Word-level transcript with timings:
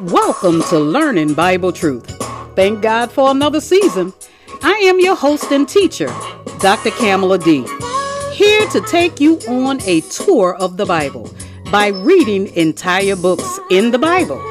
Welcome 0.00 0.62
to 0.70 0.78
Learning 0.78 1.34
Bible 1.34 1.72
Truth. 1.72 2.06
Thank 2.56 2.80
God 2.80 3.12
for 3.12 3.30
another 3.30 3.60
season. 3.60 4.14
I 4.62 4.72
am 4.72 4.98
your 4.98 5.14
host 5.14 5.52
and 5.52 5.68
teacher, 5.68 6.06
Dr. 6.58 6.90
Kamala 6.92 7.38
D. 7.38 7.66
Here 8.32 8.66
to 8.68 8.80
take 8.88 9.20
you 9.20 9.38
on 9.48 9.82
a 9.82 10.00
tour 10.00 10.56
of 10.56 10.78
the 10.78 10.86
Bible 10.86 11.30
by 11.70 11.88
reading 11.88 12.46
entire 12.56 13.16
books 13.16 13.60
in 13.70 13.90
the 13.90 13.98
Bible, 13.98 14.42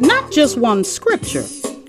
not 0.00 0.32
just 0.32 0.56
one 0.56 0.82
scripture, 0.82 1.42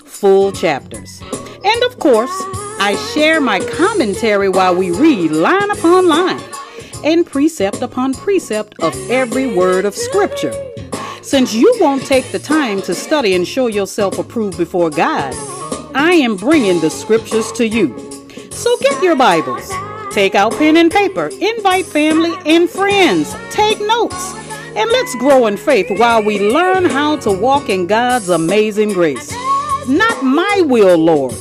full 0.06 0.52
chapters. 0.52 1.22
And 1.64 1.84
of 1.84 1.98
course, 2.00 2.36
I 2.80 2.96
share 3.14 3.40
my 3.40 3.62
commentary 3.62 4.50
while 4.50 4.76
we 4.76 4.92
read 4.92 5.31
line 5.31 5.72
upon 5.72 6.09
line 6.09 6.42
and 7.05 7.26
precept 7.26 7.82
upon 7.82 8.14
precept 8.14 8.76
of 8.82 8.94
every 9.09 9.55
word 9.55 9.86
of 9.86 9.95
scripture. 9.95 10.54
Since 11.22 11.54
you 11.54 11.73
won't 11.80 12.05
take 12.05 12.31
the 12.31 12.40
time 12.40 12.81
to 12.81 12.94
study 12.94 13.34
and 13.36 13.48
show 13.48 13.68
yourself 13.68 14.20
approved 14.20 14.58
before 14.58 14.90
God, 14.90 15.34
I 15.95 16.12
am 16.14 16.36
bringing 16.36 16.81
the 16.81 16.90
scriptures 16.90 17.52
to 17.54 17.68
you. 17.68 17.98
So 18.52 18.76
get 18.78 19.02
your 19.02 19.16
Bibles, 19.16 19.72
take 20.12 20.36
out 20.36 20.52
pen 20.54 20.78
and 20.78 20.91
paper, 20.91 21.30
invite 21.40 21.86
family 21.86 22.34
and 22.45 22.70
friends, 22.70 23.34
take 23.50 23.80
notes, 23.80 24.34
and 24.76 24.90
let's 24.92 25.16
grow 25.16 25.48
in 25.48 25.58
faith 25.58 25.88
while 25.98 26.23
we 26.23 26.52
learn 26.52 26.86
how 26.86 27.17
to 27.17 27.31
walk 27.31 27.70
in 27.70 27.88
God's 27.88 28.30
amazing 28.30 28.94
grace. 28.94 29.31
Not 29.88 30.23
my 30.23 30.64
will, 30.66 30.98
Lord, 30.98 31.36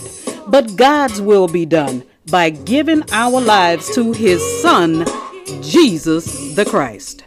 but 0.47 0.77
God's 0.77 1.21
will 1.21 1.49
be 1.49 1.67
done 1.67 2.05
by 2.31 2.51
giving 2.51 3.03
our 3.13 3.41
lives 3.41 3.95
to 3.95 4.13
His 4.13 4.41
Son, 4.63 5.05
Jesus 5.47 6.55
the 6.55 6.65
Christ. 6.65 7.23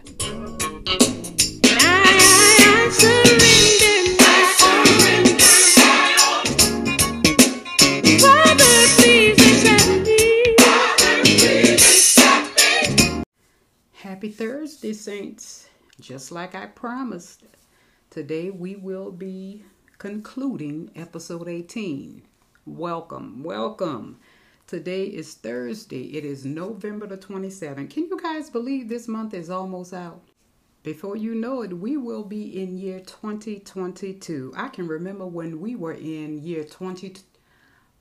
Happy 13.94 14.32
Thursday, 14.32 14.94
Saints. 14.94 15.68
Just 16.00 16.32
like 16.32 16.56
I 16.56 16.66
promised, 16.66 17.44
today 18.10 18.50
we 18.50 18.76
will 18.76 19.12
be 19.12 19.64
concluding 20.00 20.90
episode 20.96 21.48
18. 21.48 22.24
Welcome, 22.66 23.44
welcome. 23.44 24.18
Today 24.68 25.06
is 25.06 25.34
Thursday. 25.36 26.08
It 26.08 26.26
is 26.26 26.44
November 26.44 27.08
the 27.08 27.18
27th. 27.18 27.90
Can 27.90 28.10
you 28.10 28.20
guys 28.22 28.50
believe 28.50 28.90
this 28.90 29.08
month 29.08 29.34
is 29.34 29.50
almost 29.50 29.94
out? 29.94 30.22
Before 30.84 31.16
you 31.16 31.34
know 31.36 31.62
it, 31.62 31.72
we 31.72 31.96
will 31.96 32.26
be 32.26 32.62
in 32.62 32.78
year 32.78 33.00
2022. 33.00 34.52
I 34.58 34.68
can 34.68 34.86
remember 34.86 35.26
when 35.26 35.62
we 35.62 35.78
were 35.78 35.94
in 35.94 36.44
year 36.44 36.66
2018, 36.66 37.24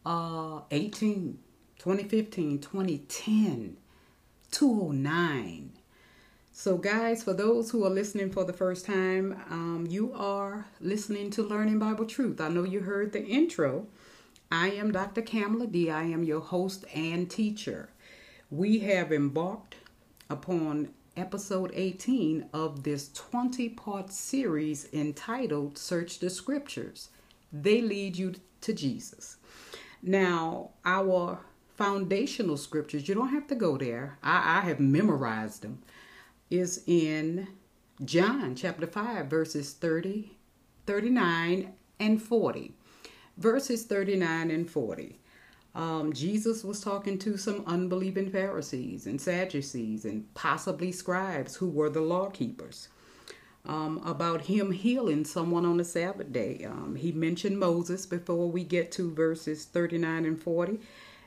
uh, 0.05 0.62
2015, 1.78 2.58
2010, 2.58 3.77
209. 4.51 5.73
So, 6.51 6.78
guys, 6.78 7.23
for 7.23 7.33
those 7.33 7.70
who 7.70 7.84
are 7.84 7.91
listening 7.91 8.33
for 8.33 8.42
the 8.42 8.53
first 8.53 8.86
time, 8.86 9.41
um, 9.51 9.86
you 9.89 10.12
are 10.14 10.67
listening 10.80 11.30
to 11.30 11.45
Learning 11.45 11.78
Bible 11.78 12.06
Truth. 12.06 12.41
I 12.41 12.48
know 12.48 12.64
you 12.64 12.80
heard 12.80 13.12
the 13.12 13.25
intro. 13.25 13.86
I 14.59 14.71
am 14.71 14.91
Dr. 14.91 15.21
Kamala 15.21 15.67
D. 15.67 15.91
I 15.91 16.05
am 16.05 16.25
your 16.25 16.41
host 16.41 16.87
and 16.95 17.31
teacher. 17.31 17.91
We 18.51 18.79
have 18.79 19.13
embarked 19.13 19.75
upon 20.31 20.95
episode 21.15 21.73
18 21.75 22.48
of 22.55 22.83
this 22.83 23.11
20 23.13 23.69
part 23.69 24.11
series 24.11 24.89
entitled 24.95 25.77
Search 25.77 26.20
the 26.20 26.30
Scriptures. 26.30 27.11
They 27.53 27.83
lead 27.83 28.17
you 28.17 28.36
to 28.63 28.73
Jesus. 28.73 29.36
Now, 30.03 30.70
our 30.86 31.41
foundational 31.77 32.57
scriptures, 32.57 33.11
you 33.11 33.14
don't 33.14 33.29
have 33.29 33.48
to 33.48 33.55
go 33.55 33.77
there, 33.77 34.17
I, 34.23 34.61
I 34.61 34.61
have 34.63 34.80
memorized 34.80 35.61
them 35.61 35.83
is 36.48 36.83
in 36.86 37.48
John 38.03 38.55
chapter 38.55 38.86
5, 38.86 39.27
verses 39.27 39.75
30, 39.75 40.35
39, 40.86 41.75
and 42.01 42.23
40. 42.23 42.76
Verses 43.36 43.85
39 43.85 44.51
and 44.51 44.70
40. 44.70 45.19
Um, 45.74 46.13
Jesus 46.14 46.64
was 46.64 46.80
talking 46.80 47.19
to 47.19 47.36
some 47.36 47.63
unbelieving 47.67 48.30
Pharisees 48.30 49.07
and 49.07 49.20
Sadducees 49.20 50.07
and 50.07 50.33
possibly 50.33 50.91
scribes 50.91 51.57
who 51.57 51.69
were 51.69 51.91
the 51.91 52.01
law 52.01 52.30
keepers 52.30 52.89
um, 53.67 54.01
about 54.05 54.42
him 54.42 54.73
healing 54.73 55.24
someone 55.24 55.67
on 55.67 55.77
the 55.77 55.85
Sabbath 55.85 56.33
day. 56.33 56.64
Um, 56.67 56.97
he 56.97 57.13
mentioned 57.13 57.58
Moses 57.58 58.07
before 58.07 58.51
we 58.51 58.64
get 58.64 58.91
to 58.92 59.13
verses 59.13 59.67
39 59.67 60.24
and 60.24 60.41
40 60.42 60.79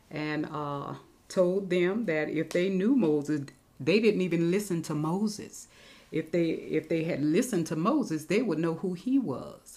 and 0.10 0.48
uh, 0.52 0.96
told 1.28 1.70
them 1.70 2.06
that 2.06 2.30
if 2.30 2.50
they 2.50 2.70
knew 2.70 2.96
Moses, 2.96 3.42
they 3.80 4.00
didn't 4.00 4.22
even 4.22 4.50
listen 4.50 4.82
to 4.84 4.96
Moses. 4.96 5.68
If 6.12 6.32
they 6.32 6.48
if 6.50 6.90
they 6.90 7.04
had 7.04 7.24
listened 7.24 7.68
to 7.68 7.76
Moses, 7.76 8.26
they 8.26 8.42
would 8.42 8.58
know 8.58 8.74
who 8.74 8.94
he 8.94 9.20
was. 9.20 9.69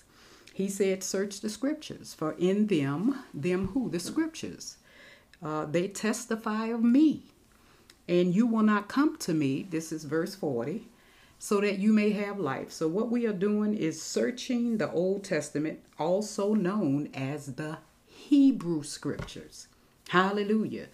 He 0.55 0.69
said, 0.69 1.03
"Search 1.03 1.41
the 1.41 1.49
scriptures, 1.49 2.15
for 2.15 2.33
in 2.33 2.67
them, 2.67 3.25
them 3.33 3.69
who 3.69 3.89
the 3.89 4.01
scriptures, 4.01 4.77
uh, 5.43 5.65
they 5.67 5.89
testify 5.89 6.67
of 6.67 6.83
me, 6.83 7.25
and 8.07 8.35
you 8.35 8.47
will 8.47 8.63
not 8.63 8.89
come 8.89 9.17
to 9.19 9.33
me." 9.33 9.67
This 9.69 9.93
is 9.93 10.05
verse 10.05 10.35
forty, 10.35 10.89
so 11.39 11.61
that 11.61 11.79
you 11.79 11.93
may 11.93 12.11
have 12.11 12.39
life. 12.39 12.71
So 12.71 12.87
what 12.87 13.11
we 13.11 13.27
are 13.27 13.33
doing 13.33 13.75
is 13.75 14.01
searching 14.01 14.79
the 14.79 14.91
Old 14.93 15.25
Testament, 15.25 15.81
also 15.99 16.55
known 16.55 17.09
as 17.15 17.55
the 17.55 17.79
Hebrew 18.07 18.83
scriptures. 18.83 19.69
Hallelujah. 20.09 20.87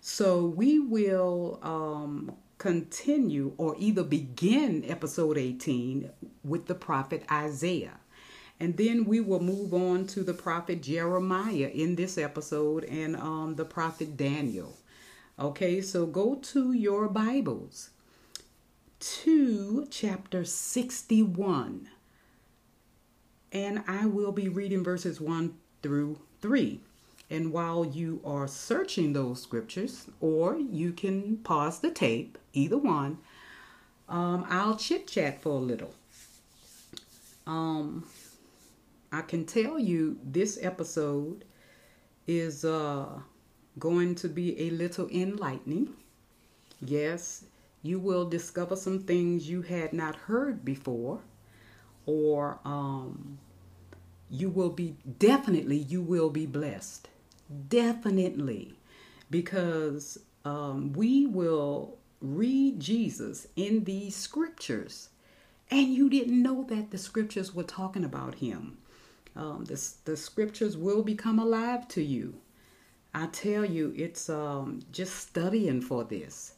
So 0.00 0.44
we 0.44 0.78
will 0.78 1.58
um, 1.62 2.36
continue 2.58 3.52
or 3.58 3.74
either 3.78 4.04
begin 4.04 4.84
episode 4.86 5.36
18 5.36 6.10
with 6.44 6.66
the 6.66 6.74
prophet 6.74 7.24
Isaiah. 7.30 7.98
And 8.58 8.76
then 8.76 9.04
we 9.04 9.20
will 9.20 9.40
move 9.40 9.74
on 9.74 10.06
to 10.08 10.22
the 10.22 10.34
prophet 10.34 10.82
Jeremiah 10.82 11.70
in 11.72 11.96
this 11.96 12.16
episode 12.16 12.84
and 12.84 13.14
um, 13.16 13.56
the 13.56 13.64
prophet 13.64 14.16
Daniel. 14.16 14.76
Okay, 15.38 15.82
so 15.82 16.06
go 16.06 16.36
to 16.36 16.72
your 16.72 17.08
Bibles 17.08 17.90
to 18.98 19.86
chapter 19.90 20.44
61. 20.44 21.88
And 23.52 23.84
I 23.86 24.06
will 24.06 24.32
be 24.32 24.48
reading 24.48 24.82
verses 24.82 25.20
1 25.20 25.54
through 25.82 26.18
3. 26.40 26.80
And 27.28 27.52
while 27.52 27.84
you 27.84 28.20
are 28.24 28.48
searching 28.48 29.12
those 29.12 29.42
scriptures, 29.42 30.06
or 30.20 30.56
you 30.56 30.92
can 30.92 31.38
pause 31.38 31.80
the 31.80 31.90
tape, 31.90 32.38
either 32.52 32.78
one, 32.78 33.18
um, 34.08 34.46
I'll 34.48 34.76
chit 34.76 35.08
chat 35.08 35.42
for 35.42 35.50
a 35.52 35.62
little. 35.62 35.92
Um, 37.46 38.06
I 39.12 39.22
can 39.22 39.44
tell 39.44 39.78
you 39.78 40.18
this 40.24 40.58
episode 40.60 41.44
is 42.26 42.64
uh, 42.64 43.20
going 43.78 44.14
to 44.16 44.28
be 44.28 44.60
a 44.60 44.70
little 44.70 45.08
enlightening. 45.08 45.94
Yes, 46.80 47.44
you 47.82 47.98
will 47.98 48.28
discover 48.28 48.76
some 48.76 49.00
things 49.00 49.48
you 49.48 49.62
had 49.62 49.92
not 49.92 50.16
heard 50.16 50.64
before, 50.64 51.20
or 52.04 52.58
um, 52.64 53.38
you 54.30 54.50
will 54.50 54.70
be 54.70 54.96
definitely 55.18 55.76
you 55.76 56.02
will 56.02 56.30
be 56.30 56.46
blessed 56.46 57.08
Definitely. 57.68 58.74
Because 59.30 60.18
um, 60.44 60.92
we 60.92 61.26
will 61.26 61.96
read 62.20 62.80
Jesus 62.80 63.48
in 63.56 63.84
these 63.84 64.14
scriptures, 64.14 65.10
and 65.70 65.92
you 65.92 66.08
didn't 66.08 66.42
know 66.42 66.64
that 66.68 66.90
the 66.90 66.98
scriptures 66.98 67.54
were 67.54 67.64
talking 67.64 68.04
about 68.04 68.36
him. 68.36 68.78
Um, 69.36 69.64
the, 69.64 69.80
the 70.04 70.16
scriptures 70.16 70.76
will 70.76 71.02
become 71.02 71.38
alive 71.38 71.86
to 71.88 72.02
you. 72.02 72.34
I 73.14 73.26
tell 73.26 73.64
you, 73.64 73.94
it's 73.96 74.28
um, 74.28 74.80
just 74.92 75.14
studying 75.16 75.80
for 75.80 76.04
this. 76.04 76.54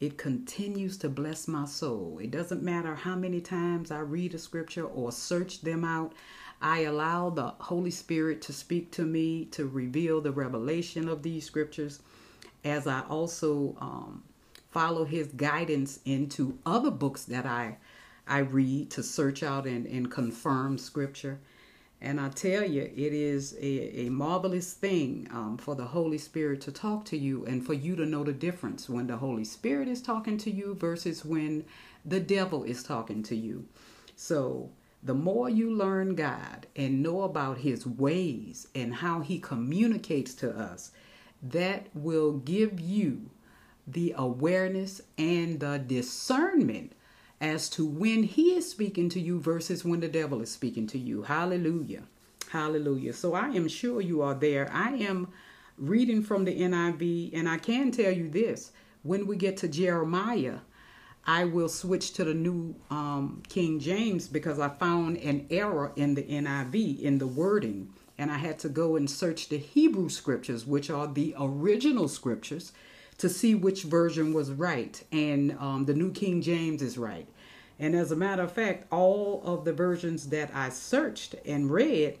It 0.00 0.18
continues 0.18 0.96
to 0.98 1.08
bless 1.08 1.46
my 1.46 1.64
soul. 1.64 2.18
It 2.20 2.30
doesn't 2.30 2.62
matter 2.62 2.94
how 2.94 3.14
many 3.14 3.40
times 3.40 3.90
I 3.90 4.00
read 4.00 4.34
a 4.34 4.38
scripture 4.38 4.84
or 4.84 5.12
search 5.12 5.60
them 5.60 5.84
out. 5.84 6.12
I 6.60 6.80
allow 6.80 7.30
the 7.30 7.54
Holy 7.58 7.90
Spirit 7.90 8.42
to 8.42 8.52
speak 8.52 8.90
to 8.92 9.04
me 9.04 9.44
to 9.46 9.66
reveal 9.66 10.20
the 10.20 10.32
revelation 10.32 11.08
of 11.08 11.22
these 11.22 11.44
scriptures 11.44 12.00
as 12.64 12.86
I 12.86 13.02
also 13.08 13.76
um, 13.80 14.22
follow 14.70 15.04
his 15.04 15.28
guidance 15.28 16.00
into 16.04 16.58
other 16.64 16.90
books 16.90 17.24
that 17.26 17.46
I 17.46 17.76
I 18.26 18.38
read 18.38 18.90
to 18.92 19.02
search 19.02 19.42
out 19.42 19.66
and, 19.66 19.86
and 19.86 20.10
confirm 20.10 20.78
scripture. 20.78 21.40
And 22.04 22.20
I 22.20 22.30
tell 22.30 22.64
you, 22.64 22.82
it 22.82 23.12
is 23.12 23.54
a, 23.60 24.06
a 24.06 24.10
marvelous 24.10 24.72
thing 24.72 25.28
um, 25.30 25.56
for 25.56 25.76
the 25.76 25.84
Holy 25.84 26.18
Spirit 26.18 26.60
to 26.62 26.72
talk 26.72 27.04
to 27.06 27.16
you 27.16 27.46
and 27.46 27.64
for 27.64 27.74
you 27.74 27.94
to 27.94 28.04
know 28.04 28.24
the 28.24 28.32
difference 28.32 28.88
when 28.88 29.06
the 29.06 29.18
Holy 29.18 29.44
Spirit 29.44 29.86
is 29.86 30.02
talking 30.02 30.36
to 30.38 30.50
you 30.50 30.74
versus 30.74 31.24
when 31.24 31.64
the 32.04 32.18
devil 32.18 32.64
is 32.64 32.82
talking 32.82 33.22
to 33.22 33.36
you. 33.36 33.66
So, 34.16 34.70
the 35.00 35.14
more 35.14 35.48
you 35.48 35.70
learn 35.72 36.16
God 36.16 36.66
and 36.74 37.04
know 37.04 37.22
about 37.22 37.58
His 37.58 37.86
ways 37.86 38.66
and 38.74 38.96
how 38.96 39.20
He 39.20 39.38
communicates 39.38 40.34
to 40.34 40.50
us, 40.50 40.90
that 41.40 41.86
will 41.94 42.32
give 42.32 42.80
you 42.80 43.30
the 43.86 44.12
awareness 44.16 45.00
and 45.16 45.60
the 45.60 45.78
discernment 45.78 46.94
as 47.42 47.68
to 47.68 47.84
when 47.84 48.22
he 48.22 48.54
is 48.54 48.70
speaking 48.70 49.08
to 49.10 49.20
you 49.20 49.40
versus 49.40 49.84
when 49.84 49.98
the 49.98 50.08
devil 50.08 50.40
is 50.40 50.50
speaking 50.50 50.86
to 50.86 50.98
you. 50.98 51.22
Hallelujah. 51.22 52.04
Hallelujah. 52.50 53.12
So 53.12 53.34
I 53.34 53.48
am 53.48 53.66
sure 53.66 54.00
you 54.00 54.22
are 54.22 54.34
there. 54.34 54.70
I 54.72 54.90
am 54.90 55.28
reading 55.76 56.22
from 56.22 56.44
the 56.44 56.56
NIV, 56.58 57.30
and 57.34 57.48
I 57.48 57.58
can 57.58 57.90
tell 57.90 58.12
you 58.12 58.30
this 58.30 58.70
when 59.02 59.26
we 59.26 59.36
get 59.36 59.56
to 59.58 59.68
Jeremiah, 59.68 60.58
I 61.26 61.44
will 61.44 61.68
switch 61.68 62.12
to 62.14 62.24
the 62.24 62.34
new 62.34 62.76
um, 62.90 63.42
King 63.48 63.80
James 63.80 64.28
because 64.28 64.60
I 64.60 64.68
found 64.68 65.16
an 65.18 65.46
error 65.50 65.92
in 65.96 66.14
the 66.14 66.22
NIV 66.22 67.00
in 67.00 67.18
the 67.18 67.26
wording. 67.26 67.90
And 68.18 68.30
I 68.30 68.38
had 68.38 68.60
to 68.60 68.68
go 68.68 68.94
and 68.94 69.10
search 69.10 69.48
the 69.48 69.58
Hebrew 69.58 70.08
scriptures, 70.08 70.64
which 70.64 70.90
are 70.90 71.08
the 71.08 71.34
original 71.40 72.06
scriptures, 72.06 72.72
to 73.18 73.28
see 73.28 73.54
which 73.54 73.82
version 73.82 74.32
was 74.32 74.50
right. 74.50 75.02
And 75.12 75.56
um, 75.58 75.84
the 75.84 75.94
New 75.94 76.12
King 76.12 76.42
James 76.42 76.82
is 76.82 76.98
right. 76.98 77.26
And 77.78 77.94
as 77.94 78.12
a 78.12 78.16
matter 78.16 78.42
of 78.42 78.52
fact, 78.52 78.86
all 78.92 79.42
of 79.44 79.64
the 79.64 79.72
versions 79.72 80.28
that 80.28 80.50
I 80.54 80.68
searched 80.68 81.34
and 81.44 81.70
read, 81.70 82.18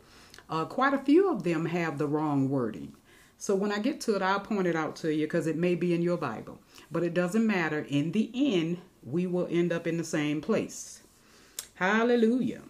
uh, 0.50 0.64
quite 0.64 0.94
a 0.94 0.98
few 0.98 1.30
of 1.30 1.44
them 1.44 1.66
have 1.66 1.98
the 1.98 2.06
wrong 2.06 2.48
wording. 2.48 2.94
So 3.38 3.54
when 3.54 3.72
I 3.72 3.78
get 3.78 4.00
to 4.02 4.14
it, 4.14 4.22
I'll 4.22 4.40
point 4.40 4.66
it 4.66 4.76
out 4.76 4.96
to 4.96 5.12
you 5.12 5.26
because 5.26 5.46
it 5.46 5.56
may 5.56 5.74
be 5.74 5.94
in 5.94 6.02
your 6.02 6.16
Bible. 6.16 6.60
But 6.90 7.02
it 7.02 7.14
doesn't 7.14 7.46
matter. 7.46 7.86
In 7.88 8.12
the 8.12 8.30
end, 8.34 8.78
we 9.02 9.26
will 9.26 9.48
end 9.50 9.72
up 9.72 9.86
in 9.86 9.96
the 9.96 10.04
same 10.04 10.40
place. 10.40 11.02
Hallelujah. 11.74 12.62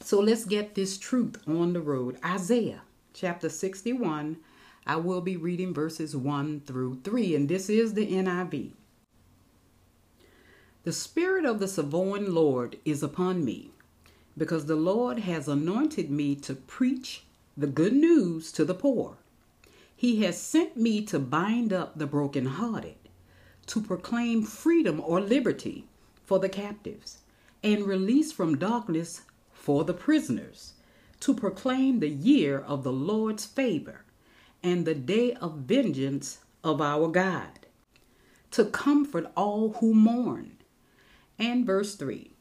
So 0.00 0.18
let's 0.18 0.44
get 0.44 0.74
this 0.74 0.98
truth 0.98 1.40
on 1.46 1.72
the 1.72 1.80
road. 1.80 2.18
Isaiah 2.24 2.82
chapter 3.14 3.48
61. 3.48 4.38
I 4.84 4.96
will 4.96 5.20
be 5.20 5.36
reading 5.36 5.72
verses 5.72 6.16
1 6.16 6.62
through 6.66 7.02
3, 7.04 7.36
and 7.36 7.48
this 7.48 7.70
is 7.70 7.94
the 7.94 8.06
NIV. 8.06 8.72
The 10.82 10.92
Spirit 10.92 11.44
of 11.44 11.60
the 11.60 11.68
Sovereign 11.68 12.34
Lord 12.34 12.78
is 12.84 13.00
upon 13.00 13.44
me, 13.44 13.70
because 14.36 14.66
the 14.66 14.74
Lord 14.74 15.20
has 15.20 15.46
anointed 15.46 16.10
me 16.10 16.34
to 16.36 16.56
preach 16.56 17.22
the 17.56 17.68
good 17.68 17.92
news 17.92 18.50
to 18.52 18.64
the 18.64 18.74
poor. 18.74 19.18
He 19.94 20.24
has 20.24 20.40
sent 20.40 20.76
me 20.76 21.04
to 21.04 21.20
bind 21.20 21.72
up 21.72 21.96
the 21.96 22.08
brokenhearted, 22.08 22.96
to 23.66 23.80
proclaim 23.80 24.42
freedom 24.42 25.00
or 25.00 25.20
liberty 25.20 25.84
for 26.24 26.40
the 26.40 26.48
captives, 26.48 27.18
and 27.62 27.84
release 27.84 28.32
from 28.32 28.58
darkness 28.58 29.20
for 29.52 29.84
the 29.84 29.94
prisoners, 29.94 30.72
to 31.20 31.32
proclaim 31.32 32.00
the 32.00 32.08
year 32.08 32.58
of 32.58 32.82
the 32.82 32.92
Lord's 32.92 33.46
favor 33.46 34.00
and 34.62 34.84
the 34.84 34.94
day 34.94 35.34
of 35.34 35.58
vengeance 35.58 36.38
of 36.62 36.80
our 36.80 37.08
God, 37.08 37.66
to 38.52 38.64
comfort 38.64 39.30
all 39.36 39.74
who 39.74 39.94
mourn 39.94 40.58
and 41.38 41.66
verse 41.66 41.94
3 41.96 42.32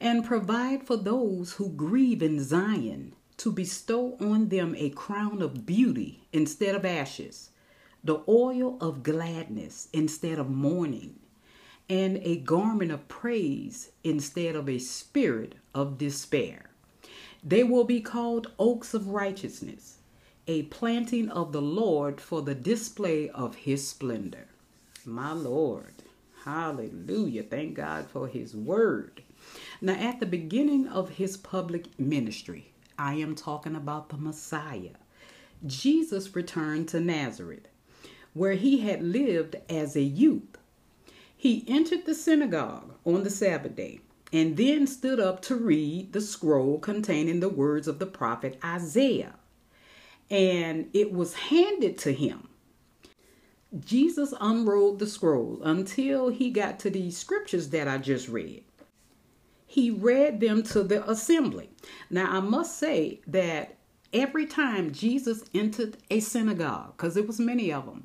and 0.00 0.24
provide 0.24 0.86
for 0.86 0.96
those 0.96 1.54
who 1.54 1.70
grieve 1.70 2.22
in 2.22 2.42
Zion 2.42 3.14
to 3.36 3.50
bestow 3.50 4.16
on 4.20 4.48
them 4.48 4.74
a 4.76 4.90
crown 4.90 5.42
of 5.42 5.66
beauty 5.66 6.26
instead 6.32 6.74
of 6.74 6.84
ashes, 6.84 7.50
the 8.02 8.22
oil 8.28 8.76
of 8.80 9.02
gladness 9.02 9.88
instead 9.92 10.38
of 10.38 10.50
mourning, 10.50 11.18
and 11.88 12.18
a 12.18 12.36
garment 12.36 12.90
of 12.90 13.08
praise 13.08 13.90
instead 14.02 14.54
of 14.54 14.68
a 14.68 14.78
spirit 14.78 15.54
of 15.74 15.98
despair. 15.98 16.70
They 17.42 17.64
will 17.64 17.84
be 17.84 18.00
called 18.00 18.52
oaks 18.58 18.94
of 18.94 19.08
righteousness, 19.08 19.93
a 20.46 20.64
planting 20.64 21.30
of 21.30 21.52
the 21.52 21.62
Lord 21.62 22.20
for 22.20 22.42
the 22.42 22.54
display 22.54 23.30
of 23.30 23.54
his 23.54 23.88
splendor. 23.88 24.46
My 25.06 25.32
Lord. 25.32 26.02
Hallelujah. 26.44 27.44
Thank 27.44 27.74
God 27.74 28.06
for 28.10 28.28
his 28.28 28.54
word. 28.54 29.22
Now, 29.80 29.94
at 29.94 30.20
the 30.20 30.26
beginning 30.26 30.86
of 30.88 31.10
his 31.10 31.38
public 31.38 31.98
ministry, 31.98 32.72
I 32.98 33.14
am 33.14 33.34
talking 33.34 33.74
about 33.74 34.10
the 34.10 34.18
Messiah. 34.18 34.96
Jesus 35.64 36.36
returned 36.36 36.88
to 36.88 37.00
Nazareth, 37.00 37.68
where 38.34 38.52
he 38.52 38.80
had 38.80 39.02
lived 39.02 39.56
as 39.70 39.96
a 39.96 40.02
youth. 40.02 40.58
He 41.34 41.64
entered 41.66 42.04
the 42.04 42.14
synagogue 42.14 42.94
on 43.06 43.22
the 43.22 43.30
Sabbath 43.30 43.76
day 43.76 44.00
and 44.30 44.56
then 44.58 44.86
stood 44.86 45.20
up 45.20 45.40
to 45.42 45.56
read 45.56 46.12
the 46.12 46.20
scroll 46.20 46.78
containing 46.78 47.40
the 47.40 47.48
words 47.48 47.88
of 47.88 47.98
the 47.98 48.06
prophet 48.06 48.58
Isaiah. 48.62 49.36
And 50.30 50.88
it 50.92 51.12
was 51.12 51.34
handed 51.34 51.98
to 51.98 52.12
him 52.12 52.48
Jesus 53.80 54.32
unrolled 54.40 55.00
the 55.00 55.06
scroll 55.06 55.60
until 55.64 56.28
he 56.28 56.50
got 56.50 56.78
to 56.80 56.90
these 56.90 57.16
scriptures 57.16 57.70
that 57.70 57.88
I 57.88 57.98
just 57.98 58.28
read. 58.28 58.62
He 59.66 59.90
read 59.90 60.38
them 60.38 60.62
to 60.64 60.84
the 60.84 61.08
assembly. 61.10 61.70
Now, 62.08 62.30
I 62.30 62.40
must 62.40 62.78
say 62.78 63.20
that 63.26 63.76
every 64.12 64.46
time 64.46 64.92
Jesus 64.92 65.44
entered 65.52 65.96
a 66.08 66.20
synagogue, 66.20 66.96
because 66.96 67.14
there 67.14 67.24
was 67.24 67.40
many 67.40 67.72
of 67.72 67.86
them, 67.86 68.04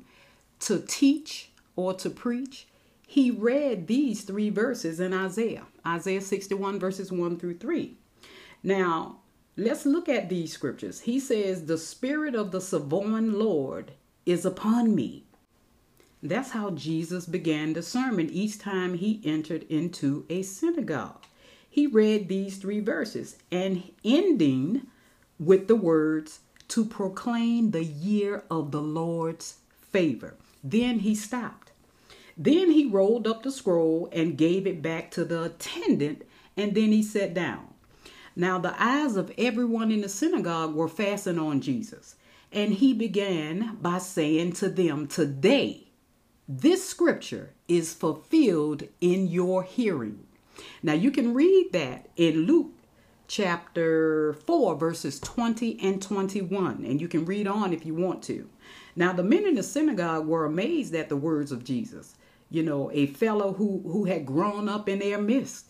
to 0.60 0.80
teach 0.80 1.52
or 1.76 1.94
to 1.94 2.10
preach, 2.10 2.66
he 3.06 3.30
read 3.30 3.86
these 3.86 4.22
three 4.22 4.50
verses 4.50 4.98
in 4.98 5.14
Isaiah, 5.14 5.66
Isaiah 5.86 6.20
61 6.20 6.80
verses 6.80 7.12
1 7.12 7.38
through 7.38 7.58
3. 7.58 7.96
Now, 8.64 9.20
let's 9.56 9.86
look 9.86 10.08
at 10.08 10.28
these 10.28 10.52
scriptures. 10.52 11.00
He 11.00 11.20
says, 11.20 11.66
The 11.66 11.78
Spirit 11.78 12.34
of 12.34 12.50
the 12.50 12.60
Sovereign 12.60 13.38
Lord 13.38 13.92
is 14.26 14.44
upon 14.44 14.94
me 14.94 15.24
that's 16.22 16.50
how 16.50 16.70
Jesus 16.70 17.24
began 17.24 17.72
the 17.72 17.82
sermon 17.82 18.28
each 18.28 18.58
time 18.58 18.94
he 18.94 19.22
entered 19.24 19.64
into 19.70 20.26
a 20.28 20.42
synagogue. 20.42 21.24
He 21.68 21.86
read 21.86 22.28
these 22.28 22.58
three 22.58 22.80
verses 22.80 23.36
and 23.50 23.90
ending 24.04 24.86
with 25.38 25.68
the 25.68 25.76
words, 25.76 26.40
to 26.68 26.84
proclaim 26.84 27.70
the 27.70 27.82
year 27.82 28.44
of 28.48 28.70
the 28.70 28.82
Lord's 28.82 29.56
favor. 29.90 30.34
Then 30.62 31.00
he 31.00 31.16
stopped. 31.16 31.72
Then 32.36 32.70
he 32.70 32.86
rolled 32.86 33.26
up 33.26 33.42
the 33.42 33.50
scroll 33.50 34.08
and 34.12 34.38
gave 34.38 34.66
it 34.66 34.82
back 34.82 35.10
to 35.12 35.24
the 35.24 35.44
attendant, 35.44 36.22
and 36.56 36.74
then 36.74 36.92
he 36.92 37.02
sat 37.02 37.34
down. 37.34 37.69
Now, 38.36 38.58
the 38.58 38.74
eyes 38.82 39.16
of 39.16 39.32
everyone 39.36 39.90
in 39.90 40.00
the 40.00 40.08
synagogue 40.08 40.74
were 40.74 40.88
fastened 40.88 41.40
on 41.40 41.60
Jesus, 41.60 42.16
and 42.52 42.74
he 42.74 42.92
began 42.92 43.76
by 43.80 43.98
saying 43.98 44.52
to 44.54 44.68
them, 44.68 45.06
Today, 45.06 45.88
this 46.48 46.88
scripture 46.88 47.50
is 47.68 47.94
fulfilled 47.94 48.84
in 49.00 49.28
your 49.28 49.62
hearing. 49.62 50.26
Now 50.82 50.94
you 50.94 51.10
can 51.10 51.34
read 51.34 51.70
that 51.72 52.08
in 52.16 52.46
Luke 52.46 52.72
chapter 53.28 54.32
4, 54.32 54.74
verses 54.74 55.20
20 55.20 55.78
and 55.80 56.02
21, 56.02 56.84
and 56.84 57.00
you 57.00 57.06
can 57.06 57.24
read 57.24 57.46
on 57.46 57.72
if 57.72 57.86
you 57.86 57.94
want 57.94 58.22
to. 58.24 58.48
Now, 58.96 59.12
the 59.12 59.22
men 59.22 59.46
in 59.46 59.54
the 59.54 59.62
synagogue 59.62 60.26
were 60.26 60.44
amazed 60.44 60.94
at 60.96 61.08
the 61.08 61.16
words 61.16 61.52
of 61.52 61.62
Jesus. 61.62 62.16
You 62.50 62.64
know, 62.64 62.90
a 62.92 63.06
fellow 63.06 63.52
who, 63.52 63.82
who 63.84 64.06
had 64.06 64.26
grown 64.26 64.68
up 64.68 64.88
in 64.88 64.98
their 64.98 65.20
midst. 65.20 65.66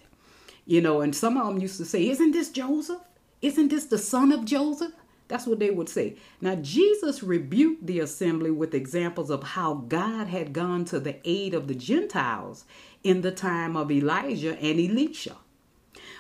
You 0.67 0.81
know, 0.81 1.01
and 1.01 1.15
some 1.15 1.37
of 1.37 1.47
them 1.47 1.59
used 1.59 1.79
to 1.79 1.85
say, 1.85 2.09
Isn't 2.09 2.33
this 2.33 2.51
Joseph? 2.51 3.01
Isn't 3.43 3.69
this 3.69 3.87
the 3.87 3.99
son 3.99 4.33
of 4.33 4.45
Joseph? 4.45 4.93
That's 5.31 5.47
what 5.47 5.61
they 5.61 5.71
would 5.71 5.89
say. 5.89 6.17
Now, 6.41 6.57
Jesus 6.57 7.23
rebuked 7.23 7.87
the 7.87 8.01
assembly 8.01 8.51
with 8.51 8.75
examples 8.75 9.31
of 9.31 9.45
how 9.45 9.75
God 9.75 10.27
had 10.27 10.53
gone 10.53 10.85
to 10.87 10.99
the 10.99 11.17
aid 11.25 11.55
of 11.55 11.69
the 11.69 11.75
Gentiles 11.75 12.65
in 13.05 13.21
the 13.21 13.31
time 13.31 13.77
of 13.77 13.93
Elijah 13.93 14.59
and 14.59 14.81
Elisha, 14.81 15.37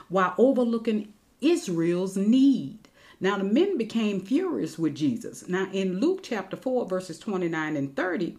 while 0.08 0.34
overlooking 0.38 1.12
Israel's 1.40 2.16
need. 2.16 2.88
Now, 3.18 3.36
the 3.36 3.44
men 3.44 3.76
became 3.76 4.20
furious 4.20 4.78
with 4.78 4.94
Jesus. 4.94 5.48
Now, 5.48 5.68
in 5.72 5.98
Luke 5.98 6.20
chapter 6.22 6.56
4, 6.56 6.86
verses 6.86 7.18
29 7.18 7.76
and 7.76 7.96
30, 7.96 8.38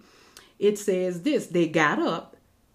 it 0.57 0.79
says 0.79 1.23
this 1.23 1.47
They 1.47 1.67
got 1.67 1.99
up, 1.99 2.30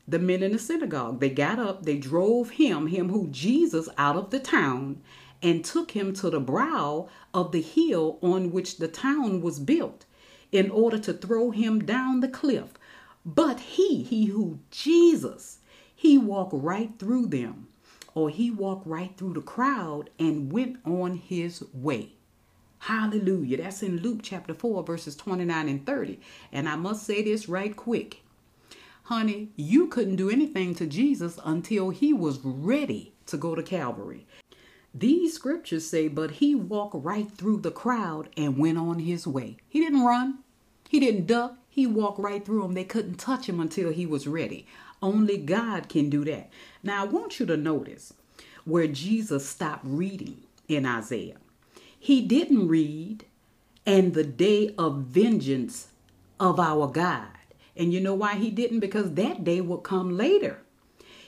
the 0.08 0.18
men 0.18 0.42
in 0.42 0.52
the 0.52 0.58
synagogue, 0.58 1.20
they 1.20 1.30
got 1.30 1.58
up, 1.58 1.84
they 1.84 1.96
drove 1.96 2.50
him, 2.50 2.86
him 2.86 3.08
who 3.08 3.28
Jesus, 3.28 3.88
out 3.98 4.16
of 4.16 4.30
the 4.30 4.40
town 4.40 5.02
and 5.42 5.64
took 5.64 5.92
him 5.92 6.12
to 6.14 6.30
the 6.30 6.40
brow 6.40 7.08
of 7.34 7.52
the 7.52 7.60
hill 7.60 8.18
on 8.22 8.50
which 8.50 8.78
the 8.78 8.88
town 8.88 9.40
was 9.40 9.58
built 9.58 10.04
in 10.52 10.70
order 10.70 10.98
to 10.98 11.12
throw 11.12 11.50
him 11.50 11.84
down 11.84 12.20
the 12.20 12.28
cliff. 12.28 12.74
But 13.24 13.60
he, 13.60 14.02
he 14.02 14.26
who 14.26 14.60
Jesus, 14.70 15.58
he 15.94 16.16
walked 16.16 16.54
right 16.54 16.92
through 16.98 17.26
them, 17.26 17.68
or 18.14 18.30
he 18.30 18.50
walked 18.50 18.86
right 18.86 19.16
through 19.16 19.34
the 19.34 19.40
crowd 19.40 20.10
and 20.18 20.52
went 20.52 20.78
on 20.84 21.16
his 21.16 21.64
way. 21.72 22.12
Hallelujah. 22.78 23.56
That's 23.56 23.82
in 23.82 23.98
Luke 23.98 24.20
chapter 24.22 24.54
4, 24.54 24.84
verses 24.84 25.16
29 25.16 25.68
and 25.68 25.84
30. 25.84 26.20
And 26.52 26.68
I 26.68 26.76
must 26.76 27.04
say 27.04 27.22
this 27.22 27.48
right 27.48 27.74
quick. 27.74 28.22
Honey, 29.06 29.50
you 29.54 29.86
couldn't 29.86 30.16
do 30.16 30.30
anything 30.30 30.74
to 30.74 30.84
Jesus 30.84 31.38
until 31.44 31.90
he 31.90 32.12
was 32.12 32.40
ready 32.42 33.12
to 33.26 33.36
go 33.36 33.54
to 33.54 33.62
Calvary. 33.62 34.26
These 34.92 35.32
scriptures 35.32 35.86
say, 35.86 36.08
but 36.08 36.32
he 36.32 36.56
walked 36.56 36.96
right 37.04 37.30
through 37.30 37.60
the 37.60 37.70
crowd 37.70 38.30
and 38.36 38.58
went 38.58 38.78
on 38.78 38.98
his 38.98 39.24
way. 39.24 39.58
He 39.68 39.78
didn't 39.78 40.04
run, 40.04 40.38
he 40.88 40.98
didn't 40.98 41.28
duck, 41.28 41.56
he 41.68 41.86
walked 41.86 42.18
right 42.18 42.44
through 42.44 42.62
them. 42.62 42.74
They 42.74 42.82
couldn't 42.82 43.20
touch 43.20 43.48
him 43.48 43.60
until 43.60 43.92
he 43.92 44.06
was 44.06 44.26
ready. 44.26 44.66
Only 45.00 45.36
God 45.36 45.88
can 45.88 46.10
do 46.10 46.24
that. 46.24 46.50
Now, 46.82 47.04
I 47.04 47.06
want 47.06 47.38
you 47.38 47.46
to 47.46 47.56
notice 47.56 48.12
where 48.64 48.88
Jesus 48.88 49.48
stopped 49.48 49.84
reading 49.84 50.38
in 50.66 50.84
Isaiah. 50.84 51.36
He 51.96 52.22
didn't 52.22 52.66
read, 52.66 53.24
and 53.86 54.14
the 54.14 54.24
day 54.24 54.74
of 54.76 55.02
vengeance 55.02 55.90
of 56.40 56.58
our 56.58 56.88
God. 56.88 57.35
And 57.76 57.92
you 57.92 58.00
know 58.00 58.14
why 58.14 58.34
he 58.36 58.50
didn't? 58.50 58.80
Because 58.80 59.14
that 59.14 59.44
day 59.44 59.60
would 59.60 59.82
come 59.82 60.16
later. 60.16 60.60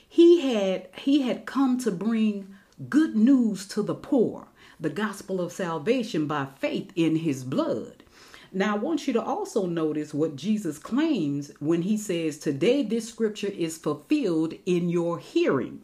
He 0.09 0.40
had 0.40 0.88
he 0.97 1.23
had 1.23 1.45
come 1.45 1.78
to 1.78 1.90
bring 1.90 2.55
good 2.88 3.14
news 3.14 3.67
to 3.69 3.83
the 3.83 3.95
poor, 3.95 4.49
the 4.81 4.90
gospel 4.90 5.40
of 5.40 5.52
salvation 5.52 6.26
by 6.26 6.47
faith 6.59 6.90
in 6.97 7.17
his 7.17 7.45
blood. 7.45 8.02
Now, 8.50 8.76
I 8.76 8.78
want 8.78 9.07
you 9.07 9.12
to 9.12 9.23
also 9.23 9.67
notice 9.67 10.14
what 10.14 10.37
Jesus 10.37 10.78
claims 10.78 11.50
when 11.59 11.83
he 11.83 11.99
says, 11.99 12.38
Today 12.38 12.83
this 12.83 13.07
scripture 13.07 13.49
is 13.49 13.76
fulfilled 13.76 14.55
in 14.64 14.88
your 14.88 15.19
hearing. 15.19 15.83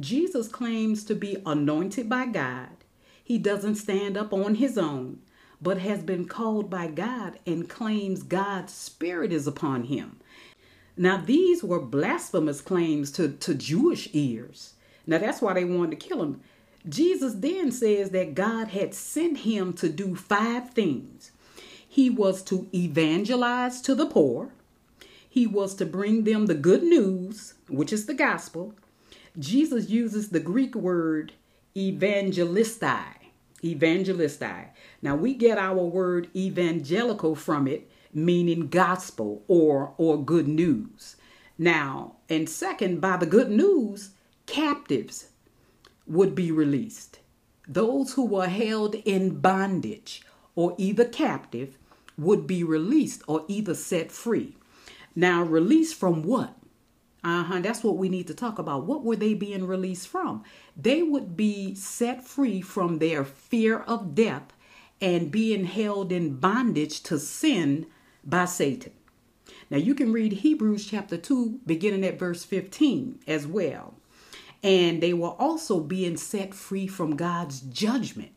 Jesus 0.00 0.48
claims 0.48 1.04
to 1.04 1.14
be 1.14 1.36
anointed 1.46 2.08
by 2.08 2.26
God. 2.26 2.70
He 3.22 3.38
doesn't 3.38 3.76
stand 3.76 4.16
up 4.16 4.32
on 4.32 4.56
his 4.56 4.76
own, 4.76 5.20
but 5.62 5.78
has 5.78 6.02
been 6.02 6.26
called 6.26 6.68
by 6.68 6.88
God 6.88 7.38
and 7.46 7.68
claims 7.68 8.22
God's 8.22 8.72
Spirit 8.72 9.32
is 9.32 9.46
upon 9.46 9.84
him. 9.84 10.18
Now, 10.96 11.16
these 11.16 11.62
were 11.62 11.80
blasphemous 11.80 12.60
claims 12.60 13.10
to, 13.12 13.28
to 13.28 13.54
Jewish 13.54 14.08
ears. 14.12 14.74
Now, 15.06 15.18
that's 15.18 15.40
why 15.40 15.54
they 15.54 15.64
wanted 15.64 15.98
to 15.98 16.08
kill 16.08 16.22
him. 16.22 16.40
Jesus 16.88 17.34
then 17.34 17.70
says 17.70 18.10
that 18.10 18.34
God 18.34 18.68
had 18.68 18.92
sent 18.92 19.38
him 19.38 19.72
to 19.74 19.88
do 19.88 20.16
five 20.16 20.70
things 20.70 21.30
he 21.92 22.08
was 22.08 22.42
to 22.44 22.66
evangelize 22.72 23.82
to 23.82 23.94
the 23.94 24.06
poor. 24.06 24.54
He 25.28 25.46
was 25.46 25.74
to 25.74 25.84
bring 25.84 26.24
them 26.24 26.46
the 26.46 26.54
good 26.54 26.82
news, 26.82 27.52
which 27.68 27.92
is 27.92 28.06
the 28.06 28.14
gospel. 28.14 28.72
Jesus 29.38 29.90
uses 29.90 30.30
the 30.30 30.40
Greek 30.40 30.74
word 30.74 31.34
evangelistai. 31.76 33.21
Evangelistai. 33.62 34.68
Now 35.00 35.16
we 35.16 35.34
get 35.34 35.58
our 35.58 35.84
word 35.84 36.28
evangelical 36.34 37.34
from 37.34 37.66
it, 37.66 37.90
meaning 38.12 38.68
gospel 38.68 39.44
or 39.48 39.94
or 39.98 40.22
good 40.22 40.48
news. 40.48 41.16
Now, 41.58 42.16
and 42.28 42.48
second, 42.48 43.00
by 43.00 43.16
the 43.16 43.26
good 43.26 43.50
news, 43.50 44.10
captives 44.46 45.28
would 46.06 46.34
be 46.34 46.50
released. 46.50 47.20
Those 47.68 48.14
who 48.14 48.26
were 48.26 48.48
held 48.48 48.96
in 48.96 49.38
bondage 49.40 50.22
or 50.54 50.74
either 50.78 51.04
captive 51.04 51.78
would 52.18 52.46
be 52.46 52.64
released 52.64 53.22
or 53.28 53.44
either 53.48 53.74
set 53.74 54.10
free. 54.10 54.56
Now, 55.14 55.42
released 55.42 55.94
from 55.94 56.22
what? 56.22 56.56
Uh 57.24 57.44
huh. 57.44 57.60
That's 57.60 57.84
what 57.84 57.96
we 57.96 58.08
need 58.08 58.26
to 58.26 58.34
talk 58.34 58.58
about. 58.58 58.84
What 58.84 59.04
were 59.04 59.16
they 59.16 59.34
being 59.34 59.66
released 59.66 60.08
from? 60.08 60.42
They 60.76 61.02
would 61.02 61.36
be 61.36 61.74
set 61.74 62.26
free 62.26 62.60
from 62.60 62.98
their 62.98 63.24
fear 63.24 63.78
of 63.80 64.14
death 64.14 64.52
and 65.00 65.30
being 65.30 65.64
held 65.64 66.12
in 66.12 66.36
bondage 66.36 67.02
to 67.04 67.18
sin 67.18 67.86
by 68.24 68.46
Satan. 68.46 68.92
Now, 69.70 69.78
you 69.78 69.94
can 69.94 70.12
read 70.12 70.32
Hebrews 70.32 70.86
chapter 70.86 71.16
2, 71.16 71.60
beginning 71.64 72.04
at 72.04 72.18
verse 72.18 72.44
15 72.44 73.20
as 73.26 73.46
well. 73.46 73.94
And 74.62 75.02
they 75.02 75.12
were 75.12 75.30
also 75.30 75.80
being 75.80 76.16
set 76.16 76.54
free 76.54 76.86
from 76.86 77.16
God's 77.16 77.60
judgment. 77.60 78.32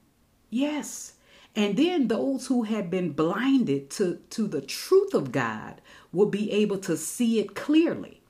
Yes, 0.49 1.13
and 1.55 1.77
then 1.77 2.07
those 2.07 2.47
who 2.47 2.63
had 2.63 2.89
been 2.89 3.11
blinded 3.11 3.89
to, 3.91 4.19
to 4.31 4.47
the 4.47 4.61
truth 4.61 5.13
of 5.13 5.31
God 5.31 5.81
will 6.11 6.25
be 6.25 6.51
able 6.51 6.77
to 6.79 6.97
see 6.97 7.39
it 7.39 7.55
clearly. 7.55 8.21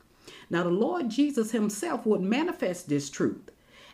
Now, 0.50 0.64
the 0.64 0.70
Lord 0.70 1.10
Jesus 1.10 1.52
Himself 1.52 2.06
would 2.06 2.22
manifest 2.22 2.90
this 2.90 3.10
truth. 3.10 3.52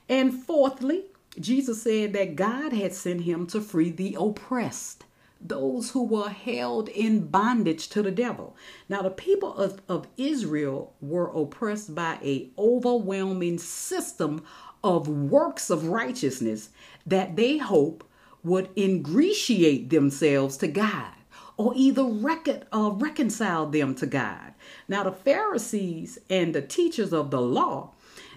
And 0.09 0.33
fourthly, 0.33 1.05
Jesus 1.39 1.83
said 1.83 2.13
that 2.13 2.35
God 2.35 2.73
had 2.73 2.93
sent 2.93 3.21
Him 3.21 3.47
to 3.47 3.61
free 3.61 3.89
the 3.89 4.17
oppressed, 4.19 5.05
those 5.39 5.91
who 5.91 6.03
were 6.03 6.29
held 6.29 6.89
in 6.89 7.27
bondage 7.27 7.87
to 7.89 8.01
the 8.01 8.11
devil. 8.11 8.55
Now, 8.89 9.01
the 9.01 9.09
people 9.09 9.55
of, 9.55 9.81
of 9.87 10.07
Israel 10.17 10.93
were 10.99 11.27
oppressed 11.27 11.95
by 11.95 12.19
a 12.21 12.49
overwhelming 12.57 13.57
system 13.57 14.43
of 14.83 15.07
works 15.07 15.69
of 15.69 15.87
righteousness 15.87 16.69
that 17.05 17.35
they 17.35 17.57
hope 17.57 18.03
would 18.43 18.69
ingratiate 18.75 19.89
themselves 19.89 20.57
to 20.57 20.67
God 20.67 21.13
or 21.61 21.73
either 21.75 22.03
recon, 22.03 22.63
uh, 22.73 22.89
reconcile 22.95 23.67
them 23.67 23.93
to 23.93 24.07
God. 24.07 24.53
Now, 24.87 25.03
the 25.03 25.11
Pharisees 25.11 26.17
and 26.27 26.55
the 26.55 26.61
teachers 26.63 27.13
of 27.13 27.29
the 27.29 27.39
law, 27.39 27.91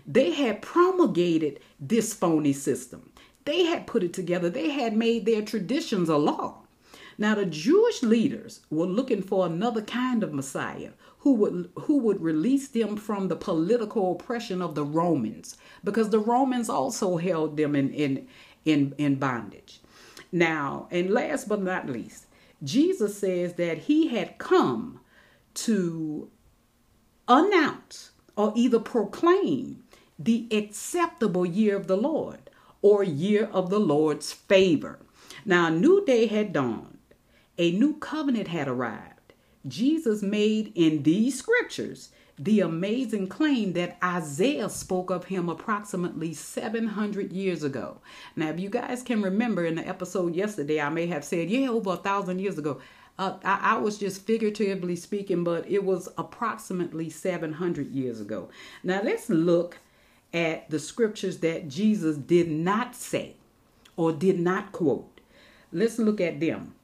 they 0.06 0.32
had 0.32 0.60
promulgated 0.60 1.58
this 1.80 2.12
phony 2.12 2.52
system. 2.52 3.12
They 3.46 3.64
had 3.64 3.86
put 3.86 4.02
it 4.02 4.12
together, 4.12 4.50
they 4.50 4.68
had 4.68 4.94
made 4.94 5.24
their 5.24 5.40
traditions 5.40 6.10
a 6.10 6.18
law. 6.18 6.64
Now, 7.16 7.34
the 7.34 7.46
Jewish 7.46 8.02
leaders 8.02 8.60
were 8.68 8.86
looking 8.86 9.22
for 9.22 9.46
another 9.46 9.80
kind 9.80 10.22
of 10.22 10.34
Messiah 10.34 10.90
who 11.20 11.32
would 11.34 11.70
who 11.84 11.96
would 12.00 12.20
release 12.20 12.68
them 12.68 12.98
from 12.98 13.28
the 13.28 13.36
political 13.36 14.12
oppression 14.12 14.60
of 14.60 14.74
the 14.74 14.84
Romans, 14.84 15.56
because 15.82 16.10
the 16.10 16.18
Romans 16.18 16.68
also 16.68 17.16
held 17.16 17.56
them 17.56 17.74
in 17.74 17.90
in 17.94 18.26
in, 18.66 18.94
in 18.98 19.14
bondage. 19.14 19.80
Now, 20.32 20.88
and 20.90 21.10
last 21.10 21.48
but 21.48 21.62
not 21.62 21.88
least, 21.88 22.23
Jesus 22.64 23.18
says 23.18 23.54
that 23.54 23.78
he 23.78 24.08
had 24.08 24.38
come 24.38 25.00
to 25.54 26.30
announce 27.28 28.10
or 28.36 28.52
either 28.56 28.80
proclaim 28.80 29.84
the 30.18 30.48
acceptable 30.50 31.46
year 31.46 31.76
of 31.76 31.86
the 31.86 31.96
Lord 31.96 32.50
or 32.82 33.02
year 33.02 33.48
of 33.52 33.70
the 33.70 33.80
Lord's 33.80 34.32
favor. 34.32 34.98
Now, 35.44 35.68
a 35.68 35.70
new 35.70 36.04
day 36.04 36.26
had 36.26 36.52
dawned, 36.52 36.98
a 37.58 37.72
new 37.72 37.94
covenant 37.98 38.48
had 38.48 38.68
arrived. 38.68 39.34
Jesus 39.66 40.22
made 40.22 40.72
in 40.74 41.02
these 41.02 41.38
scriptures 41.38 42.10
the 42.38 42.60
amazing 42.60 43.28
claim 43.28 43.74
that 43.74 43.96
Isaiah 44.02 44.68
spoke 44.68 45.10
of 45.10 45.26
him 45.26 45.48
approximately 45.48 46.34
700 46.34 47.32
years 47.32 47.62
ago. 47.62 47.98
Now, 48.34 48.48
if 48.50 48.58
you 48.58 48.68
guys 48.68 49.02
can 49.02 49.22
remember 49.22 49.64
in 49.64 49.76
the 49.76 49.86
episode 49.86 50.34
yesterday, 50.34 50.80
I 50.80 50.88
may 50.88 51.06
have 51.06 51.24
said, 51.24 51.48
yeah, 51.48 51.68
over 51.68 51.92
a 51.92 51.96
thousand 51.96 52.40
years 52.40 52.58
ago. 52.58 52.80
Uh, 53.16 53.38
I, 53.44 53.74
I, 53.74 53.76
was 53.76 53.96
just 53.96 54.22
figuratively 54.22 54.96
speaking, 54.96 55.44
but 55.44 55.70
it 55.70 55.84
was 55.84 56.08
approximately 56.18 57.08
700 57.08 57.92
years 57.92 58.20
ago. 58.20 58.48
Now, 58.82 59.02
let's 59.04 59.30
look 59.30 59.78
at 60.32 60.68
the 60.68 60.80
scriptures 60.80 61.38
that 61.38 61.68
Jesus 61.68 62.16
did 62.16 62.50
not 62.50 62.96
say 62.96 63.36
or 63.96 64.10
did 64.10 64.40
not 64.40 64.72
quote. 64.72 65.20
Let's 65.72 66.00
look 66.00 66.20
at 66.20 66.40
them. 66.40 66.74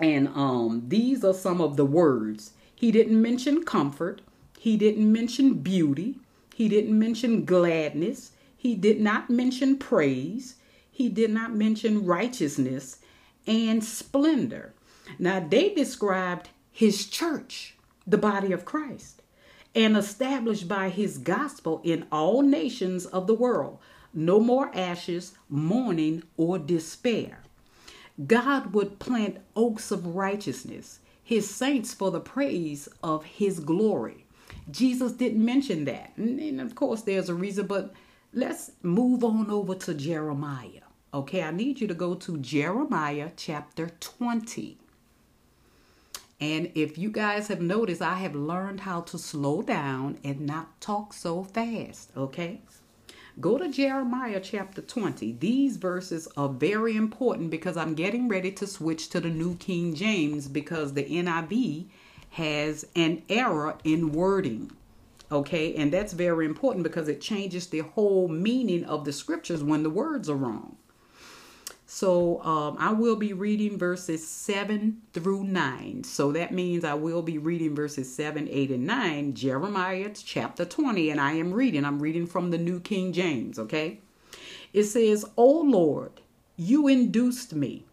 And 0.00 0.26
um, 0.28 0.82
these 0.88 1.24
are 1.24 1.32
some 1.32 1.60
of 1.60 1.76
the 1.76 1.84
words. 1.84 2.52
He 2.74 2.90
didn't 2.90 3.22
mention 3.22 3.62
comfort. 3.62 4.22
He 4.64 4.78
didn't 4.78 5.12
mention 5.12 5.56
beauty. 5.56 6.20
He 6.54 6.70
didn't 6.70 6.98
mention 6.98 7.44
gladness. 7.44 8.32
He 8.56 8.74
did 8.74 8.98
not 8.98 9.28
mention 9.28 9.76
praise. 9.76 10.54
He 10.90 11.10
did 11.10 11.30
not 11.30 11.52
mention 11.54 12.06
righteousness 12.06 12.96
and 13.46 13.84
splendor. 13.84 14.72
Now, 15.18 15.46
they 15.46 15.74
described 15.74 16.48
his 16.72 17.06
church, 17.06 17.74
the 18.06 18.16
body 18.16 18.52
of 18.52 18.64
Christ, 18.64 19.20
and 19.74 19.98
established 19.98 20.66
by 20.66 20.88
his 20.88 21.18
gospel 21.18 21.82
in 21.84 22.06
all 22.10 22.40
nations 22.40 23.04
of 23.04 23.26
the 23.26 23.34
world. 23.34 23.76
No 24.14 24.40
more 24.40 24.74
ashes, 24.74 25.34
mourning, 25.50 26.22
or 26.38 26.58
despair. 26.58 27.40
God 28.26 28.72
would 28.72 28.98
plant 28.98 29.42
oaks 29.54 29.90
of 29.90 30.16
righteousness, 30.16 31.00
his 31.22 31.54
saints 31.54 31.92
for 31.92 32.10
the 32.10 32.18
praise 32.18 32.88
of 33.02 33.26
his 33.26 33.60
glory. 33.60 34.23
Jesus 34.70 35.12
didn't 35.12 35.44
mention 35.44 35.84
that. 35.84 36.12
And, 36.16 36.60
of 36.60 36.74
course, 36.74 37.02
there's 37.02 37.28
a 37.28 37.34
reason, 37.34 37.66
but 37.66 37.92
let's 38.32 38.72
move 38.82 39.24
on 39.24 39.50
over 39.50 39.74
to 39.74 39.94
Jeremiah. 39.94 40.82
Okay, 41.12 41.42
I 41.42 41.50
need 41.50 41.80
you 41.80 41.86
to 41.86 41.94
go 41.94 42.14
to 42.14 42.38
Jeremiah 42.38 43.30
chapter 43.36 43.90
20. 44.00 44.78
And 46.40 46.72
if 46.74 46.98
you 46.98 47.10
guys 47.10 47.48
have 47.48 47.60
noticed, 47.60 48.02
I 48.02 48.14
have 48.14 48.34
learned 48.34 48.80
how 48.80 49.02
to 49.02 49.18
slow 49.18 49.62
down 49.62 50.18
and 50.24 50.40
not 50.40 50.80
talk 50.80 51.12
so 51.12 51.44
fast. 51.44 52.10
Okay, 52.16 52.60
Go 53.40 53.58
to 53.58 53.68
Jeremiah 53.68 54.38
chapter 54.40 54.80
20. 54.80 55.32
These 55.40 55.76
verses 55.76 56.28
are 56.36 56.48
very 56.48 56.96
important 56.96 57.50
because 57.50 57.76
I'm 57.76 57.94
getting 57.94 58.28
ready 58.28 58.52
to 58.52 58.66
switch 58.66 59.08
to 59.08 59.18
the 59.18 59.28
New 59.28 59.56
King 59.56 59.92
James 59.92 60.46
because 60.46 60.94
the 60.94 61.02
NIV 61.02 61.86
has 62.34 62.84
an 62.96 63.22
error 63.28 63.76
in 63.84 64.10
wording. 64.10 64.70
Okay, 65.30 65.74
and 65.74 65.92
that's 65.92 66.12
very 66.12 66.46
important 66.46 66.82
because 66.82 67.08
it 67.08 67.20
changes 67.20 67.68
the 67.68 67.80
whole 67.80 68.28
meaning 68.28 68.84
of 68.84 69.04
the 69.04 69.12
scriptures 69.12 69.62
when 69.62 69.82
the 69.82 69.90
words 69.90 70.28
are 70.28 70.36
wrong. 70.36 70.76
So 71.86 72.42
um, 72.42 72.76
I 72.80 72.92
will 72.92 73.14
be 73.14 73.32
reading 73.32 73.78
verses 73.78 74.26
7 74.26 75.00
through 75.12 75.44
9. 75.44 76.02
So 76.02 76.32
that 76.32 76.52
means 76.52 76.84
I 76.84 76.94
will 76.94 77.22
be 77.22 77.38
reading 77.38 77.76
verses 77.76 78.12
7, 78.12 78.48
8, 78.50 78.70
and 78.70 78.84
9, 78.84 79.34
Jeremiah 79.34 80.10
chapter 80.12 80.64
20. 80.64 81.10
And 81.10 81.20
I 81.20 81.34
am 81.34 81.52
reading, 81.52 81.84
I'm 81.84 82.00
reading 82.00 82.26
from 82.26 82.50
the 82.50 82.58
New 82.58 82.80
King 82.80 83.12
James, 83.12 83.60
okay? 83.60 84.00
It 84.72 84.84
says, 84.84 85.24
O 85.36 85.60
Lord, 85.60 86.20
you 86.56 86.88
induced 86.88 87.54
me, 87.54 87.84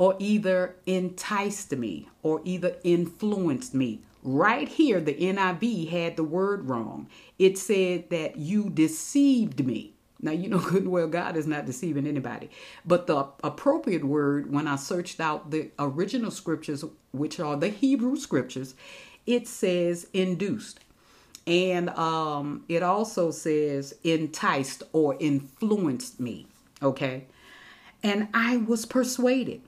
or 0.00 0.16
either 0.18 0.74
enticed 0.86 1.76
me, 1.76 2.08
or 2.22 2.40
either 2.46 2.74
influenced 2.84 3.74
me. 3.74 4.00
Right 4.22 4.66
here, 4.66 4.98
the 4.98 5.12
NIV 5.12 5.90
had 5.90 6.16
the 6.16 6.24
word 6.24 6.70
wrong. 6.70 7.06
It 7.38 7.58
said 7.58 8.08
that 8.08 8.36
you 8.36 8.70
deceived 8.70 9.66
me. 9.66 9.92
Now, 10.22 10.30
you 10.30 10.48
know 10.48 10.58
good 10.70 10.84
and 10.84 10.90
well 10.90 11.06
God 11.06 11.36
is 11.36 11.46
not 11.46 11.66
deceiving 11.66 12.06
anybody. 12.06 12.50
But 12.86 13.08
the 13.08 13.26
appropriate 13.44 14.02
word, 14.02 14.50
when 14.50 14.66
I 14.66 14.76
searched 14.76 15.20
out 15.20 15.50
the 15.50 15.68
original 15.78 16.30
scriptures, 16.30 16.82
which 17.12 17.38
are 17.38 17.58
the 17.58 17.68
Hebrew 17.68 18.16
scriptures, 18.16 18.74
it 19.26 19.46
says 19.46 20.06
induced. 20.14 20.80
And 21.46 21.90
um, 21.90 22.64
it 22.70 22.82
also 22.82 23.30
says 23.32 23.94
enticed 24.02 24.82
or 24.94 25.18
influenced 25.20 26.20
me. 26.20 26.46
Okay. 26.82 27.26
And 28.02 28.28
I 28.32 28.56
was 28.56 28.86
persuaded. 28.86 29.60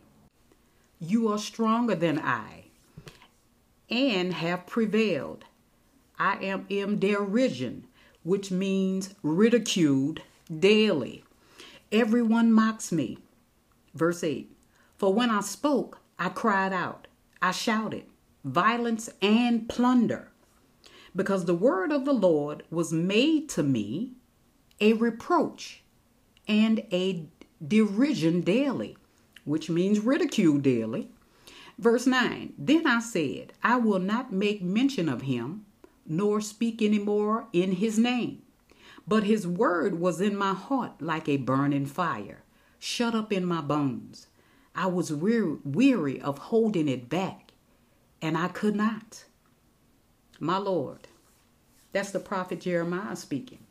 You 1.04 1.32
are 1.32 1.38
stronger 1.38 1.96
than 1.96 2.20
I 2.20 2.66
and 3.90 4.32
have 4.34 4.68
prevailed. 4.68 5.44
I 6.16 6.36
am 6.36 6.64
in 6.68 7.00
derision, 7.00 7.88
which 8.22 8.52
means 8.52 9.12
ridiculed 9.20 10.20
daily. 10.60 11.24
Everyone 11.90 12.52
mocks 12.52 12.92
me. 12.92 13.18
Verse 13.92 14.22
8 14.22 14.54
For 14.96 15.12
when 15.12 15.28
I 15.28 15.40
spoke, 15.40 15.98
I 16.20 16.28
cried 16.28 16.72
out, 16.72 17.08
I 17.42 17.50
shouted, 17.50 18.04
violence 18.44 19.10
and 19.20 19.68
plunder, 19.68 20.30
because 21.16 21.46
the 21.46 21.54
word 21.54 21.90
of 21.90 22.04
the 22.04 22.14
Lord 22.14 22.62
was 22.70 22.92
made 22.92 23.48
to 23.50 23.64
me 23.64 24.12
a 24.80 24.92
reproach 24.92 25.82
and 26.46 26.78
a 26.92 27.26
derision 27.66 28.42
daily, 28.42 28.96
which 29.44 29.70
means 29.70 30.00
ridicule 30.00 30.58
daily. 30.58 31.08
Verse 31.78 32.06
9 32.06 32.52
Then 32.58 32.86
I 32.86 33.00
said, 33.00 33.52
I 33.62 33.76
will 33.76 33.98
not 33.98 34.32
make 34.32 34.62
mention 34.62 35.08
of 35.08 35.22
him, 35.22 35.64
nor 36.06 36.40
speak 36.40 36.82
any 36.82 36.98
more 36.98 37.46
in 37.52 37.72
his 37.72 37.98
name. 37.98 38.42
But 39.06 39.24
his 39.24 39.46
word 39.46 39.98
was 39.98 40.20
in 40.20 40.36
my 40.36 40.54
heart 40.54 41.00
like 41.00 41.28
a 41.28 41.36
burning 41.36 41.86
fire, 41.86 42.42
shut 42.78 43.14
up 43.14 43.32
in 43.32 43.44
my 43.44 43.60
bones. 43.60 44.28
I 44.74 44.86
was 44.86 45.12
weary, 45.12 45.58
weary 45.64 46.20
of 46.20 46.38
holding 46.38 46.88
it 46.88 47.08
back, 47.08 47.52
and 48.20 48.38
I 48.38 48.48
could 48.48 48.76
not. 48.76 49.24
My 50.40 50.56
Lord, 50.56 51.08
that's 51.92 52.10
the 52.10 52.20
prophet 52.20 52.60
Jeremiah 52.60 53.16
speaking. 53.16 53.66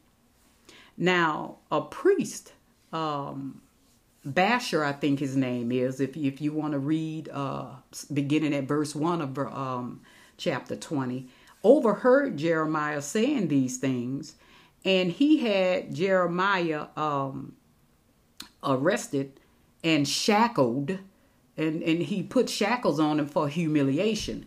Now, 0.97 1.57
a 1.71 1.81
priest, 1.81 2.53
um, 2.93 3.61
Basher, 4.23 4.83
I 4.83 4.91
think 4.91 5.19
his 5.19 5.35
name 5.35 5.71
is, 5.71 5.99
if, 5.99 6.15
if 6.15 6.41
you 6.41 6.53
want 6.53 6.73
to 6.73 6.79
read 6.79 7.29
uh, 7.29 7.69
beginning 8.13 8.53
at 8.53 8.65
verse 8.65 8.95
1 8.95 9.21
of 9.21 9.37
um, 9.39 10.01
chapter 10.37 10.75
20, 10.75 11.27
overheard 11.63 12.37
Jeremiah 12.37 13.01
saying 13.01 13.47
these 13.47 13.77
things 13.77 14.35
and 14.83 15.11
he 15.11 15.39
had 15.39 15.93
Jeremiah 15.93 16.87
um, 16.95 17.53
arrested 18.63 19.39
and 19.83 20.07
shackled, 20.07 20.97
and, 21.57 21.83
and 21.83 22.01
he 22.01 22.23
put 22.23 22.49
shackles 22.49 22.99
on 22.99 23.19
him 23.19 23.27
for 23.27 23.47
humiliation 23.47 24.45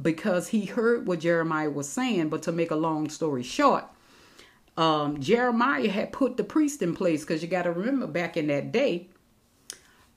because 0.00 0.48
he 0.48 0.64
heard 0.64 1.06
what 1.06 1.20
Jeremiah 1.20 1.70
was 1.70 1.88
saying. 1.88 2.28
But 2.30 2.42
to 2.44 2.52
make 2.52 2.70
a 2.70 2.76
long 2.76 3.10
story 3.10 3.42
short, 3.42 3.84
um, 4.76 5.20
Jeremiah 5.20 5.88
had 5.88 6.12
put 6.12 6.36
the 6.36 6.44
priest 6.44 6.82
in 6.82 6.94
place 6.94 7.22
because 7.22 7.42
you 7.42 7.48
got 7.48 7.62
to 7.62 7.72
remember 7.72 8.06
back 8.06 8.36
in 8.36 8.46
that 8.48 8.72
day, 8.72 9.08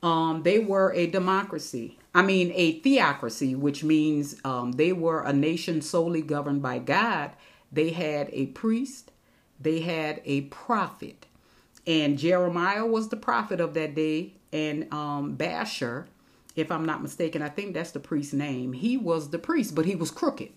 um, 0.08 0.44
they 0.44 0.60
were 0.60 0.94
a 0.94 1.08
democracy. 1.08 2.00
I 2.16 2.22
mean, 2.22 2.52
a 2.56 2.80
theocracy, 2.80 3.56
which 3.56 3.84
means 3.84 4.40
um, 4.46 4.72
they 4.72 4.94
were 4.94 5.22
a 5.22 5.34
nation 5.34 5.82
solely 5.82 6.22
governed 6.22 6.62
by 6.62 6.80
God. 6.80 7.32
They 7.72 7.90
had 7.90 8.30
a 8.32 8.46
priest, 8.48 9.12
they 9.60 9.82
had 9.82 10.22
a 10.24 10.42
prophet. 10.42 11.26
And 11.86 12.18
Jeremiah 12.18 12.86
was 12.86 13.10
the 13.10 13.18
prophet 13.18 13.60
of 13.60 13.74
that 13.74 13.96
day. 13.96 14.34
And 14.54 14.92
um, 14.94 15.36
Basher, 15.36 16.08
if 16.56 16.72
I'm 16.72 16.86
not 16.86 17.02
mistaken, 17.02 17.42
I 17.42 17.50
think 17.50 17.74
that's 17.74 17.92
the 17.92 18.00
priest's 18.00 18.34
name. 18.34 18.72
He 18.74 18.96
was 18.96 19.30
the 19.30 19.40
priest, 19.40 19.76
but 19.76 19.86
he 19.86 19.96
was 19.96 20.10
crooked. 20.10 20.52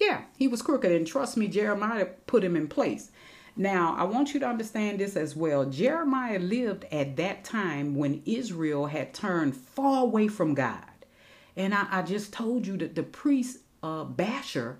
Yeah, 0.00 0.22
he 0.36 0.48
was 0.48 0.62
crooked. 0.62 0.90
And 0.90 1.06
trust 1.06 1.36
me, 1.36 1.46
Jeremiah 1.46 2.06
put 2.26 2.44
him 2.44 2.56
in 2.56 2.66
place. 2.66 3.10
Now, 3.58 3.96
I 3.98 4.04
want 4.04 4.32
you 4.32 4.40
to 4.40 4.48
understand 4.48 5.00
this 5.00 5.16
as 5.16 5.34
well. 5.34 5.64
Jeremiah 5.64 6.38
lived 6.38 6.86
at 6.92 7.16
that 7.16 7.42
time 7.42 7.96
when 7.96 8.22
Israel 8.24 8.86
had 8.86 9.12
turned 9.12 9.56
far 9.56 10.04
away 10.04 10.28
from 10.28 10.54
God. 10.54 10.84
And 11.56 11.74
I, 11.74 11.86
I 11.90 12.02
just 12.02 12.32
told 12.32 12.68
you 12.68 12.76
that 12.76 12.94
the 12.94 13.02
priest, 13.02 13.58
uh, 13.82 14.04
Basher, 14.04 14.78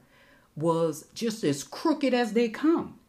was 0.55 1.07
just 1.13 1.43
as 1.43 1.65
crooked 1.65 2.15
as 2.15 2.35
they 2.35 2.49
come. 2.49 3.01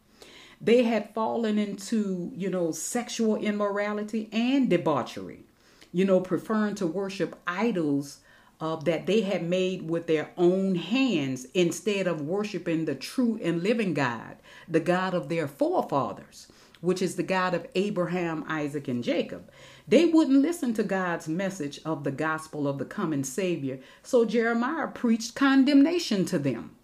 They 0.60 0.82
had 0.82 1.14
fallen 1.14 1.56
into, 1.56 2.32
you 2.34 2.50
know, 2.50 2.72
sexual 2.72 3.36
immorality 3.36 4.28
and 4.32 4.68
debauchery, 4.68 5.44
you 5.92 6.04
know, 6.04 6.20
preferring 6.20 6.74
to 6.76 6.86
worship 6.86 7.38
idols 7.46 8.18
uh, 8.60 8.76
that 8.76 9.06
they 9.06 9.20
had 9.20 9.48
made 9.48 9.88
with 9.88 10.08
their 10.08 10.30
own 10.36 10.74
hands 10.74 11.46
instead 11.54 12.08
of 12.08 12.20
worshiping 12.20 12.84
the 12.84 12.94
true 12.96 13.38
and 13.42 13.62
living 13.62 13.94
God, 13.94 14.36
the 14.70 14.80
God 14.80 15.14
of 15.14 15.28
their 15.28 15.48
forefathers, 15.48 16.46
which 16.80 17.02
is 17.02 17.16
the 17.16 17.22
God 17.22 17.54
of 17.54 17.66
Abraham, 17.74 18.44
Isaac, 18.48 18.88
and 18.88 19.04
Jacob. 19.04 19.50
They 19.86 20.06
wouldn't 20.06 20.42
listen 20.42 20.72
to 20.74 20.84
God's 20.84 21.28
message 21.28 21.80
of 21.84 22.04
the 22.04 22.12
gospel 22.12 22.68
of 22.68 22.78
the 22.78 22.84
coming 22.84 23.24
Savior, 23.24 23.80
so 24.02 24.24
Jeremiah 24.24 24.88
preached 24.88 25.34
condemnation 25.34 26.24
to 26.26 26.38
them. 26.38 26.76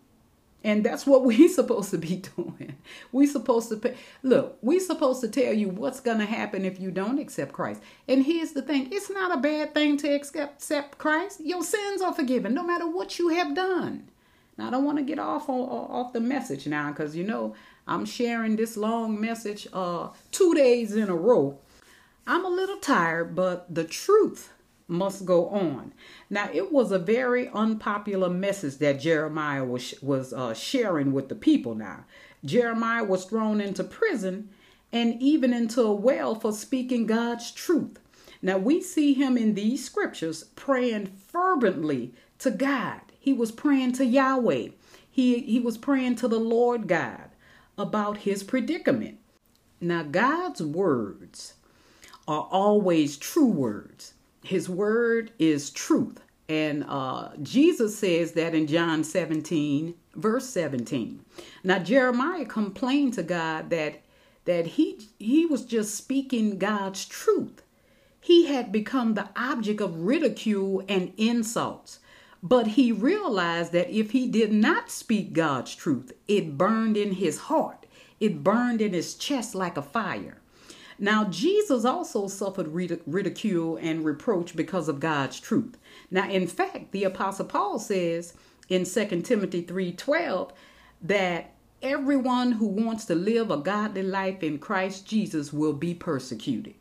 And 0.64 0.82
that's 0.82 1.06
what 1.06 1.22
we're 1.24 1.48
supposed 1.54 1.92
to 1.92 1.98
be 1.98 2.24
doing. 2.36 2.76
We're 3.12 3.30
supposed 3.30 3.70
to. 3.70 3.94
Look, 4.24 4.58
we're 4.62 4.80
supposed 4.80 5.20
to 5.20 5.28
tell 5.28 5.52
you 5.52 5.68
what's 5.68 6.00
going 6.00 6.18
to 6.18 6.26
happen 6.26 6.64
if 6.64 6.80
you 6.80 6.90
don't 6.90 7.20
accept 7.20 7.52
Christ. 7.52 7.80
And 8.08 8.24
here's 8.24 8.50
the 8.50 8.62
thing: 8.62 8.88
it's 8.90 9.08
not 9.08 9.32
a 9.32 9.40
bad 9.40 9.74
thing 9.74 9.96
to 9.98 10.08
accept, 10.08 10.56
accept 10.56 10.98
Christ. 10.98 11.40
Your 11.40 11.62
sins 11.62 12.02
are 12.02 12.12
forgiven, 12.12 12.52
no 12.52 12.64
matter 12.64 12.88
what 12.88 13.20
you 13.20 13.28
have 13.28 13.54
done. 13.54 14.08
Now, 14.58 14.66
I 14.66 14.70
don't 14.70 14.84
want 14.84 14.98
to 14.98 15.04
get 15.04 15.20
off 15.20 15.48
on, 15.48 15.60
off 15.60 16.12
the 16.12 16.20
message 16.20 16.66
now, 16.66 16.90
because 16.90 17.14
you 17.14 17.22
know 17.22 17.54
I'm 17.86 18.04
sharing 18.04 18.56
this 18.56 18.76
long 18.76 19.20
message 19.20 19.68
uh 19.72 20.08
two 20.32 20.54
days 20.54 20.94
in 20.94 21.08
a 21.08 21.16
row. 21.16 21.58
I'm 22.26 22.44
a 22.44 22.48
little 22.48 22.78
tired, 22.78 23.36
but 23.36 23.72
the 23.72 23.84
truth 23.84 24.50
must 24.88 25.24
go 25.24 25.48
on. 25.48 25.92
Now, 26.30 26.48
it 26.52 26.72
was 26.72 26.92
a 26.92 26.98
very 26.98 27.48
unpopular 27.48 28.28
message 28.28 28.78
that 28.78 29.00
Jeremiah 29.00 29.64
was, 29.64 29.94
was 30.02 30.32
uh, 30.32 30.54
sharing 30.54 31.12
with 31.12 31.28
the 31.28 31.34
people 31.34 31.74
now. 31.74 32.04
Jeremiah 32.44 33.04
was 33.04 33.24
thrown 33.24 33.60
into 33.60 33.84
prison 33.84 34.50
and 34.92 35.20
even 35.20 35.52
into 35.52 35.82
a 35.82 35.92
well 35.92 36.34
for 36.34 36.52
speaking 36.52 37.06
God's 37.06 37.50
truth. 37.50 37.98
Now, 38.42 38.58
we 38.58 38.80
see 38.80 39.14
him 39.14 39.36
in 39.36 39.54
these 39.54 39.84
scriptures 39.84 40.44
praying 40.54 41.06
fervently 41.06 42.12
to 42.38 42.50
God. 42.50 43.00
He 43.18 43.32
was 43.32 43.50
praying 43.50 43.92
to 43.92 44.04
Yahweh, 44.04 44.68
he, 45.10 45.40
he 45.40 45.60
was 45.60 45.78
praying 45.78 46.16
to 46.16 46.28
the 46.28 46.38
Lord 46.38 46.86
God 46.86 47.25
about 47.78 48.18
his 48.18 48.42
predicament. 48.42 49.18
Now, 49.80 50.02
God's 50.02 50.62
words 50.62 51.54
are 52.26 52.48
always 52.50 53.16
true 53.16 53.50
words 53.50 54.14
his 54.46 54.68
word 54.68 55.32
is 55.38 55.70
truth. 55.70 56.20
And 56.48 56.84
uh, 56.88 57.30
Jesus 57.42 57.98
says 57.98 58.32
that 58.32 58.54
in 58.54 58.68
John 58.68 59.02
17, 59.02 59.94
verse 60.14 60.48
17. 60.48 61.24
Now 61.64 61.80
Jeremiah 61.80 62.46
complained 62.46 63.14
to 63.14 63.22
God 63.24 63.70
that 63.70 64.02
that 64.44 64.66
he 64.66 65.08
he 65.18 65.44
was 65.44 65.64
just 65.64 65.96
speaking 65.96 66.58
God's 66.58 67.04
truth. 67.04 67.62
He 68.20 68.46
had 68.46 68.70
become 68.70 69.14
the 69.14 69.28
object 69.34 69.80
of 69.80 70.02
ridicule 70.02 70.84
and 70.88 71.12
insults. 71.16 71.98
But 72.48 72.66
he 72.68 72.92
realized 72.92 73.72
that 73.72 73.90
if 73.90 74.10
he 74.12 74.28
did 74.28 74.52
not 74.52 74.90
speak 74.90 75.32
God's 75.32 75.74
truth, 75.74 76.12
it 76.28 76.56
burned 76.56 76.96
in 76.96 77.12
his 77.12 77.38
heart. 77.50 77.86
it 78.20 78.42
burned 78.42 78.80
in 78.80 78.92
his 78.92 79.14
chest 79.14 79.54
like 79.54 79.76
a 79.76 79.82
fire. 79.82 80.38
Now, 80.98 81.24
Jesus 81.24 81.84
also 81.84 82.26
suffered 82.26 82.68
ridicule 82.68 83.76
and 83.76 84.04
reproach 84.04 84.56
because 84.56 84.88
of 84.88 85.00
God's 85.00 85.38
truth. 85.38 85.76
Now, 86.10 86.28
in 86.30 86.46
fact, 86.46 86.92
the 86.92 87.04
Apostle 87.04 87.44
Paul 87.44 87.78
says 87.78 88.32
in 88.68 88.86
2 88.86 89.22
Timothy 89.24 89.60
3:12 89.62 90.52
that 91.02 91.52
everyone 91.82 92.52
who 92.52 92.66
wants 92.66 93.04
to 93.06 93.14
live 93.14 93.50
a 93.50 93.58
godly 93.58 94.02
life 94.02 94.42
in 94.42 94.58
Christ 94.58 95.06
Jesus 95.06 95.52
will 95.52 95.74
be 95.74 95.92
persecuted. 95.94 96.74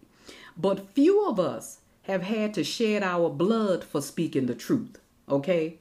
But 0.58 0.90
few 0.96 1.28
of 1.28 1.38
us 1.38 1.80
have 2.04 2.24
had 2.24 2.54
to 2.54 2.64
shed 2.64 3.04
our 3.04 3.30
blood 3.30 3.84
for 3.84 4.02
speaking 4.02 4.46
the 4.46 4.56
truth, 4.56 4.98
okay? 5.30 5.78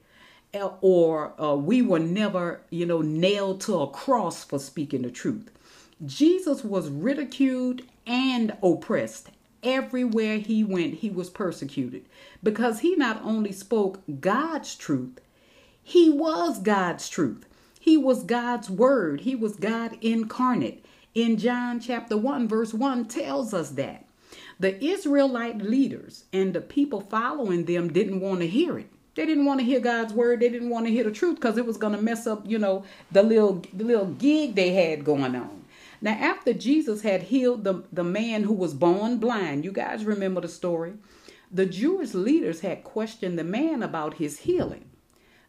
Or 0.81 1.33
uh, 1.41 1.55
we 1.55 1.81
were 1.81 1.99
never, 1.99 2.61
you 2.69 2.85
know, 2.85 3.01
nailed 3.01 3.61
to 3.61 3.79
a 3.79 3.89
cross 3.89 4.43
for 4.43 4.59
speaking 4.59 5.01
the 5.01 5.11
truth. 5.11 5.51
Jesus 6.05 6.63
was 6.63 6.89
ridiculed 6.89 7.81
and 8.05 8.55
oppressed. 8.61 9.29
Everywhere 9.63 10.37
he 10.37 10.63
went, 10.63 10.95
he 10.95 11.09
was 11.09 11.29
persecuted 11.29 12.05
because 12.43 12.81
he 12.81 12.95
not 12.95 13.21
only 13.23 13.51
spoke 13.51 14.01
God's 14.19 14.75
truth, 14.75 15.19
he 15.83 16.09
was 16.09 16.59
God's 16.59 17.09
truth. 17.09 17.45
He 17.79 17.97
was 17.97 18.23
God's 18.23 18.69
word. 18.69 19.21
He 19.21 19.35
was 19.35 19.55
God 19.55 19.97
incarnate. 20.01 20.83
In 21.13 21.37
John 21.37 21.79
chapter 21.79 22.17
1, 22.17 22.47
verse 22.47 22.73
1 22.73 23.05
tells 23.05 23.53
us 23.53 23.69
that. 23.71 24.05
The 24.59 24.83
Israelite 24.83 25.59
leaders 25.59 26.25
and 26.33 26.53
the 26.53 26.61
people 26.61 27.01
following 27.01 27.65
them 27.65 27.93
didn't 27.93 28.21
want 28.21 28.39
to 28.39 28.47
hear 28.47 28.79
it. 28.79 28.89
They 29.15 29.25
didn't 29.25 29.45
want 29.45 29.61
to 29.61 29.65
hear 29.65 29.79
God's 29.79 30.13
word. 30.13 30.41
They 30.41 30.49
didn't 30.49 30.69
want 30.69 30.85
to 30.85 30.91
hear 30.91 31.05
the 31.05 31.11
truth 31.11 31.35
because 31.35 31.57
it 31.57 31.65
was 31.65 31.77
going 31.77 31.95
to 31.95 32.01
mess 32.01 32.27
up, 32.27 32.43
you 32.45 32.59
know, 32.59 32.83
the 33.11 33.23
little 33.23 33.63
the 33.73 33.83
little 33.83 34.07
gig 34.07 34.55
they 34.55 34.71
had 34.71 35.05
going 35.05 35.35
on. 35.35 35.65
Now, 36.01 36.11
after 36.11 36.53
Jesus 36.53 37.01
had 37.01 37.23
healed 37.23 37.63
the, 37.63 37.83
the 37.91 38.03
man 38.03 38.43
who 38.43 38.53
was 38.53 38.73
born 38.73 39.17
blind, 39.17 39.63
you 39.63 39.71
guys 39.71 40.05
remember 40.05 40.41
the 40.41 40.47
story? 40.47 40.93
The 41.51 41.65
Jewish 41.65 42.13
leaders 42.13 42.59
had 42.59 42.83
questioned 42.83 43.39
the 43.39 43.43
man 43.43 43.81
about 43.81 44.15
his 44.15 44.39
healing. 44.39 44.85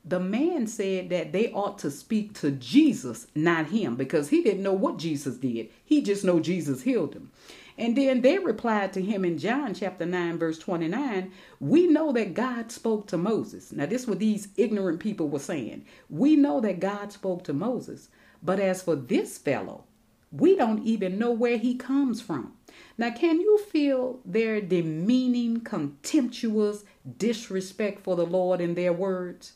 The 0.05 0.21
man 0.21 0.69
said 0.69 1.11
that 1.11 1.33
they 1.33 1.51
ought 1.51 1.79
to 1.81 1.91
speak 1.91 2.33
to 2.35 2.53
Jesus, 2.53 3.27
not 3.35 3.67
him, 3.67 3.97
because 3.97 4.29
he 4.29 4.41
didn't 4.41 4.63
know 4.63 4.73
what 4.73 4.99
Jesus 4.99 5.37
did. 5.37 5.69
He 5.85 6.01
just 6.01 6.25
know 6.25 6.39
Jesus 6.39 6.83
healed 6.83 7.15
him. 7.15 7.33
And 7.79 7.97
then 7.97 8.23
they 8.23 8.39
replied 8.39 8.93
to 8.95 9.03
him 9.03 9.25
in 9.25 9.39
John 9.39 9.75
chapter 9.75 10.07
9, 10.07 10.39
verse 10.39 10.59
29, 10.59 11.31
we 11.61 11.87
know 11.87 12.11
that 12.13 12.35
God 12.35 12.73
spoke 12.73 13.07
to 13.09 13.19
Moses. 13.19 13.71
Now, 13.71 13.87
this 13.87 14.03
is 14.03 14.09
what 14.09 14.19
these 14.19 14.49
ignorant 14.57 15.01
people 15.01 15.29
were 15.29 15.39
saying. 15.39 15.85
We 16.09 16.37
know 16.37 16.61
that 16.63 16.81
God 16.81 17.13
spoke 17.13 17.45
to 17.45 17.53
Moses. 17.53 18.09
But 18.43 18.61
as 18.61 18.83
for 18.83 18.97
this 18.97 19.37
fellow, 19.39 19.85
we 20.33 20.57
don't 20.57 20.85
even 20.85 21.19
know 21.19 21.31
where 21.31 21.59
he 21.59 21.75
comes 21.75 22.21
from. 22.21 22.55
Now, 22.99 23.11
can 23.11 23.41
you 23.41 23.59
feel 23.59 24.21
their 24.25 24.61
demeaning, 24.61 25.61
contemptuous 25.61 26.85
disrespect 27.19 28.03
for 28.03 28.17
the 28.17 28.27
Lord 28.27 28.61
in 28.61 28.75
their 28.75 28.93
words? 28.93 29.53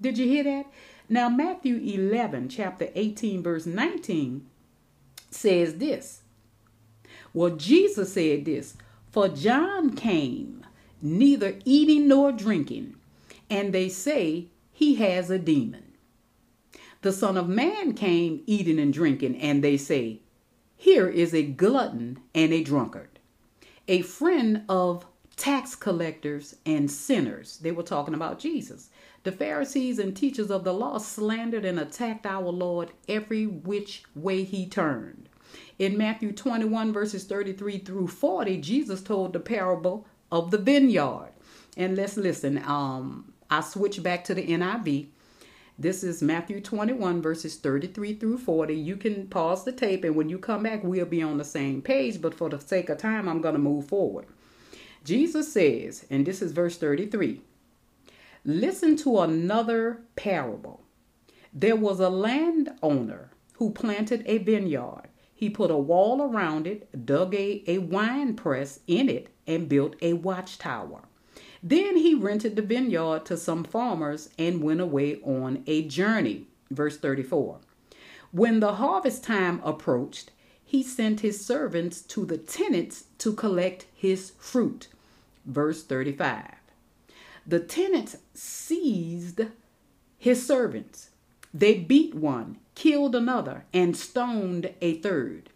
Did 0.00 0.18
you 0.18 0.26
hear 0.26 0.44
that? 0.44 0.66
Now, 1.08 1.28
Matthew 1.28 1.76
11, 1.76 2.48
chapter 2.48 2.88
18, 2.94 3.42
verse 3.42 3.66
19 3.66 4.46
says 5.30 5.76
this. 5.76 6.19
Well, 7.32 7.50
Jesus 7.50 8.14
said 8.14 8.44
this 8.44 8.76
For 9.10 9.28
John 9.28 9.94
came, 9.94 10.66
neither 11.00 11.58
eating 11.64 12.08
nor 12.08 12.32
drinking, 12.32 12.96
and 13.48 13.72
they 13.72 13.88
say 13.88 14.48
he 14.72 14.96
has 14.96 15.30
a 15.30 15.38
demon. 15.38 15.84
The 17.02 17.12
Son 17.12 17.38
of 17.38 17.48
Man 17.48 17.94
came 17.94 18.42
eating 18.46 18.78
and 18.78 18.92
drinking, 18.92 19.36
and 19.40 19.64
they 19.64 19.78
say, 19.78 20.20
Here 20.76 21.08
is 21.08 21.32
a 21.32 21.42
glutton 21.42 22.18
and 22.34 22.52
a 22.52 22.62
drunkard, 22.62 23.18
a 23.88 24.02
friend 24.02 24.64
of 24.68 25.06
tax 25.36 25.74
collectors 25.74 26.56
and 26.66 26.90
sinners. 26.90 27.56
They 27.62 27.72
were 27.72 27.82
talking 27.82 28.12
about 28.12 28.38
Jesus. 28.38 28.90
The 29.22 29.32
Pharisees 29.32 29.98
and 29.98 30.14
teachers 30.14 30.50
of 30.50 30.64
the 30.64 30.74
law 30.74 30.98
slandered 30.98 31.64
and 31.64 31.80
attacked 31.80 32.26
our 32.26 32.50
Lord 32.50 32.90
every 33.08 33.46
which 33.46 34.02
way 34.14 34.44
he 34.44 34.66
turned. 34.66 35.29
In 35.78 35.96
Matthew 35.96 36.32
21, 36.32 36.92
verses 36.92 37.24
33 37.24 37.78
through 37.78 38.08
40, 38.08 38.58
Jesus 38.58 39.02
told 39.02 39.32
the 39.32 39.40
parable 39.40 40.06
of 40.30 40.50
the 40.50 40.58
vineyard. 40.58 41.30
And 41.76 41.96
let's 41.96 42.16
listen. 42.16 42.58
Um, 42.64 43.32
I 43.50 43.60
switch 43.60 44.02
back 44.02 44.24
to 44.24 44.34
the 44.34 44.46
NIV 44.46 45.08
this 45.80 46.04
is 46.04 46.22
Matthew 46.22 46.60
21, 46.60 47.22
verses 47.22 47.56
33 47.56 48.16
through 48.16 48.36
40. 48.36 48.74
You 48.74 48.98
can 48.98 49.26
pause 49.28 49.64
the 49.64 49.72
tape, 49.72 50.04
and 50.04 50.14
when 50.14 50.28
you 50.28 50.36
come 50.38 50.64
back, 50.64 50.84
we'll 50.84 51.06
be 51.06 51.22
on 51.22 51.38
the 51.38 51.44
same 51.44 51.80
page. 51.80 52.20
But 52.20 52.34
for 52.34 52.50
the 52.50 52.60
sake 52.60 52.90
of 52.90 52.98
time, 52.98 53.26
I'm 53.26 53.40
going 53.40 53.54
to 53.54 53.58
move 53.58 53.86
forward. 53.86 54.26
Jesus 55.04 55.50
says, 55.50 56.04
and 56.10 56.26
this 56.26 56.42
is 56.42 56.52
verse 56.52 56.76
33 56.76 57.40
Listen 58.44 58.94
to 58.98 59.20
another 59.20 60.02
parable. 60.16 60.82
There 61.50 61.76
was 61.76 61.98
a 61.98 62.10
landowner 62.10 63.30
who 63.54 63.70
planted 63.70 64.22
a 64.26 64.36
vineyard. 64.36 65.08
He 65.40 65.48
put 65.48 65.70
a 65.70 65.76
wall 65.78 66.20
around 66.20 66.66
it, 66.66 67.06
dug 67.06 67.34
a, 67.34 67.64
a 67.66 67.78
wine 67.78 68.34
press 68.34 68.80
in 68.86 69.08
it, 69.08 69.28
and 69.46 69.70
built 69.70 69.96
a 70.02 70.12
watchtower. 70.12 71.04
Then 71.62 71.96
he 71.96 72.14
rented 72.14 72.56
the 72.56 72.62
vineyard 72.62 73.24
to 73.24 73.38
some 73.38 73.64
farmers 73.64 74.28
and 74.38 74.62
went 74.62 74.82
away 74.82 75.18
on 75.22 75.64
a 75.66 75.88
journey. 75.88 76.48
Verse 76.70 76.98
34. 76.98 77.58
When 78.32 78.60
the 78.60 78.74
harvest 78.74 79.24
time 79.24 79.62
approached, 79.64 80.30
he 80.62 80.82
sent 80.82 81.20
his 81.20 81.42
servants 81.42 82.02
to 82.02 82.26
the 82.26 82.36
tenants 82.36 83.04
to 83.16 83.32
collect 83.32 83.86
his 83.94 84.32
fruit. 84.38 84.88
Verse 85.46 85.82
35. 85.82 86.52
The 87.46 87.60
tenants 87.60 88.18
seized 88.34 89.40
his 90.18 90.46
servants. 90.46 91.08
They 91.54 91.78
beat 91.78 92.14
one, 92.14 92.58
killed 92.74 93.14
another, 93.14 93.64
and 93.72 93.96
stoned 93.96 94.72
a 94.80 94.94
third. 94.94 95.50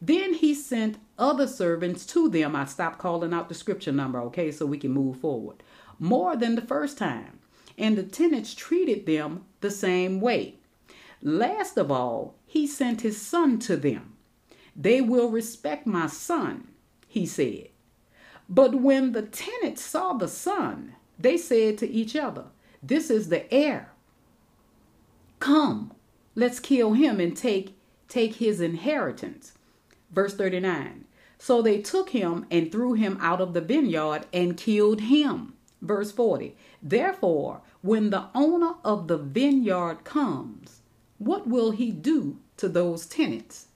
Then 0.00 0.34
he 0.34 0.54
sent 0.54 0.98
other 1.18 1.46
servants 1.46 2.06
to 2.06 2.28
them. 2.28 2.54
I 2.54 2.64
stopped 2.66 2.98
calling 2.98 3.32
out 3.32 3.48
the 3.48 3.54
scripture 3.54 3.92
number, 3.92 4.20
okay, 4.22 4.52
so 4.52 4.66
we 4.66 4.78
can 4.78 4.92
move 4.92 5.18
forward. 5.18 5.62
More 5.98 6.36
than 6.36 6.54
the 6.54 6.62
first 6.62 6.98
time. 6.98 7.40
And 7.76 7.96
the 7.96 8.02
tenants 8.02 8.54
treated 8.54 9.06
them 9.06 9.44
the 9.60 9.70
same 9.70 10.20
way. 10.20 10.56
Last 11.22 11.76
of 11.76 11.90
all, 11.90 12.34
he 12.46 12.66
sent 12.66 13.00
his 13.00 13.20
son 13.20 13.58
to 13.60 13.76
them. 13.76 14.16
They 14.76 15.00
will 15.00 15.30
respect 15.30 15.86
my 15.86 16.06
son, 16.06 16.68
he 17.08 17.26
said. 17.26 17.68
But 18.48 18.76
when 18.76 19.12
the 19.12 19.22
tenants 19.22 19.82
saw 19.82 20.12
the 20.12 20.28
son, 20.28 20.94
they 21.18 21.36
said 21.36 21.78
to 21.78 21.88
each 21.88 22.14
other, 22.14 22.44
This 22.82 23.10
is 23.10 23.28
the 23.28 23.52
heir. 23.52 23.92
Come, 25.40 25.92
let's 26.38 26.60
kill 26.60 26.92
him 26.92 27.18
and 27.18 27.36
take 27.36 27.76
take 28.08 28.36
his 28.36 28.60
inheritance. 28.60 29.52
Verse 30.10 30.34
39. 30.34 31.04
So 31.38 31.60
they 31.60 31.80
took 31.82 32.10
him 32.10 32.46
and 32.50 32.72
threw 32.72 32.94
him 32.94 33.18
out 33.20 33.40
of 33.40 33.52
the 33.52 33.60
vineyard 33.60 34.26
and 34.32 34.56
killed 34.56 35.00
him. 35.02 35.54
Verse 35.82 36.10
40. 36.10 36.56
Therefore, 36.82 37.60
when 37.82 38.10
the 38.10 38.26
owner 38.34 38.74
of 38.84 39.08
the 39.08 39.18
vineyard 39.18 40.04
comes, 40.04 40.80
what 41.18 41.46
will 41.46 41.72
he 41.72 41.90
do 41.90 42.38
to 42.56 42.68
those 42.68 43.06
tenants? 43.06 43.66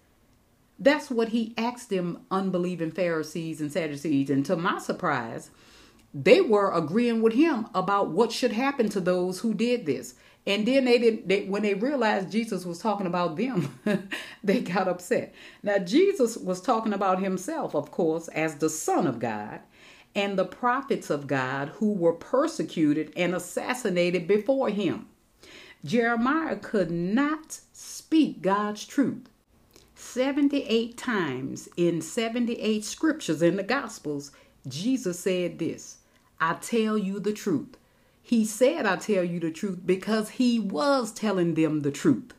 That's 0.78 1.10
what 1.10 1.28
he 1.28 1.54
asked 1.58 1.90
them 1.90 2.22
unbelieving 2.30 2.90
Pharisees 2.90 3.60
and 3.60 3.70
Sadducees. 3.70 4.30
And 4.30 4.46
to 4.46 4.56
my 4.56 4.78
surprise, 4.78 5.50
they 6.14 6.40
were 6.40 6.72
agreeing 6.72 7.22
with 7.22 7.34
him 7.34 7.66
about 7.74 8.10
what 8.10 8.32
should 8.32 8.52
happen 8.52 8.88
to 8.90 9.00
those 9.00 9.40
who 9.40 9.54
did 9.54 9.86
this. 9.86 10.14
And 10.46 10.66
then 10.66 10.84
they 10.84 10.98
didn't 10.98 11.28
they, 11.28 11.44
when 11.44 11.62
they 11.62 11.74
realized 11.74 12.32
Jesus 12.32 12.64
was 12.64 12.78
talking 12.78 13.06
about 13.06 13.36
them, 13.36 13.78
they 14.44 14.60
got 14.60 14.88
upset. 14.88 15.34
Now 15.62 15.78
Jesus 15.78 16.36
was 16.36 16.60
talking 16.60 16.92
about 16.92 17.22
himself, 17.22 17.74
of 17.74 17.90
course, 17.90 18.28
as 18.28 18.56
the 18.56 18.70
Son 18.70 19.06
of 19.06 19.20
God 19.20 19.60
and 20.14 20.38
the 20.38 20.44
prophets 20.44 21.10
of 21.10 21.26
God 21.26 21.70
who 21.76 21.92
were 21.92 22.12
persecuted 22.12 23.12
and 23.16 23.34
assassinated 23.34 24.26
before 24.26 24.68
him. 24.68 25.06
Jeremiah 25.84 26.56
could 26.56 26.90
not 26.90 27.60
speak 27.72 28.42
God's 28.42 28.84
truth. 28.84 29.28
78 29.94 30.96
times 30.96 31.68
in 31.76 32.02
78 32.02 32.84
scriptures 32.84 33.42
in 33.42 33.56
the 33.56 33.62
Gospels, 33.62 34.32
Jesus 34.66 35.20
said 35.20 35.58
this 35.58 35.98
I 36.40 36.54
tell 36.54 36.98
you 36.98 37.20
the 37.20 37.32
truth. 37.32 37.76
He 38.32 38.46
said, 38.46 38.86
I 38.86 38.96
tell 38.96 39.22
you 39.22 39.38
the 39.40 39.50
truth 39.50 39.80
because 39.84 40.30
he 40.30 40.58
was 40.58 41.12
telling 41.12 41.52
them 41.52 41.80
the 41.80 41.90
truth. 41.90 42.32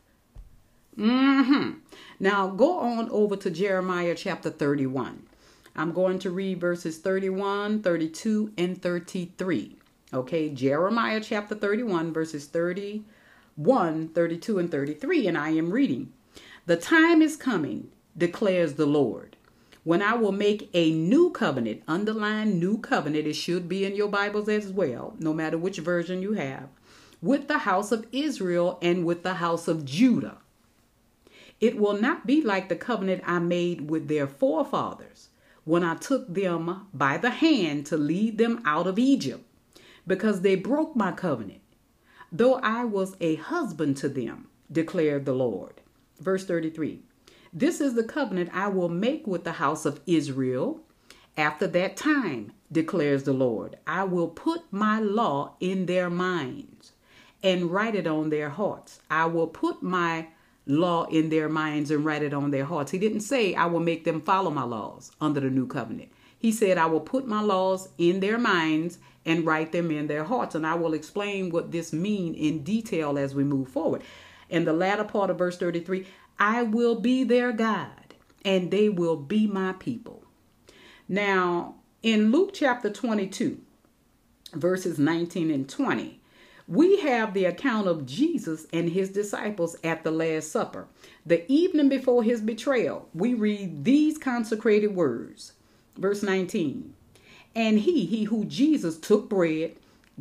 Mm-hmm. 0.98 1.78
Now 2.18 2.48
go 2.48 2.80
on 2.80 3.08
over 3.10 3.36
to 3.36 3.48
Jeremiah 3.48 4.16
chapter 4.16 4.50
31. 4.50 5.22
I'm 5.76 5.92
going 5.92 6.18
to 6.18 6.32
read 6.32 6.60
verses 6.60 6.98
31, 6.98 7.84
32, 7.84 8.52
and 8.58 8.82
33. 8.82 9.76
Okay, 10.12 10.48
Jeremiah 10.48 11.20
chapter 11.20 11.54
31, 11.54 12.12
verses 12.12 12.46
31, 12.46 14.08
32, 14.08 14.58
and 14.58 14.70
33, 14.72 15.28
and 15.28 15.38
I 15.38 15.50
am 15.50 15.70
reading. 15.70 16.12
The 16.66 16.76
time 16.76 17.22
is 17.22 17.36
coming, 17.36 17.92
declares 18.18 18.74
the 18.74 18.86
Lord, 18.86 19.33
when 19.84 20.00
I 20.00 20.14
will 20.14 20.32
make 20.32 20.70
a 20.72 20.90
new 20.92 21.30
covenant, 21.30 21.82
underline 21.86 22.58
new 22.58 22.78
covenant, 22.78 23.26
it 23.26 23.34
should 23.34 23.68
be 23.68 23.84
in 23.84 23.94
your 23.94 24.08
Bibles 24.08 24.48
as 24.48 24.68
well, 24.68 25.14
no 25.18 25.34
matter 25.34 25.58
which 25.58 25.78
version 25.78 26.22
you 26.22 26.32
have, 26.32 26.68
with 27.20 27.48
the 27.48 27.58
house 27.58 27.92
of 27.92 28.06
Israel 28.10 28.78
and 28.80 29.04
with 29.04 29.22
the 29.22 29.34
house 29.34 29.68
of 29.68 29.84
Judah. 29.84 30.38
It 31.60 31.76
will 31.76 32.00
not 32.00 32.26
be 32.26 32.42
like 32.42 32.68
the 32.68 32.76
covenant 32.76 33.22
I 33.26 33.38
made 33.38 33.90
with 33.90 34.08
their 34.08 34.26
forefathers 34.26 35.28
when 35.64 35.84
I 35.84 35.96
took 35.96 36.32
them 36.32 36.86
by 36.92 37.16
the 37.18 37.30
hand 37.30 37.86
to 37.86 37.96
lead 37.96 38.38
them 38.38 38.62
out 38.64 38.86
of 38.86 38.98
Egypt, 38.98 39.44
because 40.06 40.40
they 40.40 40.56
broke 40.56 40.96
my 40.96 41.12
covenant, 41.12 41.60
though 42.32 42.54
I 42.54 42.84
was 42.84 43.16
a 43.20 43.36
husband 43.36 43.98
to 43.98 44.08
them, 44.08 44.48
declared 44.72 45.26
the 45.26 45.34
Lord. 45.34 45.80
Verse 46.20 46.46
33 46.46 47.02
This 47.56 47.80
is 47.80 47.94
the 47.94 48.02
covenant 48.02 48.50
I 48.52 48.66
will 48.66 48.88
make 48.88 49.28
with 49.28 49.44
the 49.44 49.52
house 49.52 49.86
of 49.86 50.00
Israel. 50.08 50.80
After 51.36 51.68
that 51.68 51.96
time, 51.96 52.50
declares 52.72 53.22
the 53.22 53.32
Lord, 53.32 53.76
I 53.86 54.02
will 54.02 54.26
put 54.26 54.62
my 54.72 54.98
law 54.98 55.54
in 55.60 55.86
their 55.86 56.10
minds 56.10 56.94
and 57.44 57.70
write 57.70 57.94
it 57.94 58.08
on 58.08 58.30
their 58.30 58.50
hearts. 58.50 58.98
I 59.08 59.26
will 59.26 59.46
put 59.46 59.84
my 59.84 60.26
law 60.66 61.04
in 61.04 61.28
their 61.28 61.48
minds 61.48 61.92
and 61.92 62.04
write 62.04 62.24
it 62.24 62.34
on 62.34 62.50
their 62.50 62.64
hearts. 62.64 62.90
He 62.90 62.98
didn't 62.98 63.20
say, 63.20 63.54
I 63.54 63.66
will 63.66 63.78
make 63.78 64.02
them 64.02 64.20
follow 64.20 64.50
my 64.50 64.64
laws 64.64 65.12
under 65.20 65.38
the 65.38 65.48
new 65.48 65.68
covenant. 65.68 66.10
He 66.36 66.50
said, 66.50 66.76
I 66.76 66.86
will 66.86 67.00
put 67.00 67.28
my 67.28 67.40
laws 67.40 67.88
in 67.98 68.18
their 68.18 68.38
minds 68.38 68.98
and 69.24 69.46
write 69.46 69.70
them 69.70 69.92
in 69.92 70.08
their 70.08 70.24
hearts. 70.24 70.56
And 70.56 70.66
I 70.66 70.74
will 70.74 70.92
explain 70.92 71.50
what 71.50 71.70
this 71.70 71.92
mean 71.92 72.34
in 72.34 72.64
detail 72.64 73.16
as 73.16 73.32
we 73.32 73.44
move 73.44 73.68
forward. 73.68 74.02
In 74.50 74.64
the 74.64 74.72
latter 74.72 75.04
part 75.04 75.30
of 75.30 75.38
verse 75.38 75.56
33, 75.56 76.06
I 76.38 76.62
will 76.62 77.00
be 77.00 77.24
their 77.24 77.52
God 77.52 77.88
and 78.44 78.70
they 78.70 78.88
will 78.88 79.16
be 79.16 79.46
my 79.46 79.72
people. 79.74 80.22
Now, 81.08 81.76
in 82.02 82.30
Luke 82.30 82.50
chapter 82.52 82.90
22, 82.90 83.58
verses 84.52 84.98
19 84.98 85.50
and 85.50 85.68
20, 85.68 86.20
we 86.66 87.00
have 87.00 87.34
the 87.34 87.44
account 87.44 87.88
of 87.88 88.06
Jesus 88.06 88.66
and 88.72 88.90
his 88.90 89.10
disciples 89.10 89.76
at 89.84 90.02
the 90.02 90.10
Last 90.10 90.50
Supper. 90.50 90.86
The 91.26 91.50
evening 91.50 91.88
before 91.88 92.22
his 92.22 92.40
betrayal, 92.40 93.08
we 93.14 93.34
read 93.34 93.84
these 93.84 94.16
consecrated 94.16 94.94
words. 94.94 95.52
Verse 95.96 96.22
19 96.22 96.94
And 97.54 97.80
he, 97.80 98.06
he 98.06 98.24
who 98.24 98.46
Jesus 98.46 98.98
took 98.98 99.28
bread, 99.28 99.76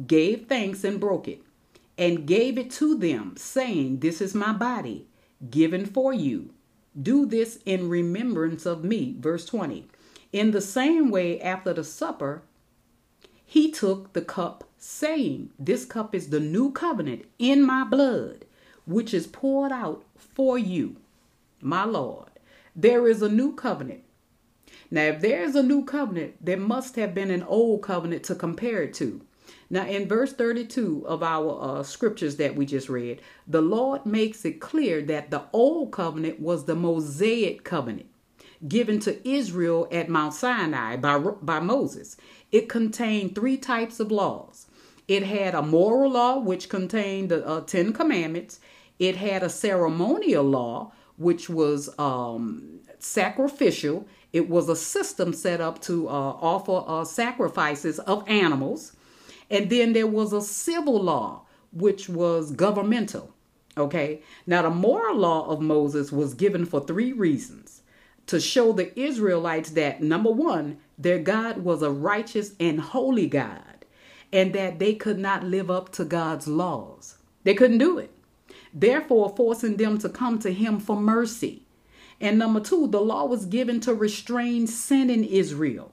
gave 0.06 0.47
thanks 0.47 0.84
and 0.84 0.99
broke 0.99 1.28
it, 1.28 1.41
and 1.97 2.26
gave 2.26 2.58
it 2.58 2.71
to 2.71 2.97
them, 2.97 3.36
saying, 3.38 3.99
This 3.99 4.19
is 4.19 4.36
my 4.36 4.52
body, 4.52 5.08
given 5.50 5.86
for 5.86 6.14
you. 6.14 6.54
Do 7.00 7.26
this 7.26 7.60
in 7.66 7.90
remembrance 7.90 8.66
of 8.66 8.84
me. 8.84 9.16
Verse 9.20 9.46
20 9.46 9.88
In 10.32 10.52
the 10.52 10.62
same 10.62 11.10
way, 11.10 11.42
after 11.42 11.74
the 11.74 11.84
supper, 11.84 12.44
he 13.46 13.72
took 13.72 14.14
the 14.14 14.22
cup 14.22 14.64
saying, 14.78 15.50
This 15.58 15.86
cup 15.86 16.14
is 16.14 16.30
the 16.30 16.40
new 16.40 16.72
covenant 16.72 17.26
in 17.40 17.64
my 17.64 17.84
blood, 17.84 18.46
which 18.86 19.14
is 19.14 19.28
poured 19.28 19.72
out 19.72 20.04
for 20.18 20.58
you, 20.58 20.98
my 21.62 21.86
Lord. 21.86 22.30
There 22.76 23.08
is 23.08 23.22
a 23.22 23.30
new 23.30 23.54
covenant. 23.54 24.04
Now, 24.90 25.04
if 25.04 25.22
there 25.22 25.44
is 25.44 25.56
a 25.56 25.64
new 25.64 25.86
covenant, 25.86 26.44
there 26.44 26.58
must 26.58 26.96
have 26.98 27.16
been 27.16 27.32
an 27.32 27.44
old 27.44 27.82
covenant 27.82 28.24
to 28.26 28.36
compare 28.36 28.84
it 28.84 28.94
to. 28.96 29.22
Now, 29.69 29.86
in 29.88 30.08
verse 30.08 30.34
32 30.34 31.06
of 31.08 31.23
our 31.23 31.80
uh, 31.80 31.84
scriptures 31.84 32.36
that 32.38 32.56
we 32.56 32.65
just 32.65 32.89
read, 32.89 33.21
the 33.47 33.62
Lord 33.62 34.06
makes 34.06 34.45
it 34.45 34.60
clear 34.60 35.02
that 35.04 35.32
the 35.32 35.43
old 35.52 35.91
covenant 35.91 36.39
was 36.39 36.65
the 36.65 36.76
Mosaic 36.76 37.63
covenant 37.63 38.08
given 38.67 38.97
to 38.97 39.28
Israel 39.28 39.88
at 39.91 40.08
Mount 40.08 40.34
Sinai 40.34 40.95
by, 40.95 41.17
by 41.17 41.60
Moses. 41.60 42.15
It 42.52 42.69
contained 42.69 43.36
three 43.36 43.58
types 43.58 43.99
of 43.99 44.10
laws 44.10 44.67
it 45.08 45.23
had 45.23 45.54
a 45.54 45.62
moral 45.62 46.12
law, 46.12 46.39
which 46.39 46.69
contained 46.69 47.30
the 47.30 47.45
uh, 47.45 47.62
Ten 47.62 47.93
Commandments. 47.93 48.60
It 48.99 49.17
had 49.17 49.43
a 49.43 49.49
ceremonial 49.49 50.43
law, 50.43 50.93
which 51.17 51.49
was 51.49 51.89
um, 51.99 52.80
sacrificial. 52.99 54.08
It 54.32 54.49
was 54.49 54.69
a 54.69 54.76
system 54.76 55.34
set 55.34 55.60
up 55.60 55.82
to 55.84 56.08
uh, 56.08 56.12
offer 56.12 56.84
uh, 56.88 57.06
sacrifices 57.06 57.99
of 57.99 58.28
animals. 58.30 58.93
And 59.54 59.70
then 59.70 59.94
there 59.94 60.08
was 60.08 60.34
a 60.34 60.42
civil 60.42 61.00
law, 61.00 61.44
which 61.72 62.10
was 62.10 62.52
governmental. 62.52 63.36
Okay. 63.78 64.24
Now, 64.48 64.63
the 64.63 64.72
moral 64.72 65.16
law 65.16 65.48
of 65.48 65.62
Moses 65.62 66.12
was 66.12 66.34
given 66.34 66.66
for 66.66 66.82
three 66.82 67.13
reasons 67.13 67.84
to 68.26 68.39
show 68.39 68.74
the 68.74 69.00
Israelites 69.00 69.70
that 69.72 70.02
number 70.02 70.32
one, 70.32 70.80
their 70.98 71.20
God 71.20 71.60
was 71.60 71.84
a 71.84 71.92
righteous 71.92 72.54
and 72.60 72.82
holy 72.82 73.28
God 73.28 73.86
and 74.32 74.54
that 74.54 74.80
they 74.80 74.96
could 74.96 75.20
not 75.20 75.44
live 75.44 75.70
up 75.70 75.92
to 75.92 76.04
God's 76.04 76.48
laws. 76.48 77.18
They 77.44 77.54
couldn't 77.54 77.78
do 77.78 78.00
it. 78.00 78.10
Therefore, 78.74 79.36
forcing 79.38 79.78
them 79.78 80.00
to 80.00 80.10
come 80.10 80.39
to 80.39 80.52
Him 80.52 80.80
for 80.80 81.00
mercy. 81.00 81.68
And 82.20 82.39
number 82.39 82.60
two, 82.60 82.88
the 82.88 83.02
law 83.02 83.26
was 83.26 83.46
given 83.46 83.80
to 83.82 83.94
restrain 83.94 84.66
sin 84.66 85.12
in 85.12 85.24
Israel. 85.24 85.92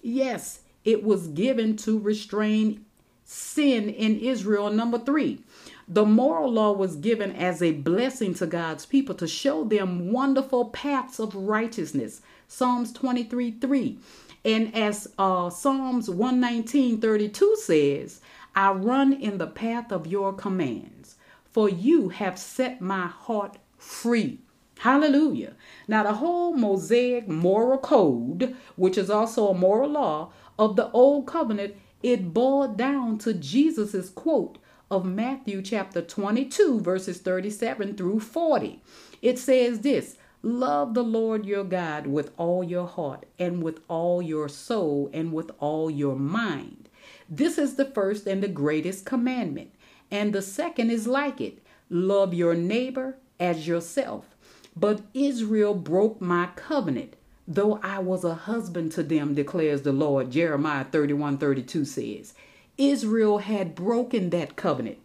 Yes, 0.00 0.60
it 0.82 1.04
was 1.04 1.28
given 1.28 1.76
to 1.78 1.98
restrain 1.98 2.86
sin 3.24 3.88
in 3.88 4.18
Israel. 4.18 4.70
Number 4.70 4.98
three, 4.98 5.40
the 5.88 6.04
moral 6.04 6.50
law 6.52 6.72
was 6.72 6.96
given 6.96 7.32
as 7.32 7.62
a 7.62 7.72
blessing 7.72 8.34
to 8.34 8.46
God's 8.46 8.86
people 8.86 9.14
to 9.16 9.26
show 9.26 9.64
them 9.64 10.12
wonderful 10.12 10.66
paths 10.66 11.18
of 11.18 11.34
righteousness. 11.34 12.22
Psalms 12.48 12.92
23 12.92 13.52
3. 13.52 13.98
And 14.44 14.74
as 14.74 15.08
uh, 15.18 15.50
Psalms 15.50 16.08
119:32 16.08 17.56
says, 17.56 18.20
I 18.54 18.72
run 18.72 19.12
in 19.12 19.38
the 19.38 19.46
path 19.46 19.92
of 19.92 20.06
your 20.06 20.32
commands, 20.32 21.16
for 21.50 21.68
you 21.68 22.10
have 22.10 22.38
set 22.38 22.80
my 22.80 23.06
heart 23.06 23.58
free. 23.78 24.40
Hallelujah. 24.78 25.54
Now, 25.86 26.02
the 26.02 26.14
whole 26.14 26.54
Mosaic 26.54 27.28
moral 27.28 27.78
code, 27.78 28.56
which 28.76 28.98
is 28.98 29.10
also 29.10 29.48
a 29.48 29.54
moral 29.54 29.90
law 29.90 30.32
of 30.58 30.74
the 30.76 30.90
old 30.90 31.26
covenant, 31.26 31.76
it 32.02 32.34
boiled 32.34 32.76
down 32.76 33.18
to 33.18 33.32
Jesus's 33.32 34.10
quote 34.10 34.58
of 34.90 35.04
Matthew 35.06 35.62
chapter 35.62 36.02
22, 36.02 36.80
verses 36.80 37.18
37 37.18 37.96
through 37.96 38.20
40. 38.20 38.82
It 39.22 39.38
says 39.38 39.80
this 39.80 40.16
Love 40.42 40.94
the 40.94 41.04
Lord 41.04 41.46
your 41.46 41.62
God 41.62 42.08
with 42.08 42.32
all 42.36 42.64
your 42.64 42.88
heart 42.88 43.26
and 43.38 43.62
with 43.62 43.80
all 43.88 44.20
your 44.20 44.48
soul 44.48 45.08
and 45.12 45.32
with 45.32 45.52
all 45.60 45.88
your 45.88 46.16
mind. 46.16 46.88
This 47.28 47.58
is 47.58 47.76
the 47.76 47.84
first 47.84 48.26
and 48.26 48.42
the 48.42 48.48
greatest 48.48 49.06
commandment. 49.06 49.70
And 50.10 50.32
the 50.32 50.42
second 50.42 50.90
is 50.90 51.06
like 51.06 51.40
it 51.40 51.58
love 51.88 52.34
your 52.34 52.54
neighbor 52.54 53.16
as 53.38 53.66
yourself. 53.68 54.34
But 54.74 55.02
Israel 55.14 55.74
broke 55.74 56.20
my 56.20 56.48
covenant, 56.56 57.14
though 57.54 57.78
I 57.82 57.98
was 57.98 58.24
a 58.24 58.34
husband 58.34 58.92
to 58.92 59.02
them, 59.02 59.34
declares 59.34 59.82
the 59.82 59.92
Lord. 59.92 60.30
Jeremiah 60.30 60.84
31 60.84 61.38
32 61.38 61.84
says. 61.84 62.34
Israel 62.78 63.38
had 63.38 63.74
broken 63.74 64.30
that 64.30 64.56
covenant. 64.56 64.98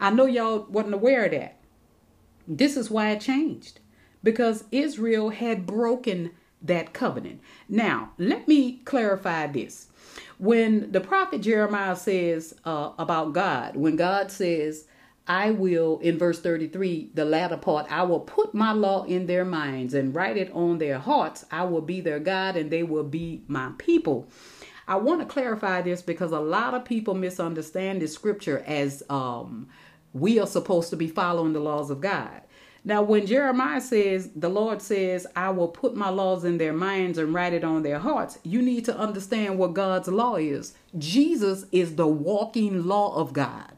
I 0.00 0.10
know 0.10 0.26
y'all 0.26 0.66
wasn't 0.68 0.94
aware 0.94 1.24
of 1.24 1.30
that. 1.32 1.56
This 2.46 2.76
is 2.76 2.90
why 2.90 3.10
it 3.10 3.20
changed 3.20 3.80
because 4.22 4.64
Israel 4.70 5.30
had 5.30 5.66
broken 5.66 6.32
that 6.60 6.92
covenant. 6.92 7.40
Now, 7.68 8.12
let 8.18 8.46
me 8.46 8.80
clarify 8.84 9.46
this. 9.46 9.88
When 10.38 10.92
the 10.92 11.00
prophet 11.00 11.40
Jeremiah 11.40 11.96
says 11.96 12.54
uh, 12.64 12.90
about 12.98 13.32
God, 13.32 13.76
when 13.76 13.96
God 13.96 14.30
says, 14.30 14.86
I 15.26 15.52
will, 15.52 15.98
in 16.00 16.18
verse 16.18 16.40
33, 16.40 17.10
the 17.14 17.24
latter 17.24 17.56
part, 17.56 17.90
I 17.90 18.02
will 18.02 18.20
put 18.20 18.54
my 18.54 18.72
law 18.72 19.04
in 19.04 19.26
their 19.26 19.44
minds 19.44 19.94
and 19.94 20.14
write 20.14 20.36
it 20.36 20.50
on 20.52 20.78
their 20.78 20.98
hearts. 20.98 21.44
I 21.50 21.64
will 21.64 21.80
be 21.80 22.00
their 22.00 22.18
God 22.18 22.56
and 22.56 22.70
they 22.70 22.82
will 22.82 23.04
be 23.04 23.44
my 23.46 23.70
people. 23.78 24.28
I 24.88 24.96
want 24.96 25.20
to 25.20 25.26
clarify 25.26 25.82
this 25.82 26.02
because 26.02 26.32
a 26.32 26.40
lot 26.40 26.74
of 26.74 26.84
people 26.84 27.14
misunderstand 27.14 28.02
this 28.02 28.12
scripture 28.12 28.64
as 28.66 29.02
um, 29.08 29.68
we 30.12 30.40
are 30.40 30.46
supposed 30.46 30.90
to 30.90 30.96
be 30.96 31.06
following 31.06 31.52
the 31.52 31.60
laws 31.60 31.90
of 31.90 32.00
God. 32.00 32.42
Now, 32.84 33.02
when 33.02 33.26
Jeremiah 33.26 33.80
says, 33.80 34.30
the 34.34 34.48
Lord 34.48 34.82
says, 34.82 35.24
I 35.36 35.50
will 35.50 35.68
put 35.68 35.94
my 35.94 36.08
laws 36.08 36.44
in 36.44 36.58
their 36.58 36.72
minds 36.72 37.16
and 37.16 37.32
write 37.32 37.52
it 37.52 37.62
on 37.62 37.84
their 37.84 38.00
hearts, 38.00 38.40
you 38.42 38.60
need 38.60 38.84
to 38.86 38.98
understand 38.98 39.56
what 39.56 39.74
God's 39.74 40.08
law 40.08 40.34
is. 40.34 40.74
Jesus 40.98 41.64
is 41.70 41.94
the 41.94 42.08
walking 42.08 42.84
law 42.84 43.14
of 43.14 43.32
God. 43.32 43.71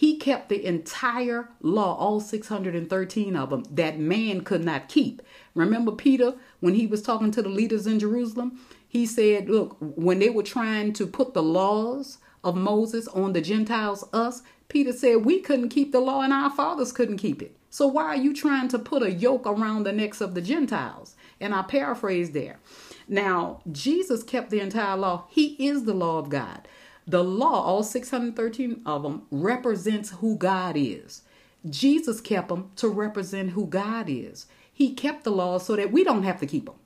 He 0.00 0.16
kept 0.16 0.48
the 0.48 0.64
entire 0.64 1.50
law, 1.60 1.94
all 1.94 2.20
613 2.20 3.36
of 3.36 3.50
them, 3.50 3.64
that 3.70 3.98
man 3.98 4.40
could 4.40 4.64
not 4.64 4.88
keep. 4.88 5.20
Remember 5.54 5.92
Peter, 5.92 6.36
when 6.60 6.72
he 6.72 6.86
was 6.86 7.02
talking 7.02 7.30
to 7.32 7.42
the 7.42 7.50
leaders 7.50 7.86
in 7.86 7.98
Jerusalem? 7.98 8.58
He 8.88 9.04
said, 9.04 9.50
Look, 9.50 9.76
when 9.78 10.18
they 10.18 10.30
were 10.30 10.42
trying 10.42 10.94
to 10.94 11.06
put 11.06 11.34
the 11.34 11.42
laws 11.42 12.16
of 12.42 12.56
Moses 12.56 13.08
on 13.08 13.34
the 13.34 13.42
Gentiles, 13.42 14.08
us, 14.14 14.40
Peter 14.68 14.94
said 14.94 15.26
we 15.26 15.40
couldn't 15.40 15.68
keep 15.68 15.92
the 15.92 16.00
law 16.00 16.22
and 16.22 16.32
our 16.32 16.48
fathers 16.48 16.92
couldn't 16.92 17.18
keep 17.18 17.42
it. 17.42 17.54
So 17.68 17.86
why 17.86 18.04
are 18.04 18.16
you 18.16 18.32
trying 18.32 18.68
to 18.68 18.78
put 18.78 19.02
a 19.02 19.12
yoke 19.12 19.46
around 19.46 19.82
the 19.82 19.92
necks 19.92 20.22
of 20.22 20.34
the 20.34 20.40
Gentiles? 20.40 21.14
And 21.40 21.54
I 21.54 21.60
paraphrase 21.60 22.30
there. 22.30 22.58
Now, 23.06 23.60
Jesus 23.70 24.22
kept 24.22 24.48
the 24.48 24.60
entire 24.60 24.96
law. 24.96 25.26
He 25.28 25.56
is 25.68 25.84
the 25.84 25.92
law 25.92 26.18
of 26.18 26.30
God. 26.30 26.66
The 27.10 27.24
law, 27.24 27.64
all 27.64 27.82
613 27.82 28.82
of 28.86 29.02
them, 29.02 29.22
represents 29.32 30.10
who 30.10 30.36
God 30.36 30.76
is. 30.76 31.22
Jesus 31.68 32.20
kept 32.20 32.48
them 32.48 32.70
to 32.76 32.88
represent 32.88 33.50
who 33.50 33.66
God 33.66 34.06
is. 34.08 34.46
He 34.72 34.94
kept 34.94 35.24
the 35.24 35.32
law 35.32 35.58
so 35.58 35.74
that 35.74 35.90
we 35.90 36.04
don't 36.04 36.22
have 36.22 36.38
to 36.38 36.46
keep 36.46 36.66
them. 36.66 36.76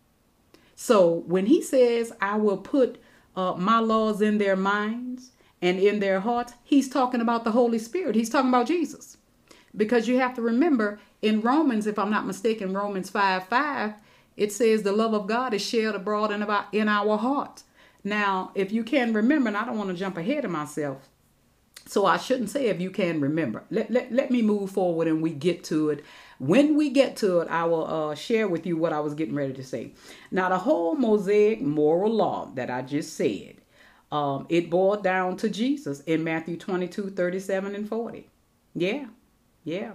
So 0.74 1.24
when 1.26 1.44
he 1.44 1.60
says, 1.60 2.10
I 2.22 2.36
will 2.36 2.56
put 2.56 2.98
uh, 3.36 3.52
my 3.58 3.80
laws 3.80 4.22
in 4.22 4.38
their 4.38 4.56
minds 4.56 5.32
and 5.60 5.78
in 5.78 6.00
their 6.00 6.20
hearts, 6.20 6.54
he's 6.62 6.88
talking 6.88 7.20
about 7.20 7.44
the 7.44 7.52
Holy 7.52 7.78
Spirit. 7.78 8.14
He's 8.14 8.30
talking 8.30 8.48
about 8.48 8.66
Jesus. 8.66 9.18
Because 9.76 10.08
you 10.08 10.18
have 10.20 10.34
to 10.36 10.42
remember 10.42 11.00
in 11.20 11.42
Romans, 11.42 11.86
if 11.86 11.98
I'm 11.98 12.10
not 12.10 12.26
mistaken, 12.26 12.72
Romans 12.72 13.10
5 13.10 13.46
5, 13.46 13.92
it 14.38 14.52
says 14.52 14.82
the 14.82 14.92
love 14.92 15.12
of 15.12 15.26
God 15.26 15.52
is 15.52 15.62
shared 15.62 15.94
abroad 15.94 16.32
in, 16.32 16.40
about, 16.40 16.72
in 16.72 16.88
our 16.88 17.18
hearts. 17.18 17.64
Now, 18.04 18.52
if 18.54 18.70
you 18.70 18.84
can 18.84 19.14
remember, 19.14 19.48
and 19.48 19.56
I 19.56 19.64
don't 19.64 19.78
want 19.78 19.90
to 19.90 19.96
jump 19.96 20.18
ahead 20.18 20.44
of 20.44 20.50
myself, 20.50 21.08
so 21.86 22.06
I 22.06 22.16
shouldn't 22.16 22.50
say 22.50 22.66
if 22.66 22.80
you 22.80 22.90
can 22.90 23.20
remember. 23.20 23.64
Let, 23.70 23.90
let, 23.90 24.12
let 24.12 24.30
me 24.30 24.42
move 24.42 24.70
forward 24.70 25.08
and 25.08 25.22
we 25.22 25.30
get 25.30 25.64
to 25.64 25.90
it. 25.90 26.04
When 26.38 26.76
we 26.76 26.90
get 26.90 27.16
to 27.16 27.40
it, 27.40 27.48
I 27.48 27.64
will 27.64 27.86
uh, 27.86 28.14
share 28.14 28.48
with 28.48 28.66
you 28.66 28.76
what 28.76 28.92
I 28.92 29.00
was 29.00 29.14
getting 29.14 29.34
ready 29.34 29.52
to 29.54 29.64
say. 29.64 29.92
Now, 30.30 30.48
the 30.48 30.58
whole 30.58 30.94
Mosaic 30.94 31.60
moral 31.60 32.12
law 32.12 32.50
that 32.54 32.70
I 32.70 32.82
just 32.82 33.14
said, 33.14 33.56
um, 34.10 34.46
it 34.48 34.70
boiled 34.70 35.02
down 35.02 35.36
to 35.38 35.48
Jesus 35.48 36.00
in 36.00 36.24
Matthew 36.24 36.56
22, 36.56 37.10
37 37.10 37.74
and 37.74 37.88
40. 37.88 38.28
Yeah, 38.74 39.06
yeah. 39.64 39.92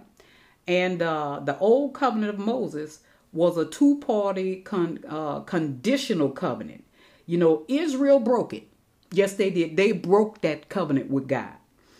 And 0.67 1.01
uh, 1.01 1.41
the 1.43 1.57
old 1.59 1.93
covenant 1.93 2.33
of 2.33 2.39
Moses 2.39 2.99
was 3.31 3.57
a 3.57 3.65
two 3.65 3.99
party 3.99 4.57
con- 4.61 5.03
uh, 5.07 5.41
conditional 5.41 6.29
covenant. 6.29 6.83
You 7.29 7.37
know, 7.37 7.63
Israel 7.67 8.19
broke 8.19 8.55
it. 8.55 8.63
Yes, 9.11 9.33
they 9.35 9.51
did. 9.51 9.77
They 9.77 9.91
broke 9.91 10.41
that 10.41 10.67
covenant 10.67 11.11
with 11.11 11.27
God. 11.27 11.53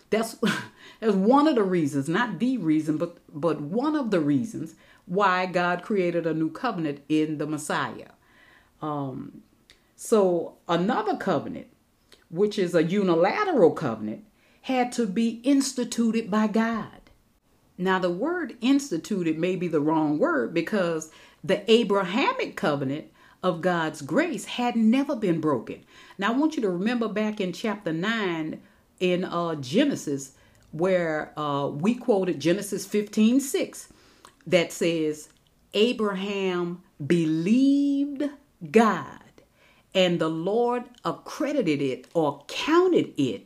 That's 0.09 0.33
that's 0.99 1.13
one 1.13 1.47
of 1.47 1.53
the 1.53 1.61
reasons, 1.61 2.09
not 2.09 2.39
the 2.39 2.57
reason, 2.57 2.97
but 2.97 3.19
but 3.31 3.61
one 3.61 3.95
of 3.95 4.09
the 4.09 4.21
reasons 4.21 4.73
why 5.05 5.45
God 5.45 5.83
created 5.83 6.25
a 6.25 6.33
new 6.33 6.49
covenant 6.49 7.01
in 7.09 7.37
the 7.37 7.45
Messiah. 7.45 8.09
Um, 8.81 9.43
so 9.95 10.55
another 10.67 11.15
covenant, 11.15 11.67
which 12.31 12.57
is 12.57 12.73
a 12.73 12.81
unilateral 12.81 13.73
covenant, 13.73 14.25
had 14.61 14.91
to 14.93 15.05
be 15.05 15.41
instituted 15.43 16.31
by 16.31 16.47
God. 16.47 17.01
Now, 17.77 17.99
the 17.99 18.09
word 18.09 18.57
instituted 18.61 19.37
may 19.37 19.55
be 19.55 19.67
the 19.67 19.79
wrong 19.79 20.17
word 20.17 20.55
because 20.55 21.11
the 21.43 21.69
Abrahamic 21.71 22.55
covenant 22.55 23.11
of 23.41 23.61
God's 23.61 24.01
grace 24.01 24.45
had 24.45 24.75
never 24.75 25.15
been 25.15 25.39
broken. 25.39 25.83
Now, 26.17 26.33
I 26.33 26.35
want 26.35 26.55
you 26.55 26.61
to 26.61 26.69
remember 26.69 27.07
back 27.07 27.39
in 27.39 27.53
chapter 27.53 27.93
9 27.93 28.61
in 28.99 29.23
uh, 29.23 29.55
Genesis, 29.55 30.33
where 30.71 31.33
uh, 31.39 31.67
we 31.67 31.95
quoted 31.95 32.39
Genesis 32.39 32.85
15 32.85 33.39
6, 33.39 33.93
that 34.47 34.71
says, 34.71 35.29
Abraham 35.73 36.81
believed 37.05 38.23
God, 38.71 39.21
and 39.93 40.19
the 40.19 40.29
Lord 40.29 40.83
accredited 41.05 41.81
it 41.81 42.07
or 42.13 42.43
counted 42.47 43.13
it 43.17 43.45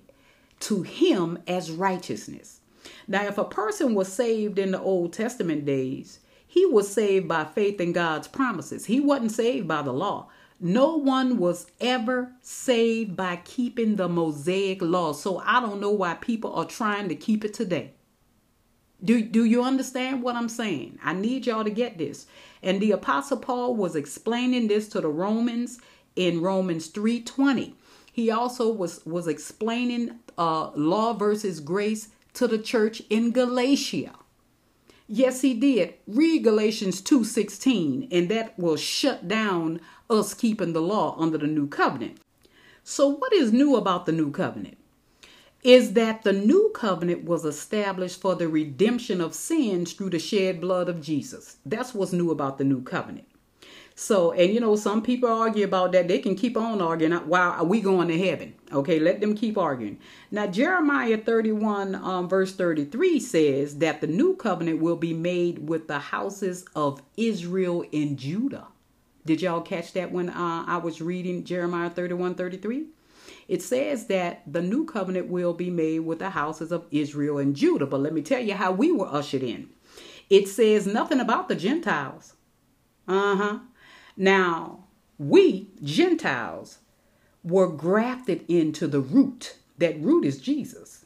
to 0.62 0.82
him 0.82 1.40
as 1.48 1.72
righteousness. 1.72 2.62
Now, 3.08 3.26
if 3.26 3.38
a 3.38 3.44
person 3.44 3.96
was 3.96 4.12
saved 4.12 4.58
in 4.58 4.72
the 4.72 4.82
Old 4.82 5.14
Testament 5.14 5.66
days, 5.66 6.20
he 6.54 6.68
was 6.68 6.88
saved 6.88 7.28
by 7.28 7.46
faith 7.46 7.82
in 7.82 7.94
God's 7.94 8.28
promises. 8.28 8.86
He 8.86 9.00
wasn't 9.00 9.32
saved 9.32 9.68
by 9.68 9.82
the 9.82 9.92
law. 9.92 10.28
No 10.60 10.96
one 10.98 11.40
was 11.40 11.66
ever 11.82 12.32
saved 12.44 13.16
by 13.16 13.38
keeping 13.38 13.96
the 13.96 14.08
Mosaic 14.08 14.80
law. 14.80 15.14
So 15.14 15.40
I 15.40 15.60
don't 15.60 15.82
know 15.82 15.90
why 15.90 16.14
people 16.14 16.54
are 16.54 16.66
trying 16.66 17.10
to 17.10 17.16
keep 17.16 17.44
it 17.44 17.56
today. 17.56 17.94
Do, 19.04 19.24
do 19.24 19.44
you 19.44 19.64
understand 19.64 20.22
what 20.22 20.36
I'm 20.36 20.48
saying? 20.48 21.00
I 21.04 21.14
need 21.14 21.48
y'all 21.48 21.64
to 21.64 21.72
get 21.72 21.98
this. 21.98 22.28
And 22.62 22.80
the 22.80 22.92
apostle 22.92 23.38
Paul 23.38 23.76
was 23.76 23.96
explaining 23.96 24.68
this 24.68 24.88
to 24.90 25.02
the 25.02 25.10
Romans 25.10 25.80
in 26.16 26.40
Romans 26.42 26.88
3:20. 26.92 27.74
He 28.12 28.30
also 28.30 28.72
was 28.72 29.04
was 29.08 29.28
explaining 29.28 30.20
uh, 30.38 30.70
law 30.76 31.14
versus 31.14 31.60
grace 31.60 32.10
to 32.36 32.48
the 32.48 32.60
church 32.60 33.02
in 33.10 33.32
Galatia. 33.32 34.14
Yes, 35.16 35.42
he 35.42 35.54
did. 35.54 35.94
Read 36.08 36.44
Galatians 36.44 37.00
2:16 37.00 38.08
and 38.10 38.30
that 38.30 38.58
will 38.58 38.76
shut 38.76 39.28
down 39.28 39.80
us 40.10 40.34
keeping 40.34 40.74
the 40.74 40.82
law 40.82 41.16
under 41.20 41.38
the 41.38 41.46
new 41.46 41.68
covenant. 41.68 42.18
So 42.84 43.10
what 43.10 43.32
is 43.32 43.54
new 43.54 43.76
about 43.76 44.08
the 44.08 44.12
new 44.12 44.32
covenant? 44.32 44.76
Is 45.64 45.94
that 45.94 46.24
the 46.24 46.34
new 46.34 46.72
covenant 46.74 47.26
was 47.26 47.46
established 47.46 48.20
for 48.22 48.34
the 48.34 48.48
redemption 48.48 49.22
of 49.22 49.36
sins 49.36 49.94
through 49.94 50.10
the 50.10 50.18
shed 50.18 50.60
blood 50.60 50.90
of 50.90 51.00
Jesus. 51.00 51.58
That's 51.64 51.94
what's 51.94 52.12
new 52.12 52.32
about 52.32 52.58
the 52.58 52.64
new 52.64 52.82
covenant. 52.82 53.28
So, 53.94 54.32
and 54.32 54.52
you 54.52 54.60
know, 54.60 54.76
some 54.76 55.04
people 55.04 55.30
argue 55.30 55.66
about 55.66 55.92
that. 55.92 56.08
They 56.08 56.18
can 56.18 56.34
keep 56.34 56.58
on 56.58 56.82
arguing. 56.82 57.14
Why 57.14 57.58
are 57.60 57.64
we 57.64 57.82
going 57.82 58.08
to 58.08 58.18
heaven? 58.18 58.56
Okay, 58.74 59.00
let 59.00 59.22
them 59.22 59.36
keep 59.36 59.58
arguing. 59.58 60.00
Now, 60.32 60.48
Jeremiah 60.48 61.18
31, 61.18 61.96
um, 61.96 62.28
verse 62.28 62.56
33 62.56 63.20
says 63.20 63.78
that 63.78 64.02
the 64.02 64.08
new 64.08 64.36
covenant 64.36 64.82
will 64.82 64.96
be 64.96 65.14
made 65.14 65.68
with 65.70 65.88
the 65.88 66.00
houses 66.00 66.66
of 66.76 67.02
Israel 67.16 67.86
and 67.94 68.18
Judah. 68.18 68.68
Did 69.26 69.42
y'all 69.42 69.62
catch 69.62 69.94
that 69.94 70.12
when 70.12 70.30
uh, 70.30 70.66
I 70.68 70.78
was 70.78 71.02
reading 71.02 71.44
Jeremiah 71.44 71.90
31, 71.90 72.36
33? 72.36 72.88
It 73.48 73.62
says 73.62 74.08
that 74.08 74.42
the 74.52 74.62
new 74.62 74.86
covenant 74.86 75.28
will 75.28 75.54
be 75.54 75.70
made 75.70 76.00
with 76.00 76.20
the 76.20 76.32
houses 76.32 76.72
of 76.72 76.86
Israel 76.92 77.38
and 77.38 77.56
Judah. 77.56 77.86
But 77.86 78.02
let 78.02 78.14
me 78.14 78.22
tell 78.22 78.42
you 78.42 78.54
how 78.56 78.72
we 78.72 78.92
were 78.92 79.08
ushered 79.08 79.44
in. 79.44 79.70
It 80.30 80.48
says 80.48 80.88
nothing 80.88 81.20
about 81.20 81.48
the 81.48 81.56
Gentiles. 81.56 82.34
Uh 83.08 83.36
huh. 83.36 83.60
Now, 84.16 84.86
we, 85.18 85.70
Gentiles, 85.84 86.80
were 87.44 87.68
grafted 87.68 88.46
into 88.48 88.88
the 88.88 89.00
root. 89.00 89.58
That 89.78 90.00
root 90.00 90.26
is 90.26 90.40
Jesus. 90.40 91.06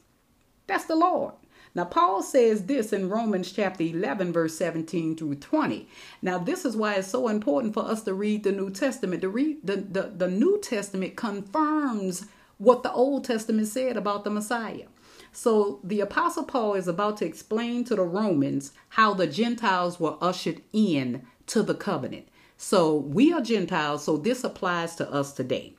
That's 0.67 0.86
the 0.86 0.95
Lord. 0.95 1.34
Now, 1.73 1.86
Paul 1.86 2.23
says 2.23 2.65
this 2.65 2.91
in 2.91 3.10
Romans 3.10 3.52
chapter 3.52 3.84
11, 3.84 4.34
verse 4.34 4.58
17 4.58 5.15
through 5.15 5.36
20. 5.36 5.88
Now, 6.21 6.39
this 6.39 6.65
is 6.65 6.76
why 6.76 6.95
it's 6.95 7.08
so 7.08 7.28
important 7.28 7.73
for 7.73 7.86
us 7.86 8.04
to 8.04 8.13
read 8.13 8.43
the 8.43 8.52
New 8.52 8.71
Testament. 8.71 9.21
To 9.21 9.30
read 9.30 9.58
the, 9.63 9.78
the, 9.78 10.04
the 10.15 10.28
New 10.28 10.60
Testament 10.60 11.15
confirms 11.15 12.26
what 12.58 12.82
the 12.82 12.91
Old 12.91 13.26
Testament 13.26 13.67
said 13.67 13.95
about 13.95 14.23
the 14.23 14.32
Messiah. 14.32 14.88
So, 15.32 15.80
the 15.84 16.02
Apostle 16.02 16.45
Paul 16.45 16.73
is 16.73 16.88
about 16.88 17.17
to 17.17 17.26
explain 17.26 17.84
to 17.86 17.95
the 17.95 18.04
Romans 18.04 18.71
how 18.89 19.13
the 19.13 19.28
Gentiles 19.28 20.00
were 20.00 20.17
ushered 20.19 20.62
in 20.73 21.28
to 21.47 21.63
the 21.63 21.76
covenant. 21.76 22.28
So 22.58 22.95
we 22.95 23.32
are 23.32 23.41
Gentiles, 23.41 24.04
so 24.04 24.17
this 24.17 24.43
applies 24.43 24.95
to 24.95 25.12
us 25.12 25.34
today. 25.34 25.76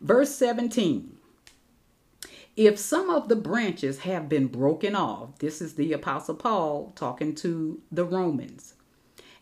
Verse 0.00 0.34
17 0.34 1.16
If 2.56 2.78
some 2.78 3.10
of 3.10 3.28
the 3.28 3.36
branches 3.36 4.00
have 4.00 4.28
been 4.28 4.46
broken 4.46 4.94
off, 4.94 5.38
this 5.38 5.60
is 5.60 5.74
the 5.74 5.92
Apostle 5.92 6.34
Paul 6.34 6.92
talking 6.96 7.34
to 7.36 7.80
the 7.90 8.04
Romans, 8.04 8.74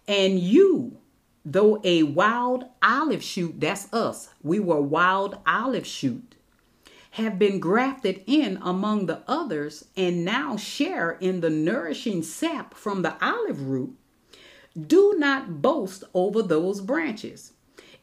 and 0.06 0.38
you, 0.38 0.98
though 1.44 1.80
a 1.84 2.02
wild 2.02 2.64
olive 2.82 3.22
shoot, 3.22 3.60
that's 3.60 3.92
us, 3.92 4.30
we 4.42 4.60
were 4.60 4.80
wild 4.80 5.38
olive 5.46 5.86
shoot, 5.86 6.34
have 7.12 7.38
been 7.38 7.60
grafted 7.60 8.22
in 8.26 8.58
among 8.62 9.06
the 9.06 9.22
others 9.28 9.84
and 9.96 10.24
now 10.24 10.56
share 10.56 11.12
in 11.12 11.40
the 11.40 11.50
nourishing 11.50 12.22
sap 12.22 12.74
from 12.74 13.02
the 13.02 13.16
olive 13.24 13.62
root 13.62 13.96
do 14.80 15.14
not 15.16 15.62
boast 15.62 16.02
over 16.14 16.42
those 16.42 16.80
branches. 16.80 17.52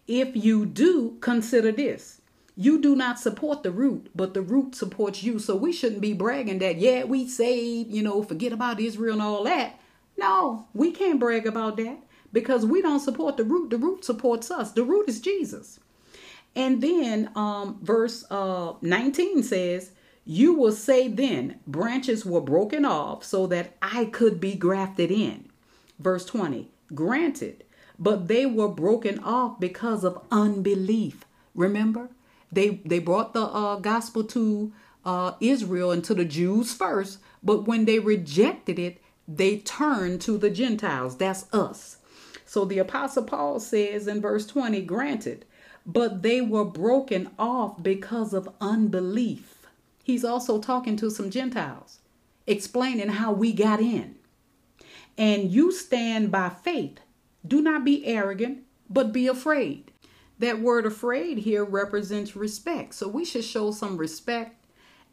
If 0.07 0.35
you 0.35 0.65
do, 0.65 1.17
consider 1.19 1.71
this. 1.71 2.20
You 2.55 2.81
do 2.81 2.95
not 2.95 3.19
support 3.19 3.63
the 3.63 3.71
root, 3.71 4.09
but 4.15 4.33
the 4.33 4.41
root 4.41 4.75
supports 4.75 5.23
you. 5.23 5.39
So 5.39 5.55
we 5.55 5.71
shouldn't 5.71 6.01
be 6.01 6.13
bragging 6.13 6.59
that, 6.59 6.77
yeah, 6.77 7.03
we 7.03 7.27
saved, 7.27 7.91
you 7.91 8.03
know, 8.03 8.23
forget 8.23 8.51
about 8.51 8.79
Israel 8.79 9.13
and 9.13 9.21
all 9.21 9.43
that. 9.45 9.79
No, 10.17 10.67
we 10.73 10.91
can't 10.91 11.19
brag 11.19 11.47
about 11.47 11.77
that 11.77 11.97
because 12.33 12.65
we 12.65 12.81
don't 12.81 12.99
support 12.99 13.37
the 13.37 13.43
root. 13.43 13.69
The 13.69 13.77
root 13.77 14.05
supports 14.05 14.51
us. 14.51 14.71
The 14.71 14.83
root 14.83 15.09
is 15.09 15.21
Jesus. 15.21 15.79
And 16.55 16.81
then 16.81 17.31
um, 17.35 17.79
verse 17.81 18.25
uh, 18.29 18.73
19 18.81 19.43
says, 19.43 19.91
You 20.25 20.53
will 20.53 20.73
say 20.73 21.07
then, 21.07 21.59
branches 21.65 22.25
were 22.25 22.41
broken 22.41 22.83
off 22.85 23.23
so 23.23 23.47
that 23.47 23.75
I 23.81 24.05
could 24.05 24.39
be 24.39 24.55
grafted 24.55 25.11
in. 25.11 25.49
Verse 25.99 26.25
20 26.25 26.69
Granted, 26.93 27.63
but 27.97 28.27
they 28.27 28.45
were 28.45 28.67
broken 28.67 29.19
off 29.19 29.59
because 29.59 30.03
of 30.03 30.21
unbelief. 30.29 31.25
Remember? 31.55 32.09
They 32.51 32.81
they 32.85 32.99
brought 32.99 33.33
the 33.33 33.43
uh, 33.43 33.77
gospel 33.77 34.23
to 34.25 34.73
uh, 35.05 35.33
Israel 35.39 35.91
and 35.91 36.03
to 36.03 36.13
the 36.13 36.25
Jews 36.25 36.73
first, 36.73 37.19
but 37.41 37.67
when 37.67 37.85
they 37.85 37.99
rejected 37.99 38.77
it, 38.77 39.01
they 39.27 39.59
turned 39.59 40.21
to 40.21 40.37
the 40.37 40.49
Gentiles. 40.49 41.17
That's 41.17 41.51
us. 41.53 41.97
So 42.45 42.65
the 42.65 42.79
Apostle 42.79 43.23
Paul 43.23 43.59
says 43.59 44.07
in 44.07 44.19
verse 44.21 44.45
20, 44.45 44.81
granted, 44.81 45.45
but 45.85 46.21
they 46.21 46.41
were 46.41 46.65
broken 46.65 47.29
off 47.39 47.81
because 47.81 48.33
of 48.33 48.49
unbelief. 48.59 49.65
He's 50.03 50.25
also 50.25 50.59
talking 50.59 50.97
to 50.97 51.09
some 51.09 51.29
Gentiles, 51.29 51.99
explaining 52.45 53.09
how 53.09 53.31
we 53.31 53.53
got 53.53 53.79
in. 53.79 54.15
And 55.17 55.51
you 55.51 55.71
stand 55.71 56.31
by 56.31 56.49
faith. 56.49 56.99
Do 57.47 57.61
not 57.61 57.85
be 57.85 58.05
arrogant, 58.05 58.63
but 58.89 59.13
be 59.13 59.27
afraid. 59.27 59.90
That 60.41 60.59
word 60.59 60.87
afraid 60.87 61.37
here 61.37 61.63
represents 61.63 62.35
respect. 62.35 62.95
So 62.95 63.07
we 63.07 63.25
should 63.25 63.43
show 63.43 63.71
some 63.71 63.97
respect 63.97 64.55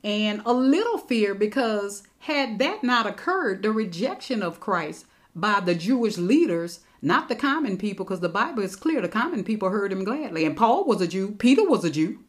and 0.02 0.40
a 0.46 0.54
little 0.54 0.96
fear 0.96 1.34
because 1.34 2.02
had 2.20 2.58
that 2.60 2.82
not 2.82 3.06
occurred, 3.06 3.62
the 3.62 3.70
rejection 3.70 4.42
of 4.42 4.58
Christ 4.58 5.04
by 5.34 5.60
the 5.60 5.74
Jewish 5.74 6.16
leaders, 6.16 6.80
not 7.02 7.28
the 7.28 7.36
common 7.36 7.76
people, 7.76 8.06
because 8.06 8.20
the 8.20 8.30
Bible 8.30 8.62
is 8.62 8.74
clear, 8.74 9.02
the 9.02 9.08
common 9.08 9.44
people 9.44 9.68
heard 9.68 9.92
him 9.92 10.02
gladly. 10.02 10.46
And 10.46 10.56
Paul 10.56 10.84
was 10.84 11.02
a 11.02 11.06
Jew, 11.06 11.32
Peter 11.32 11.68
was 11.68 11.84
a 11.84 11.90
Jew. 11.90 12.20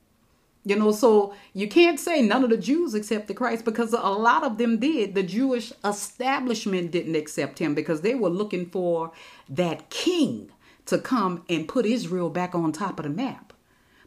You 0.65 0.75
know, 0.75 0.91
so 0.91 1.33
you 1.53 1.69
can't 1.69 2.01
say 2.01 2.21
none 2.21 2.43
of 2.43 2.49
the 2.49 2.57
Jews 2.57 2.93
accepted 2.93 3.37
Christ 3.37 3.63
because 3.63 3.93
a 3.93 3.97
lot 3.97 4.43
of 4.43 4.57
them 4.57 4.77
did. 4.77 5.15
The 5.15 5.23
Jewish 5.23 5.71
establishment 5.85 6.91
didn't 6.91 7.15
accept 7.15 7.59
him 7.59 7.73
because 7.73 8.01
they 8.01 8.13
were 8.13 8.29
looking 8.29 8.65
for 8.65 9.13
that 9.47 9.89
king 9.89 10.51
to 10.89 10.99
come 10.99 11.43
and 11.49 11.67
put 11.67 11.85
Israel 11.85 12.29
back 12.29 12.53
on 12.53 12.71
top 12.71 12.99
of 12.99 13.03
the 13.03 13.09
map 13.09 13.49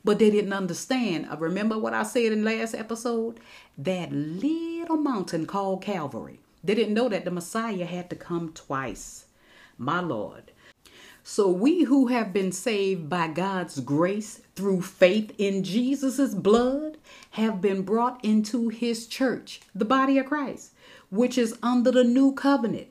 but 0.04 0.18
they 0.18 0.30
didn't 0.30 0.52
understand. 0.52 1.28
Uh, 1.30 1.36
remember 1.36 1.78
what 1.78 1.94
I 1.94 2.02
said 2.02 2.32
in 2.32 2.44
last 2.44 2.74
episode? 2.74 3.38
That 3.78 4.12
little 4.12 4.96
mountain 4.96 5.46
called 5.46 5.82
Calvary. 5.82 6.40
They 6.64 6.74
didn't 6.74 6.94
know 6.94 7.08
that 7.08 7.24
the 7.24 7.30
Messiah 7.30 7.84
had 7.84 8.10
to 8.10 8.16
come 8.16 8.52
twice. 8.52 9.26
My 9.78 10.00
Lord. 10.00 10.52
So 11.24 11.48
we 11.48 11.84
who 11.84 12.08
have 12.08 12.32
been 12.32 12.50
saved 12.50 13.08
by 13.08 13.28
God's 13.28 13.78
grace 13.80 14.40
through 14.56 14.82
faith 14.82 15.32
in 15.38 15.62
Jesus' 15.62 16.34
blood 16.34 16.98
have 17.32 17.60
been 17.60 17.82
brought 17.82 18.22
into 18.24 18.68
his 18.68 19.06
church, 19.06 19.60
the 19.72 19.84
body 19.84 20.18
of 20.18 20.26
Christ, 20.26 20.72
which 21.10 21.38
is 21.38 21.56
under 21.62 21.92
the 21.92 22.02
new 22.02 22.32
covenant, 22.32 22.88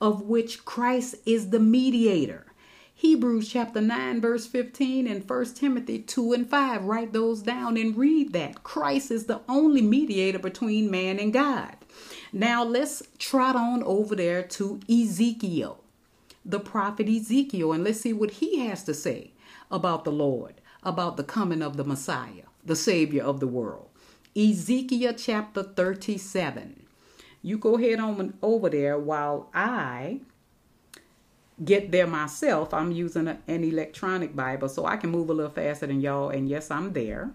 of 0.00 0.22
which 0.22 0.64
Christ 0.64 1.16
is 1.26 1.50
the 1.50 1.58
mediator 1.58 2.46
Hebrews 2.94 3.48
chapter 3.48 3.80
9, 3.80 4.20
verse 4.20 4.46
15, 4.46 5.06
and 5.06 5.28
1 5.28 5.44
Timothy 5.54 5.98
2 5.98 6.32
and 6.32 6.48
5. 6.48 6.84
Write 6.84 7.12
those 7.12 7.42
down 7.42 7.76
and 7.76 7.96
read 7.96 8.32
that. 8.32 8.62
Christ 8.62 9.10
is 9.10 9.26
the 9.26 9.40
only 9.48 9.82
mediator 9.82 10.38
between 10.38 10.90
man 10.90 11.18
and 11.18 11.32
God. 11.32 11.76
Now 12.32 12.62
let's 12.62 13.02
trot 13.18 13.56
on 13.56 13.82
over 13.82 14.14
there 14.14 14.42
to 14.42 14.80
Ezekiel, 14.88 15.80
the 16.44 16.60
prophet 16.60 17.08
Ezekiel, 17.08 17.72
and 17.72 17.82
let's 17.84 18.00
see 18.00 18.12
what 18.12 18.32
he 18.32 18.60
has 18.66 18.84
to 18.84 18.94
say 18.94 19.32
about 19.70 20.04
the 20.04 20.12
Lord, 20.12 20.60
about 20.82 21.16
the 21.16 21.24
coming 21.24 21.62
of 21.62 21.76
the 21.76 21.84
Messiah, 21.84 22.44
the 22.64 22.76
Savior 22.76 23.22
of 23.22 23.40
the 23.40 23.46
world. 23.48 23.88
Ezekiel 24.36 25.14
chapter 25.14 25.62
37. 25.62 26.84
You 27.42 27.58
go 27.58 27.76
ahead 27.76 27.98
on 27.98 28.34
over 28.40 28.70
there 28.70 28.98
while 28.98 29.50
I 29.52 30.20
get 31.64 31.92
there 31.92 32.06
myself. 32.06 32.72
I'm 32.72 32.92
using 32.92 33.28
a, 33.28 33.38
an 33.46 33.64
electronic 33.64 34.34
Bible, 34.34 34.68
so 34.68 34.86
I 34.86 34.96
can 34.96 35.10
move 35.10 35.30
a 35.30 35.34
little 35.34 35.52
faster 35.52 35.86
than 35.86 36.00
y'all. 36.00 36.30
And 36.30 36.48
yes, 36.48 36.70
I'm 36.70 36.92
there. 36.92 37.30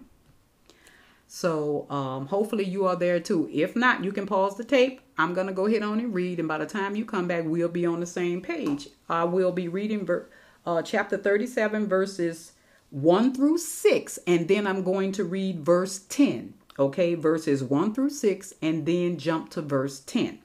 So 1.26 1.86
um, 1.90 2.26
hopefully 2.26 2.64
you 2.64 2.86
are 2.86 2.96
there 2.96 3.20
too. 3.20 3.48
If 3.52 3.76
not, 3.76 4.02
you 4.02 4.12
can 4.12 4.26
pause 4.26 4.56
the 4.56 4.64
tape. 4.64 5.02
I'm 5.18 5.34
going 5.34 5.46
to 5.46 5.52
go 5.52 5.66
ahead 5.66 5.82
on 5.82 6.00
and 6.00 6.14
read. 6.14 6.38
And 6.38 6.48
by 6.48 6.58
the 6.58 6.66
time 6.66 6.96
you 6.96 7.04
come 7.04 7.28
back, 7.28 7.44
we'll 7.44 7.68
be 7.68 7.84
on 7.84 8.00
the 8.00 8.06
same 8.06 8.40
page. 8.40 8.88
I 9.08 9.24
will 9.24 9.52
be 9.52 9.68
reading 9.68 10.06
ver- 10.06 10.30
uh, 10.64 10.80
chapter 10.82 11.18
37, 11.18 11.86
verses 11.86 12.52
1 12.90 13.34
through 13.34 13.58
6. 13.58 14.18
And 14.26 14.48
then 14.48 14.66
I'm 14.66 14.82
going 14.82 15.12
to 15.12 15.24
read 15.24 15.60
verse 15.60 15.98
10. 16.08 16.54
Okay, 16.78 17.14
verses 17.14 17.62
1 17.62 17.92
through 17.92 18.10
6, 18.10 18.54
and 18.62 18.86
then 18.86 19.18
jump 19.18 19.50
to 19.50 19.60
verse 19.60 20.00
10. 20.00 20.38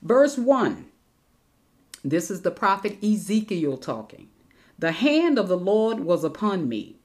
Verse 0.00 0.38
1 0.38 0.89
this 2.04 2.30
is 2.30 2.42
the 2.42 2.50
prophet 2.50 3.02
Ezekiel 3.04 3.76
talking. 3.76 4.28
The 4.78 4.92
hand 4.92 5.38
of 5.38 5.48
the 5.48 5.58
Lord 5.58 6.00
was 6.00 6.24
upon 6.24 6.68
me, 6.68 6.96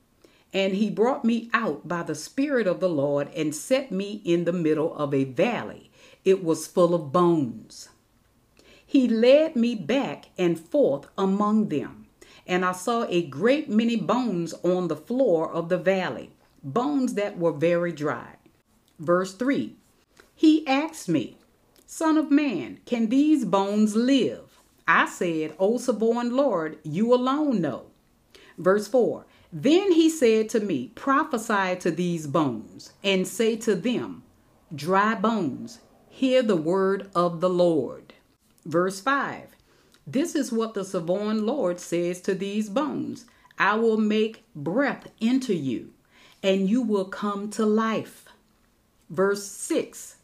and 0.53 0.73
he 0.75 0.89
brought 0.89 1.25
me 1.25 1.49
out 1.53 1.87
by 1.87 2.03
the 2.03 2.15
Spirit 2.15 2.67
of 2.67 2.79
the 2.79 2.89
Lord 2.89 3.29
and 3.35 3.53
set 3.53 3.91
me 3.91 4.21
in 4.23 4.45
the 4.45 4.53
middle 4.53 4.95
of 4.95 5.13
a 5.13 5.25
valley. 5.25 5.91
It 6.23 6.43
was 6.43 6.67
full 6.67 6.95
of 6.95 7.11
bones. 7.11 7.89
He 8.85 9.09
led 9.09 9.57
me 9.57 9.75
back 9.75 10.27
and 10.37 10.57
forth 10.57 11.07
among 11.17 11.67
them, 11.67 12.05
and 12.47 12.63
I 12.63 12.71
saw 12.71 13.03
a 13.09 13.25
great 13.25 13.69
many 13.69 13.97
bones 13.97 14.53
on 14.63 14.87
the 14.87 14.95
floor 14.95 15.51
of 15.51 15.67
the 15.67 15.77
valley, 15.77 16.31
bones 16.63 17.15
that 17.15 17.37
were 17.37 17.51
very 17.51 17.91
dry. 17.91 18.35
Verse 18.97 19.33
3 19.33 19.75
He 20.33 20.65
asked 20.65 21.09
me, 21.09 21.37
Son 21.85 22.17
of 22.17 22.31
man, 22.31 22.79
can 22.85 23.09
these 23.09 23.43
bones 23.43 23.95
live? 23.95 24.44
I 24.87 25.07
said, 25.07 25.55
O 25.59 25.77
sovereign 25.77 26.35
Lord, 26.35 26.77
you 26.83 27.13
alone 27.13 27.61
know. 27.61 27.87
Verse 28.57 28.87
4 28.87 29.25
Then 29.51 29.91
he 29.93 30.09
said 30.09 30.49
to 30.49 30.59
me, 30.59 30.91
Prophesy 30.95 31.75
to 31.77 31.91
these 31.91 32.27
bones, 32.27 32.93
and 33.03 33.27
say 33.27 33.55
to 33.57 33.75
them, 33.75 34.23
Dry 34.73 35.15
bones, 35.15 35.79
hear 36.09 36.43
the 36.43 36.55
word 36.55 37.09
of 37.15 37.41
the 37.41 37.49
Lord. 37.49 38.13
Verse 38.65 38.99
5 38.99 39.55
This 40.05 40.35
is 40.35 40.51
what 40.51 40.73
the 40.73 40.85
sovereign 40.85 41.45
Lord 41.45 41.79
says 41.79 42.21
to 42.21 42.35
these 42.35 42.69
bones 42.69 43.25
I 43.57 43.75
will 43.75 43.97
make 43.97 44.43
breath 44.55 45.07
into 45.19 45.53
you, 45.55 45.93
and 46.43 46.69
you 46.69 46.81
will 46.81 47.05
come 47.05 47.49
to 47.51 47.65
life. 47.65 48.25
Verse 49.09 49.45
6 49.45 50.17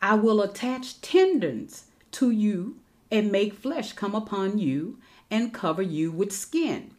I 0.00 0.14
will 0.14 0.42
attach 0.42 1.00
tendons 1.00 1.86
to 2.12 2.30
you 2.30 2.76
and 3.12 3.30
make 3.30 3.52
flesh 3.52 3.92
come 3.92 4.14
upon 4.14 4.58
you 4.58 4.98
and 5.30 5.52
cover 5.52 5.82
you 5.82 6.10
with 6.10 6.32
skin. 6.32 6.92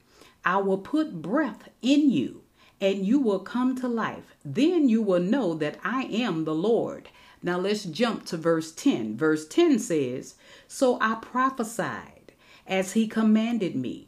I 0.45 0.57
will 0.57 0.77
put 0.77 1.21
breath 1.21 1.69
in 1.81 2.11
you 2.11 2.43
and 2.79 3.05
you 3.05 3.19
will 3.19 3.39
come 3.39 3.75
to 3.77 3.87
life. 3.87 4.35
Then 4.45 4.87
you 4.87 5.01
will 5.01 5.19
know 5.21 5.55
that 5.55 5.79
I 5.83 6.03
am 6.03 6.45
the 6.45 6.53
Lord. 6.53 7.09
Now 7.41 7.57
let's 7.57 7.83
jump 7.83 8.25
to 8.27 8.37
verse 8.37 8.71
10. 8.71 9.17
Verse 9.17 9.47
10 9.47 9.79
says, 9.79 10.35
So 10.67 10.99
I 11.01 11.15
prophesied 11.15 12.33
as 12.67 12.93
he 12.93 13.07
commanded 13.07 13.75
me 13.75 14.07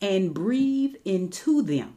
and 0.00 0.32
breathed 0.32 0.98
into 1.04 1.62
them. 1.62 1.96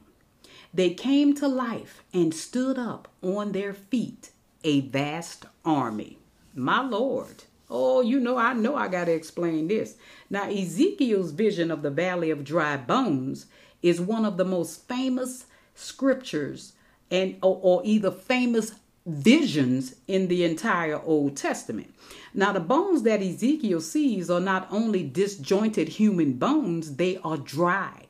They 0.73 0.93
came 0.95 1.35
to 1.35 1.47
life 1.47 2.03
and 2.13 2.33
stood 2.33 2.79
up 2.79 3.07
on 3.21 3.51
their 3.51 3.73
feet, 3.73 4.31
a 4.63 4.81
vast 4.81 5.45
army. 5.63 6.17
My 6.55 6.81
Lord. 6.81 7.43
Oh, 7.75 8.01
you 8.01 8.19
know, 8.19 8.37
I 8.37 8.53
know 8.53 8.75
I 8.75 8.87
got 8.87 9.05
to 9.05 9.11
explain 9.11 9.67
this. 9.67 9.95
Now, 10.29 10.47
Ezekiel's 10.47 11.31
vision 11.31 11.71
of 11.71 11.81
the 11.81 11.89
valley 11.89 12.29
of 12.29 12.43
dry 12.43 12.77
bones 12.77 13.47
is 13.81 13.99
one 13.99 14.25
of 14.25 14.37
the 14.37 14.45
most 14.45 14.87
famous 14.87 15.47
scriptures 15.73 16.73
and 17.09 17.35
or, 17.41 17.59
or 17.63 17.81
either 17.83 18.11
famous 18.11 18.75
visions 19.07 19.95
in 20.07 20.27
the 20.27 20.43
entire 20.43 21.01
Old 21.01 21.35
Testament. 21.35 21.91
Now, 22.31 22.53
the 22.53 22.59
bones 22.59 23.01
that 23.03 23.23
Ezekiel 23.23 23.81
sees 23.81 24.29
are 24.29 24.39
not 24.39 24.67
only 24.69 25.01
disjointed 25.01 25.89
human 25.89 26.33
bones, 26.33 26.97
they 26.97 27.17
are 27.23 27.37
dry. 27.37 28.05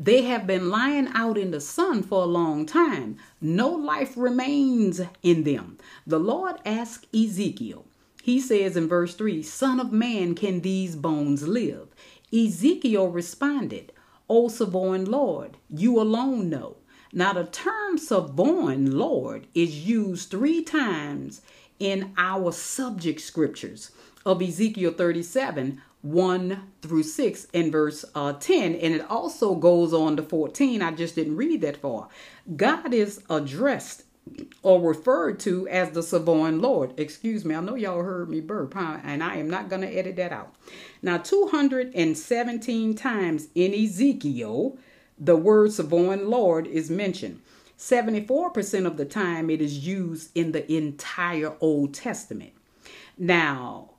They 0.00 0.22
have 0.22 0.46
been 0.46 0.70
lying 0.70 1.08
out 1.12 1.36
in 1.36 1.50
the 1.50 1.60
sun 1.60 2.02
for 2.02 2.22
a 2.22 2.26
long 2.26 2.64
time. 2.64 3.18
No 3.42 3.68
life 3.68 4.14
remains 4.16 5.02
in 5.22 5.44
them. 5.44 5.76
The 6.06 6.18
Lord 6.18 6.56
asked 6.64 7.06
Ezekiel, 7.14 7.84
he 8.22 8.40
says 8.40 8.76
in 8.76 8.88
verse 8.88 9.14
3 9.14 9.42
Son 9.42 9.80
of 9.80 9.92
man, 9.92 10.34
can 10.34 10.60
these 10.60 10.96
bones 10.96 11.46
live? 11.46 11.88
Ezekiel 12.32 13.08
responded, 13.08 13.92
O 14.28 14.48
sovereign 14.48 15.04
Lord, 15.04 15.56
you 15.68 16.00
alone 16.00 16.48
know. 16.48 16.76
Now, 17.12 17.32
the 17.32 17.44
term 17.44 17.98
sovereign 17.98 18.96
Lord 18.96 19.48
is 19.54 19.86
used 19.86 20.30
three 20.30 20.62
times 20.62 21.42
in 21.80 22.12
our 22.16 22.52
subject 22.52 23.20
scriptures 23.20 23.90
of 24.24 24.42
Ezekiel 24.42 24.92
37 24.92 25.80
1 26.02 26.62
through 26.80 27.02
6 27.02 27.46
and 27.52 27.70
verse 27.70 28.04
uh, 28.14 28.32
10 28.32 28.74
and 28.74 28.94
it 28.94 29.10
also 29.10 29.54
goes 29.54 29.92
on 29.92 30.16
to 30.16 30.22
14 30.22 30.80
i 30.80 30.90
just 30.92 31.14
didn't 31.14 31.36
read 31.36 31.60
that 31.60 31.76
far 31.76 32.08
god 32.56 32.94
is 32.94 33.22
addressed 33.28 34.04
or 34.62 34.80
referred 34.80 35.40
to 35.40 35.66
as 35.68 35.90
the 35.90 36.02
sovereign 36.02 36.60
Lord. 36.60 36.98
Excuse 36.98 37.44
me, 37.44 37.54
I 37.54 37.60
know 37.60 37.74
y'all 37.74 38.02
heard 38.02 38.28
me 38.28 38.40
burp, 38.40 38.74
huh? 38.74 38.98
and 39.02 39.22
I 39.22 39.36
am 39.36 39.50
not 39.50 39.68
going 39.68 39.82
to 39.82 39.88
edit 39.88 40.16
that 40.16 40.32
out. 40.32 40.54
Now, 41.02 41.18
217 41.18 42.94
times 42.94 43.48
in 43.54 43.74
Ezekiel, 43.74 44.78
the 45.18 45.36
word 45.36 45.72
sovereign 45.72 46.30
Lord 46.30 46.66
is 46.66 46.90
mentioned. 46.90 47.40
74% 47.78 48.86
of 48.86 48.98
the 48.98 49.06
time, 49.06 49.48
it 49.48 49.62
is 49.62 49.86
used 49.86 50.30
in 50.34 50.52
the 50.52 50.70
entire 50.70 51.54
Old 51.60 51.94
Testament. 51.94 52.52
Now, 53.16 53.92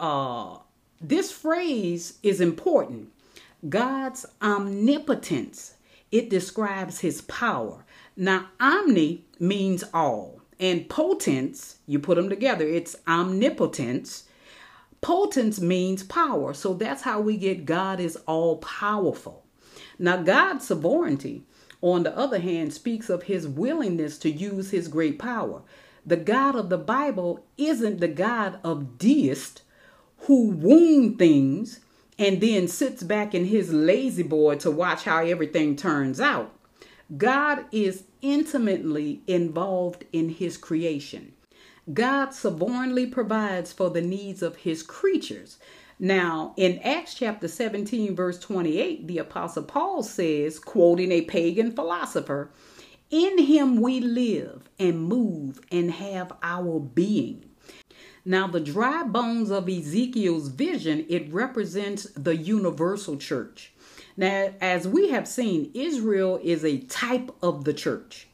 uh, 0.00 0.58
this 1.00 1.30
phrase 1.30 2.18
is 2.22 2.40
important. 2.40 3.10
God's 3.68 4.26
omnipotence, 4.42 5.74
it 6.10 6.30
describes 6.30 7.00
his 7.00 7.20
power. 7.22 7.84
Now, 8.16 8.48
omni 8.58 9.26
means 9.38 9.84
all, 9.92 10.40
and 10.58 10.88
potence, 10.88 11.76
you 11.86 11.98
put 11.98 12.16
them 12.16 12.30
together, 12.30 12.66
it's 12.66 12.96
omnipotence. 13.06 14.24
Potence 15.02 15.60
means 15.60 16.02
power. 16.02 16.54
So 16.54 16.72
that's 16.72 17.02
how 17.02 17.20
we 17.20 17.36
get 17.36 17.66
God 17.66 18.00
is 18.00 18.16
all 18.26 18.56
powerful. 18.56 19.44
Now, 19.98 20.16
God's 20.22 20.66
sovereignty, 20.66 21.44
on 21.82 22.02
the 22.02 22.16
other 22.16 22.38
hand, 22.38 22.72
speaks 22.72 23.10
of 23.10 23.24
his 23.24 23.46
willingness 23.46 24.18
to 24.18 24.30
use 24.30 24.70
his 24.70 24.88
great 24.88 25.18
power. 25.18 25.62
The 26.06 26.16
God 26.16 26.56
of 26.56 26.70
the 26.70 26.78
Bible 26.78 27.44
isn't 27.58 28.00
the 28.00 28.08
God 28.08 28.58
of 28.64 28.96
deists 28.96 29.62
who 30.20 30.48
wound 30.50 31.18
things 31.18 31.80
and 32.18 32.40
then 32.40 32.66
sits 32.66 33.02
back 33.02 33.34
in 33.34 33.44
his 33.44 33.72
La-Z-Boy 33.72 34.56
to 34.56 34.70
watch 34.70 35.04
how 35.04 35.22
everything 35.22 35.76
turns 35.76 36.18
out. 36.18 36.55
God 37.16 37.66
is 37.70 38.04
intimately 38.20 39.22
involved 39.28 40.04
in 40.12 40.28
his 40.30 40.56
creation. 40.56 41.34
God 41.92 42.34
sovereignly 42.34 43.06
provides 43.06 43.72
for 43.72 43.90
the 43.90 44.00
needs 44.00 44.42
of 44.42 44.56
his 44.56 44.82
creatures. 44.82 45.58
Now, 46.00 46.52
in 46.56 46.80
Acts 46.80 47.14
chapter 47.14 47.46
17, 47.46 48.16
verse 48.16 48.40
28, 48.40 49.06
the 49.06 49.18
Apostle 49.18 49.62
Paul 49.62 50.02
says, 50.02 50.58
quoting 50.58 51.12
a 51.12 51.22
pagan 51.22 51.70
philosopher, 51.72 52.50
In 53.10 53.38
him 53.38 53.80
we 53.80 54.00
live 54.00 54.68
and 54.80 55.04
move 55.04 55.60
and 55.70 55.92
have 55.92 56.32
our 56.42 56.80
being. 56.80 57.44
Now, 58.24 58.48
the 58.48 58.58
dry 58.58 59.04
bones 59.04 59.52
of 59.52 59.68
Ezekiel's 59.68 60.48
vision, 60.48 61.06
it 61.08 61.32
represents 61.32 62.08
the 62.16 62.36
universal 62.36 63.16
church. 63.16 63.72
Now, 64.16 64.54
as 64.60 64.88
we 64.88 65.10
have 65.10 65.28
seen, 65.28 65.70
Israel 65.74 66.40
is 66.42 66.64
a 66.64 66.78
type 66.78 67.30
of 67.42 67.64
the 67.64 67.74
church, 67.74 68.28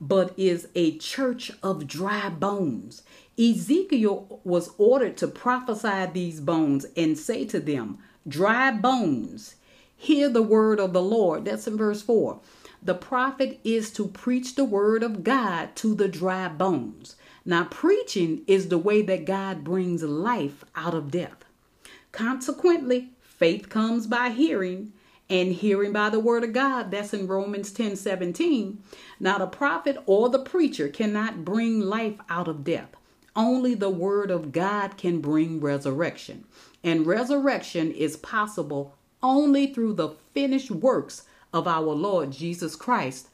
but 0.00 0.32
is 0.36 0.68
a 0.74 0.96
church 0.98 1.50
of 1.62 1.88
dry 1.88 2.28
bones. 2.28 3.02
Ezekiel 3.36 4.40
was 4.44 4.70
ordered 4.78 5.16
to 5.16 5.26
prophesy 5.26 6.06
these 6.12 6.40
bones 6.40 6.86
and 6.96 7.18
say 7.18 7.44
to 7.46 7.58
them, 7.58 7.98
Dry 8.28 8.70
bones, 8.70 9.56
hear 9.96 10.28
the 10.28 10.42
word 10.42 10.78
of 10.78 10.92
the 10.92 11.02
Lord. 11.02 11.46
That's 11.46 11.66
in 11.66 11.76
verse 11.76 12.00
4. 12.00 12.40
The 12.80 12.94
prophet 12.94 13.58
is 13.64 13.90
to 13.92 14.06
preach 14.06 14.54
the 14.54 14.64
word 14.64 15.02
of 15.02 15.24
God 15.24 15.74
to 15.76 15.94
the 15.94 16.06
dry 16.06 16.48
bones. 16.48 17.16
Now, 17.44 17.64
preaching 17.64 18.42
is 18.46 18.68
the 18.68 18.78
way 18.78 19.02
that 19.02 19.24
God 19.24 19.64
brings 19.64 20.02
life 20.02 20.64
out 20.76 20.94
of 20.94 21.10
death. 21.10 21.44
Consequently, 22.12 23.10
faith 23.20 23.68
comes 23.68 24.06
by 24.06 24.28
hearing, 24.28 24.92
and 25.30 25.52
hearing 25.52 25.92
by 25.92 26.10
the 26.10 26.20
word 26.20 26.44
of 26.44 26.52
God. 26.52 26.90
That's 26.90 27.14
in 27.14 27.26
Romans 27.26 27.72
10 27.72 27.96
17. 27.96 28.82
Now, 29.20 29.38
the 29.38 29.46
prophet 29.46 29.98
or 30.06 30.28
the 30.28 30.38
preacher 30.38 30.88
cannot 30.88 31.44
bring 31.44 31.80
life 31.80 32.18
out 32.28 32.48
of 32.48 32.64
death. 32.64 32.90
Only 33.36 33.74
the 33.74 33.90
word 33.90 34.30
of 34.30 34.52
God 34.52 34.96
can 34.96 35.20
bring 35.20 35.60
resurrection. 35.60 36.44
And 36.82 37.06
resurrection 37.06 37.90
is 37.90 38.16
possible 38.16 38.94
only 39.22 39.72
through 39.72 39.94
the 39.94 40.10
finished 40.34 40.70
works 40.70 41.22
of 41.52 41.66
our 41.66 41.80
Lord 41.80 42.30
Jesus 42.30 42.76
Christ, 42.76 43.28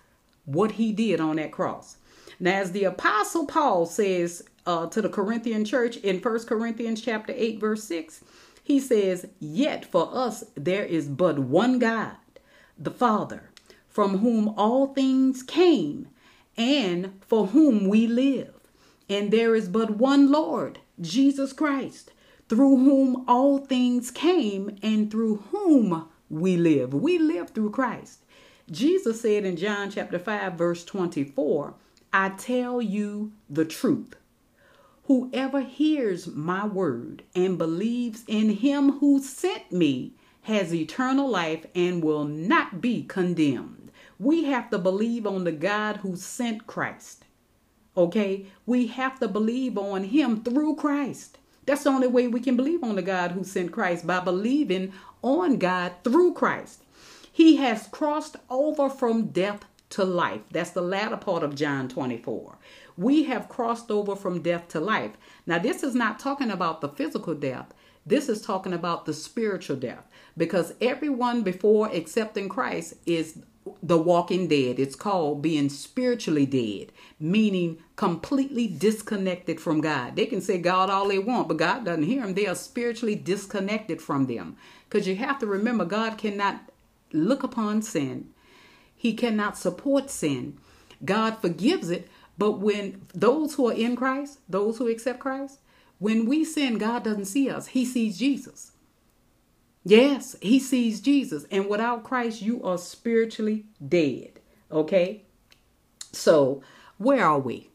what 0.44 0.72
he 0.72 0.92
did 0.92 1.20
on 1.20 1.36
that 1.36 1.50
cross. 1.50 1.96
Now, 2.38 2.52
as 2.52 2.72
the 2.72 2.84
apostle 2.84 3.46
Paul 3.46 3.84
says 3.86 4.42
uh, 4.66 4.86
to 4.86 5.02
the 5.02 5.08
Corinthian 5.08 5.64
church 5.64 5.96
in 5.98 6.20
1 6.20 6.46
Corinthians 6.46 7.02
chapter 7.02 7.34
8, 7.36 7.60
verse 7.60 7.84
6, 7.84 8.22
he 8.70 8.78
says, 8.78 9.26
Yet 9.40 9.84
for 9.84 10.08
us 10.12 10.44
there 10.54 10.84
is 10.84 11.08
but 11.08 11.40
one 11.40 11.80
God, 11.80 12.14
the 12.78 12.92
Father, 12.92 13.50
from 13.88 14.18
whom 14.18 14.48
all 14.56 14.94
things 14.94 15.42
came, 15.42 16.06
and 16.56 17.20
for 17.26 17.48
whom 17.48 17.88
we 17.88 18.06
live. 18.06 18.54
And 19.08 19.32
there 19.32 19.56
is 19.56 19.68
but 19.68 19.90
one 19.96 20.30
Lord, 20.30 20.78
Jesus 21.00 21.52
Christ, 21.52 22.12
through 22.48 22.76
whom 22.76 23.24
all 23.26 23.58
things 23.58 24.12
came 24.12 24.78
and 24.84 25.10
through 25.10 25.38
whom 25.50 26.08
we 26.28 26.56
live. 26.56 26.94
We 26.94 27.18
live 27.18 27.50
through 27.50 27.70
Christ. 27.70 28.20
Jesus 28.70 29.20
said 29.20 29.44
in 29.44 29.56
John 29.56 29.90
chapter 29.90 30.20
5, 30.20 30.52
verse 30.52 30.84
24, 30.84 31.74
I 32.12 32.28
tell 32.28 32.80
you 32.80 33.32
the 33.48 33.64
truth. 33.64 34.14
Whoever 35.10 35.62
hears 35.62 36.28
my 36.28 36.64
word 36.64 37.24
and 37.34 37.58
believes 37.58 38.22
in 38.28 38.48
him 38.48 39.00
who 39.00 39.20
sent 39.20 39.72
me 39.72 40.14
has 40.42 40.72
eternal 40.72 41.28
life 41.28 41.66
and 41.74 42.00
will 42.00 42.24
not 42.24 42.80
be 42.80 43.02
condemned. 43.02 43.90
We 44.20 44.44
have 44.44 44.70
to 44.70 44.78
believe 44.78 45.26
on 45.26 45.42
the 45.42 45.50
God 45.50 45.96
who 45.96 46.14
sent 46.14 46.68
Christ. 46.68 47.24
Okay? 47.96 48.46
We 48.66 48.86
have 48.86 49.18
to 49.18 49.26
believe 49.26 49.76
on 49.76 50.04
him 50.04 50.44
through 50.44 50.76
Christ. 50.76 51.38
That's 51.66 51.82
the 51.82 51.90
only 51.90 52.06
way 52.06 52.28
we 52.28 52.38
can 52.38 52.54
believe 52.54 52.84
on 52.84 52.94
the 52.94 53.02
God 53.02 53.32
who 53.32 53.42
sent 53.42 53.72
Christ 53.72 54.06
by 54.06 54.20
believing 54.20 54.92
on 55.22 55.56
God 55.56 55.92
through 56.04 56.34
Christ. 56.34 56.84
He 57.32 57.56
has 57.56 57.88
crossed 57.88 58.36
over 58.48 58.88
from 58.88 59.30
death 59.30 59.64
to 59.90 60.04
life. 60.04 60.42
That's 60.52 60.70
the 60.70 60.82
latter 60.82 61.16
part 61.16 61.42
of 61.42 61.56
John 61.56 61.88
24. 61.88 62.56
We 63.00 63.22
have 63.24 63.48
crossed 63.48 63.90
over 63.90 64.14
from 64.14 64.42
death 64.42 64.68
to 64.68 64.80
life. 64.80 65.12
Now, 65.46 65.58
this 65.58 65.82
is 65.82 65.94
not 65.94 66.18
talking 66.18 66.50
about 66.50 66.82
the 66.82 66.88
physical 66.90 67.34
death. 67.34 67.72
This 68.04 68.28
is 68.28 68.42
talking 68.42 68.74
about 68.74 69.06
the 69.06 69.14
spiritual 69.14 69.76
death 69.76 70.06
because 70.36 70.74
everyone 70.82 71.40
before 71.40 71.88
accepting 71.88 72.50
Christ 72.50 72.92
is 73.06 73.38
the 73.82 73.96
walking 73.96 74.48
dead. 74.48 74.78
It's 74.78 74.96
called 74.96 75.40
being 75.40 75.70
spiritually 75.70 76.44
dead, 76.44 76.92
meaning 77.18 77.78
completely 77.96 78.66
disconnected 78.66 79.62
from 79.62 79.80
God. 79.80 80.14
They 80.14 80.26
can 80.26 80.42
say 80.42 80.58
God 80.58 80.90
all 80.90 81.08
they 81.08 81.18
want, 81.18 81.48
but 81.48 81.56
God 81.56 81.86
doesn't 81.86 82.02
hear 82.02 82.20
them. 82.20 82.34
They 82.34 82.46
are 82.46 82.54
spiritually 82.54 83.14
disconnected 83.14 84.02
from 84.02 84.26
them. 84.26 84.58
Because 84.90 85.08
you 85.08 85.16
have 85.16 85.38
to 85.38 85.46
remember, 85.46 85.86
God 85.86 86.18
cannot 86.18 86.60
look 87.14 87.42
upon 87.42 87.80
sin, 87.80 88.28
He 88.94 89.14
cannot 89.14 89.56
support 89.56 90.10
sin. 90.10 90.58
God 91.02 91.38
forgives 91.38 91.88
it, 91.88 92.10
but 92.40 92.52
when 92.52 93.02
those 93.12 93.52
who 93.52 93.68
are 93.68 93.74
in 93.74 93.96
Christ, 93.96 94.38
those 94.48 94.78
who 94.78 94.88
accept 94.88 95.18
Christ, 95.18 95.58
when 95.98 96.24
we 96.24 96.42
sin, 96.42 96.78
God 96.78 97.04
doesn't 97.04 97.26
see 97.26 97.50
us, 97.50 97.66
He 97.66 97.84
sees 97.84 98.18
Jesus. 98.18 98.72
Yes, 99.84 100.36
He 100.40 100.58
sees 100.58 101.02
Jesus. 101.02 101.44
And 101.50 101.68
without 101.68 102.02
Christ, 102.02 102.40
you 102.40 102.64
are 102.64 102.78
spiritually 102.78 103.66
dead. 103.86 104.40
Okay? 104.72 105.24
So, 106.12 106.62
where 106.96 107.26
are 107.26 107.38
we? 107.38 107.68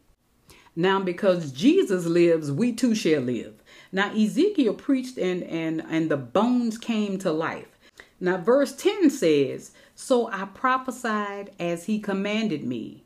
Now, 0.76 1.00
because 1.00 1.52
Jesus 1.52 2.08
lives, 2.08 2.52
we 2.52 2.74
too 2.74 2.96
shall 2.96 3.22
live. 3.22 3.62
Now, 3.92 4.12
Ezekiel 4.16 4.74
preached 4.74 5.20
and, 5.20 5.44
and, 5.44 5.84
and 5.88 6.10
the 6.10 6.18
bones 6.18 6.80
came 6.80 7.20
to 7.20 7.32
life. 7.32 7.78
Now, 8.20 8.38
verse 8.38 8.76
10 8.76 9.12
says, 9.12 9.74
So 9.94 10.28
I 10.32 10.46
prophesied 10.46 11.52
as 11.60 11.86
he 11.86 12.00
commanded 12.00 12.64
me, 12.64 13.05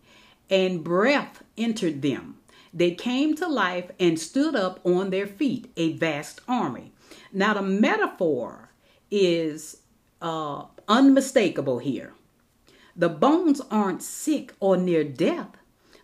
and 0.50 0.84
breath 0.84 1.44
entered 1.58 2.02
them. 2.02 2.38
They 2.74 2.92
came 2.92 3.36
to 3.36 3.48
life 3.48 3.92
and 4.00 4.20
stood 4.20 4.56
up 4.56 4.80
on 4.86 5.10
their 5.10 5.28
feet, 5.28 5.72
a 5.76 5.94
vast 5.94 6.42
army. 6.48 6.92
Now, 7.34 7.54
the 7.54 7.62
metaphor 7.62 8.70
is 9.10 9.78
uh, 10.22 10.66
unmistakable 10.88 11.80
here. 11.80 12.14
The 12.96 13.10
bones 13.10 13.62
aren't 13.72 14.04
sick 14.04 14.54
or 14.60 14.78
near 14.78 15.04
death, 15.04 15.58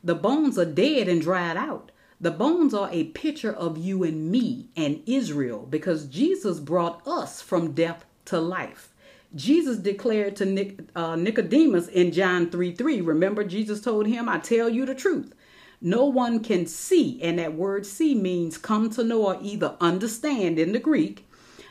the 0.03 0.15
bones 0.15 0.57
are 0.57 0.65
dead 0.65 1.07
and 1.07 1.21
dried 1.21 1.57
out. 1.57 1.91
The 2.21 2.31
bones 2.31 2.73
are 2.73 2.89
a 2.91 3.05
picture 3.05 3.51
of 3.51 3.77
you 3.77 4.03
and 4.03 4.31
me 4.31 4.69
and 4.77 5.01
Israel 5.05 5.67
because 5.69 6.05
Jesus 6.05 6.59
brought 6.59 7.05
us 7.05 7.41
from 7.41 7.73
death 7.73 8.05
to 8.25 8.39
life. 8.39 8.93
Jesus 9.35 9.77
declared 9.77 10.35
to 10.37 10.45
Nic- 10.45 10.89
uh, 10.95 11.15
Nicodemus 11.15 11.87
in 11.89 12.11
John 12.11 12.49
3 12.49 12.73
3. 12.73 13.01
Remember, 13.01 13.43
Jesus 13.43 13.81
told 13.81 14.07
him, 14.07 14.29
I 14.29 14.39
tell 14.39 14.69
you 14.69 14.85
the 14.85 14.95
truth. 14.95 15.33
No 15.81 16.05
one 16.05 16.41
can 16.41 16.65
see, 16.65 17.21
and 17.21 17.37
that 17.37 17.53
word 17.53 17.85
see 17.85 18.15
means 18.15 18.57
come 18.57 18.89
to 18.91 19.03
know 19.03 19.25
or 19.25 19.37
either 19.41 19.75
understand 19.81 20.57
in 20.57 20.71
the 20.71 20.79
Greek, 20.79 21.27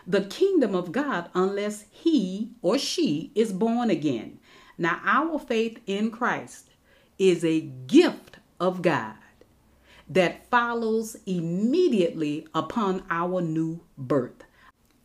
the 0.06 0.20
kingdom 0.22 0.74
of 0.74 0.92
God 0.92 1.30
unless 1.34 1.86
he 1.90 2.50
or 2.60 2.78
she 2.78 3.32
is 3.34 3.52
born 3.52 3.88
again. 3.88 4.38
Now, 4.76 5.00
our 5.04 5.38
faith 5.38 5.78
in 5.86 6.10
Christ 6.10 6.70
is 7.18 7.44
a 7.44 7.60
gift 7.60 8.36
of 8.60 8.82
God 8.82 9.14
that 10.08 10.50
follows 10.50 11.16
immediately 11.26 12.46
upon 12.54 13.04
our 13.08 13.40
new 13.40 13.80
birth. 13.96 14.44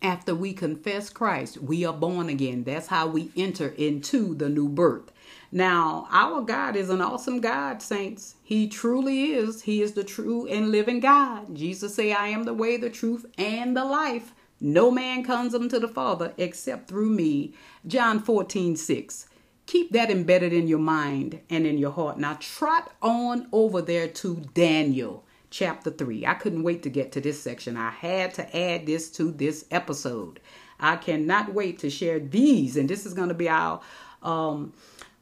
After 0.02 0.34
we 0.34 0.54
confess 0.54 1.10
Christ, 1.10 1.58
we 1.58 1.84
are 1.84 1.94
born 1.94 2.30
again. 2.30 2.64
That's 2.64 2.88
how 2.88 3.08
we 3.08 3.32
enter 3.36 3.70
into 3.70 4.34
the 4.34 4.48
new 4.48 4.70
birth. 4.70 5.12
Now, 5.52 6.08
our 6.10 6.42
God 6.42 6.78
is 6.78 6.90
an 6.90 7.02
awesome 7.02 7.42
God, 7.42 7.82
saints. 7.82 8.36
He 8.42 8.70
truly 8.70 9.34
is. 9.34 9.64
He 9.64 9.82
is 9.82 9.94
the 9.94 10.06
true 10.06 10.48
and 10.48 10.72
living 10.72 11.02
God. 11.02 11.54
Jesus 11.54 11.96
say, 11.96 12.14
I 12.14 12.30
am 12.30 12.44
the 12.44 12.54
way, 12.54 12.78
the 12.78 12.90
truth, 12.90 13.26
and 13.38 13.76
the 13.76 13.84
life. 13.84 14.34
No 14.62 14.90
man 14.90 15.24
comes 15.24 15.54
unto 15.54 15.80
the 15.80 15.88
Father 15.88 16.34
except 16.38 16.88
through 16.88 17.10
me. 17.10 17.54
John 17.86 18.22
14, 18.22 18.78
6. 18.78 19.28
Keep 19.66 19.92
that 19.92 20.10
embedded 20.10 20.54
in 20.54 20.68
your 20.68 20.80
mind 20.80 21.42
and 21.50 21.68
in 21.68 21.78
your 21.78 21.92
heart. 21.92 22.18
Now, 22.18 22.38
trot 22.40 22.94
on 23.02 23.48
over 23.52 23.82
there 23.82 24.08
to 24.08 24.46
Daniel 24.54 25.26
chapter 25.50 25.92
3. 25.92 26.26
I 26.26 26.34
couldn't 26.36 26.64
wait 26.64 26.84
to 26.84 26.90
get 26.90 27.12
to 27.14 27.22
this 27.22 27.42
section. 27.42 27.78
I 27.78 27.92
had 27.92 28.34
to 28.36 28.58
add 28.58 28.86
this 28.86 29.10
to 29.12 29.32
this 29.32 29.66
episode. 29.72 30.40
I 30.80 30.96
cannot 30.96 31.54
wait 31.54 31.80
to 31.80 31.90
share 31.90 32.20
these, 32.20 32.78
and 32.78 32.90
this 32.90 33.06
is 33.06 33.14
going 33.14 33.30
to 33.30 33.36
be 33.36 33.50
our 33.50 33.82
um, 34.24 34.74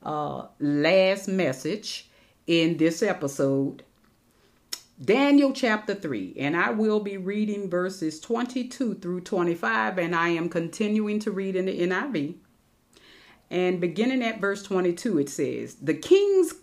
uh, 0.04 0.48
last 0.60 1.28
message 1.28 2.10
in 2.46 2.78
this 2.78 3.02
episode. 3.02 3.84
Daniel 5.04 5.54
chapter 5.54 5.94
3, 5.94 6.36
and 6.40 6.58
I 6.58 6.72
will 6.72 7.00
be 7.00 7.18
reading 7.18 7.70
verses 7.70 8.20
22 8.20 8.96
through 8.96 9.22
25, 9.22 10.00
and 10.00 10.16
I 10.16 10.30
am 10.30 10.50
continuing 10.50 11.20
to 11.20 11.32
read 11.32 11.56
in 11.56 11.66
the 11.66 11.80
NIV. 11.82 12.36
And 13.50 13.80
beginning 13.80 14.24
at 14.24 14.42
verse 14.42 14.64
22, 14.64 15.20
it 15.20 15.30
says, 15.30 15.76
The 15.76 15.94
king's 15.94 16.54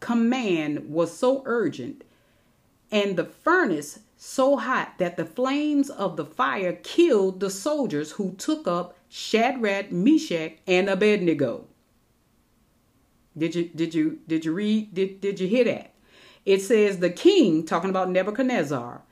command 0.00 0.90
was 0.90 1.16
so 1.16 1.42
urgent 1.46 2.02
and 2.94 3.16
the 3.16 3.24
furnace 3.24 3.98
so 4.16 4.56
hot 4.56 4.94
that 4.98 5.16
the 5.16 5.26
flames 5.26 5.90
of 5.90 6.16
the 6.16 6.24
fire 6.24 6.74
killed 6.84 7.40
the 7.40 7.50
soldiers 7.50 8.12
who 8.12 8.32
took 8.36 8.68
up 8.68 8.96
Shadrach, 9.08 9.90
Meshach, 9.90 10.52
and 10.68 10.88
Abednego. 10.88 11.66
Did 13.36 13.56
you 13.56 13.64
did 13.74 13.96
you 13.96 14.20
did 14.28 14.44
you 14.44 14.52
read 14.52 14.94
did, 14.94 15.20
did 15.20 15.40
you 15.40 15.48
hear 15.48 15.64
that? 15.64 15.92
It 16.46 16.62
says 16.62 17.00
the 17.00 17.10
king, 17.10 17.66
talking 17.66 17.90
about 17.90 18.10
Nebuchadnezzar, 18.10 19.02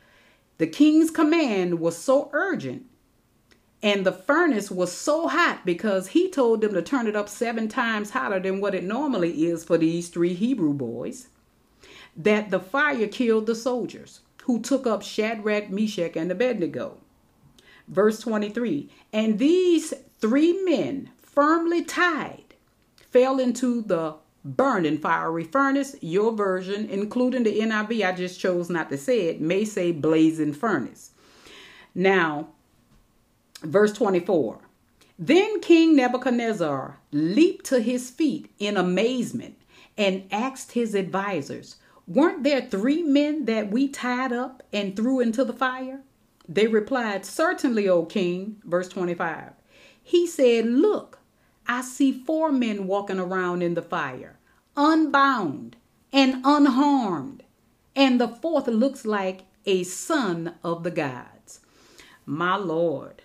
the 0.59 0.67
king's 0.69 1.11
command 1.11 1.81
was 1.81 1.97
so 1.99 2.31
urgent 2.33 2.87
and 3.83 4.07
the 4.07 4.13
furnace 4.13 4.71
was 4.71 4.93
so 4.93 5.27
hot 5.27 5.63
because 5.65 6.09
he 6.09 6.31
told 6.31 6.61
them 6.61 6.73
to 6.73 6.83
turn 6.83 7.09
it 7.09 7.17
up 7.17 7.29
seven 7.29 7.67
times 7.67 8.11
hotter 8.11 8.39
than 8.39 8.61
what 8.61 8.77
it 8.77 8.85
normally 8.85 9.47
is 9.47 9.65
for 9.65 9.77
these 9.77 10.09
three 10.09 10.35
Hebrew 10.35 10.73
boys 10.73 11.27
that 12.17 12.51
the 12.51 12.61
fire 12.61 13.09
killed 13.09 13.47
the 13.47 13.55
soldiers 13.55 14.21
who 14.45 14.61
took 14.61 14.87
up 14.87 15.03
Shadrach, 15.03 15.71
Meshach, 15.71 16.17
and 16.17 16.31
Abednego. 16.31 16.99
Verse 17.89 18.21
23 18.21 18.91
And 19.13 19.39
these 19.39 19.95
three 20.21 20.63
men, 20.65 21.11
firmly 21.23 21.83
tied, 21.85 22.55
fell 22.97 23.39
into 23.39 23.83
the 23.83 24.17
burning 24.45 24.99
fiery 24.99 25.45
furnace. 25.45 25.97
Your 26.01 26.33
version, 26.33 26.89
including 26.89 27.45
the 27.45 27.61
NIV, 27.61 28.07
I 28.07 28.13
just 28.13 28.41
chose 28.41 28.69
not 28.69 28.91
to 28.91 28.99
say 28.99 29.29
it, 29.29 29.41
may 29.41 29.65
say 29.65 29.93
blazing 29.93 30.53
furnace. 30.53 31.13
Now, 31.95 32.49
verse 33.63 33.93
24 33.93 34.61
Then 35.19 35.61
King 35.61 35.95
Nebuchadnezzar 35.97 36.99
leaped 37.13 37.67
to 37.67 37.81
his 37.81 38.11
feet 38.11 38.51
in 38.59 38.77
amazement 38.77 39.57
and 39.97 40.25
asked 40.33 40.73
his 40.73 40.95
advisers, 40.95 41.77
Weren't 42.07 42.43
there 42.43 42.63
three 42.63 43.03
men 43.03 43.45
that 43.45 43.71
we 43.71 43.89
tied 43.89 44.33
up 44.33 44.63
and 44.73 44.97
threw 44.97 45.21
into 45.21 45.45
the 45.45 45.53
fire? 45.53 46.03
They 46.49 46.67
replied, 46.67 47.25
Certainly, 47.25 47.89
O 47.89 48.05
king. 48.05 48.61
Verse 48.65 48.89
25. 48.89 49.53
He 50.03 50.27
said, 50.27 50.67
Look, 50.67 51.21
I 51.67 51.83
see 51.83 52.13
four 52.13 52.51
men 52.51 52.87
walking 52.87 53.21
around 53.21 53.63
in 53.63 53.75
the 53.75 53.83
fire, 53.83 54.39
unbound 54.77 55.77
and 56.13 56.43
unharmed, 56.45 57.45
and 57.95 58.21
the 58.21 58.29
fourth 58.29 58.67
looks 58.67 59.05
like 59.07 59.43
a 59.65 59.85
son 59.85 60.57
of 60.65 60.83
the 60.83 60.91
gods. 60.91 61.61
My 62.27 62.57
Lord, 62.57 63.23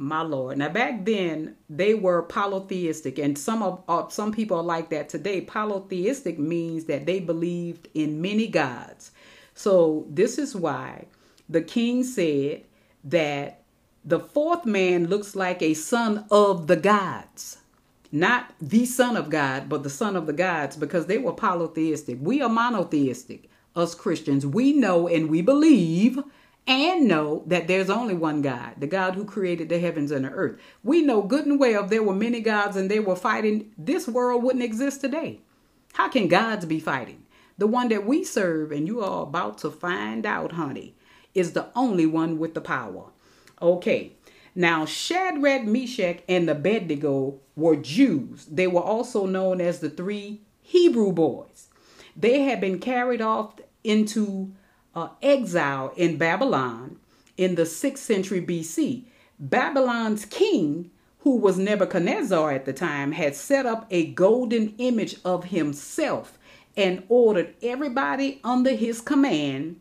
my 0.00 0.22
lord. 0.22 0.56
Now 0.56 0.70
back 0.70 1.04
then 1.04 1.56
they 1.68 1.92
were 1.92 2.22
polytheistic 2.22 3.18
and 3.18 3.36
some 3.36 3.62
of 3.62 3.84
uh, 3.86 4.08
some 4.08 4.32
people 4.32 4.56
are 4.56 4.62
like 4.62 4.88
that 4.90 5.10
today. 5.10 5.42
Polytheistic 5.42 6.38
means 6.38 6.86
that 6.86 7.04
they 7.04 7.20
believed 7.20 7.86
in 7.92 8.22
many 8.22 8.46
gods. 8.46 9.12
So 9.52 10.06
this 10.08 10.38
is 10.38 10.56
why 10.56 11.04
the 11.50 11.60
king 11.60 12.02
said 12.02 12.64
that 13.04 13.62
the 14.02 14.20
fourth 14.20 14.64
man 14.64 15.06
looks 15.08 15.36
like 15.36 15.60
a 15.60 15.74
son 15.74 16.24
of 16.30 16.66
the 16.66 16.76
gods. 16.76 17.58
Not 18.10 18.54
the 18.58 18.86
son 18.86 19.18
of 19.18 19.28
god 19.28 19.68
but 19.68 19.82
the 19.82 19.90
son 19.90 20.16
of 20.16 20.26
the 20.26 20.32
gods 20.32 20.78
because 20.78 21.06
they 21.06 21.18
were 21.18 21.34
polytheistic. 21.34 22.16
We 22.22 22.40
are 22.40 22.48
monotheistic 22.48 23.50
us 23.76 23.94
christians. 23.94 24.46
We 24.46 24.72
know 24.72 25.06
and 25.06 25.28
we 25.28 25.42
believe 25.42 26.18
and 26.66 27.08
know 27.08 27.42
that 27.46 27.66
there's 27.66 27.90
only 27.90 28.14
one 28.14 28.42
God, 28.42 28.74
the 28.78 28.86
God 28.86 29.14
who 29.14 29.24
created 29.24 29.68
the 29.68 29.80
heavens 29.80 30.10
and 30.10 30.24
the 30.24 30.30
earth. 30.30 30.60
We 30.82 31.02
know 31.02 31.22
good 31.22 31.46
and 31.46 31.58
well 31.58 31.84
if 31.84 31.90
there 31.90 32.02
were 32.02 32.14
many 32.14 32.40
gods 32.40 32.76
and 32.76 32.90
they 32.90 33.00
were 33.00 33.16
fighting, 33.16 33.72
this 33.76 34.06
world 34.06 34.42
wouldn't 34.42 34.64
exist 34.64 35.00
today. 35.00 35.40
How 35.94 36.08
can 36.08 36.28
gods 36.28 36.66
be 36.66 36.78
fighting? 36.80 37.24
The 37.58 37.66
one 37.66 37.88
that 37.88 38.06
we 38.06 38.24
serve, 38.24 38.72
and 38.72 38.86
you 38.86 39.02
are 39.02 39.22
about 39.22 39.58
to 39.58 39.70
find 39.70 40.24
out, 40.24 40.52
honey, 40.52 40.94
is 41.34 41.52
the 41.52 41.66
only 41.74 42.06
one 42.06 42.38
with 42.38 42.54
the 42.54 42.60
power. 42.60 43.06
Okay, 43.60 44.12
now 44.54 44.86
Shadrach, 44.86 45.64
Meshach, 45.64 46.20
and 46.28 46.48
Abednego 46.48 47.38
were 47.56 47.76
Jews. 47.76 48.46
They 48.46 48.66
were 48.66 48.80
also 48.82 49.26
known 49.26 49.60
as 49.60 49.80
the 49.80 49.90
three 49.90 50.40
Hebrew 50.62 51.12
boys. 51.12 51.68
They 52.16 52.42
had 52.42 52.60
been 52.60 52.78
carried 52.78 53.20
off 53.20 53.54
into 53.84 54.52
uh, 54.94 55.08
exile 55.22 55.92
in 55.96 56.16
Babylon 56.16 56.96
in 57.36 57.54
the 57.54 57.62
6th 57.62 57.98
century 57.98 58.40
BC. 58.40 59.04
Babylon's 59.38 60.24
king, 60.26 60.90
who 61.20 61.36
was 61.36 61.58
Nebuchadnezzar 61.58 62.50
at 62.50 62.64
the 62.66 62.72
time, 62.72 63.12
had 63.12 63.34
set 63.34 63.66
up 63.66 63.86
a 63.90 64.06
golden 64.06 64.74
image 64.78 65.16
of 65.24 65.44
himself 65.44 66.38
and 66.76 67.02
ordered 67.08 67.54
everybody 67.62 68.40
under 68.44 68.70
his 68.70 69.00
command 69.00 69.80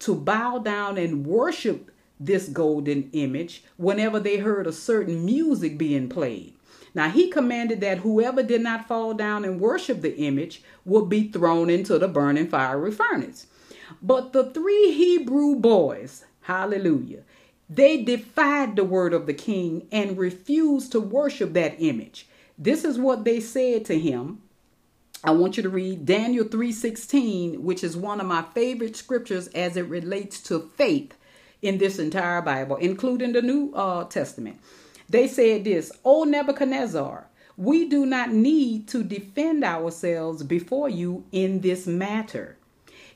to 0.00 0.14
bow 0.14 0.58
down 0.58 0.98
and 0.98 1.26
worship 1.26 1.90
this 2.18 2.48
golden 2.48 3.10
image 3.12 3.64
whenever 3.76 4.20
they 4.20 4.38
heard 4.38 4.66
a 4.66 4.72
certain 4.72 5.24
music 5.24 5.76
being 5.76 6.08
played. 6.08 6.54
Now 6.94 7.10
he 7.10 7.28
commanded 7.28 7.80
that 7.80 7.98
whoever 7.98 8.42
did 8.42 8.62
not 8.62 8.86
fall 8.86 9.14
down 9.14 9.44
and 9.44 9.60
worship 9.60 10.00
the 10.00 10.16
image 10.16 10.62
would 10.84 11.08
be 11.08 11.28
thrown 11.28 11.68
into 11.68 11.98
the 11.98 12.08
burning 12.08 12.48
fiery 12.48 12.92
furnace. 12.92 13.46
But 14.02 14.32
the 14.32 14.50
three 14.50 14.92
Hebrew 14.92 15.56
boys, 15.56 16.24
hallelujah, 16.42 17.22
they 17.68 18.02
defied 18.02 18.76
the 18.76 18.84
word 18.84 19.14
of 19.14 19.26
the 19.26 19.34
king 19.34 19.86
and 19.90 20.18
refused 20.18 20.92
to 20.92 21.00
worship 21.00 21.52
that 21.54 21.76
image. 21.78 22.28
This 22.58 22.84
is 22.84 22.98
what 22.98 23.24
they 23.24 23.40
said 23.40 23.84
to 23.86 23.98
him. 23.98 24.42
I 25.22 25.30
want 25.30 25.56
you 25.56 25.62
to 25.62 25.70
read 25.70 26.04
Daniel 26.04 26.44
3:16, 26.44 27.62
which 27.62 27.82
is 27.82 27.96
one 27.96 28.20
of 28.20 28.26
my 28.26 28.44
favorite 28.54 28.94
scriptures 28.96 29.48
as 29.48 29.76
it 29.76 29.88
relates 29.88 30.40
to 30.42 30.70
faith 30.76 31.14
in 31.62 31.78
this 31.78 31.98
entire 31.98 32.42
Bible, 32.42 32.76
including 32.76 33.32
the 33.32 33.40
New 33.40 33.72
uh, 33.74 34.04
Testament. 34.04 34.58
They 35.08 35.26
said 35.26 35.64
this, 35.64 35.90
"O 36.04 36.24
Nebuchadnezzar, 36.24 37.26
we 37.56 37.88
do 37.88 38.04
not 38.04 38.32
need 38.32 38.88
to 38.88 39.02
defend 39.02 39.64
ourselves 39.64 40.42
before 40.42 40.88
you 40.88 41.24
in 41.32 41.60
this 41.60 41.86
matter. 41.86 42.58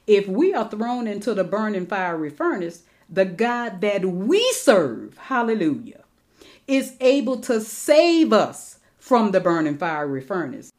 If 0.09 0.27
we 0.27 0.55
are 0.55 0.69
thrown 0.69 1.07
into 1.07 1.35
the 1.35 1.45
burning 1.45 1.87
fiery 1.87 2.31
furnace, 2.31 2.85
the 3.11 3.27
God 3.27 3.83
that 3.83 4.07
we 4.07 4.41
serve, 4.53 5.19
hallelujah, 5.19 6.03
is 6.67 6.97
able 7.01 7.39
to 7.43 7.61
save 7.61 8.33
us 8.33 8.79
from 8.99 9.33
the 9.33 9.41
burning 9.41 9.77
fiery 9.77 10.23
furnace. 10.23 10.73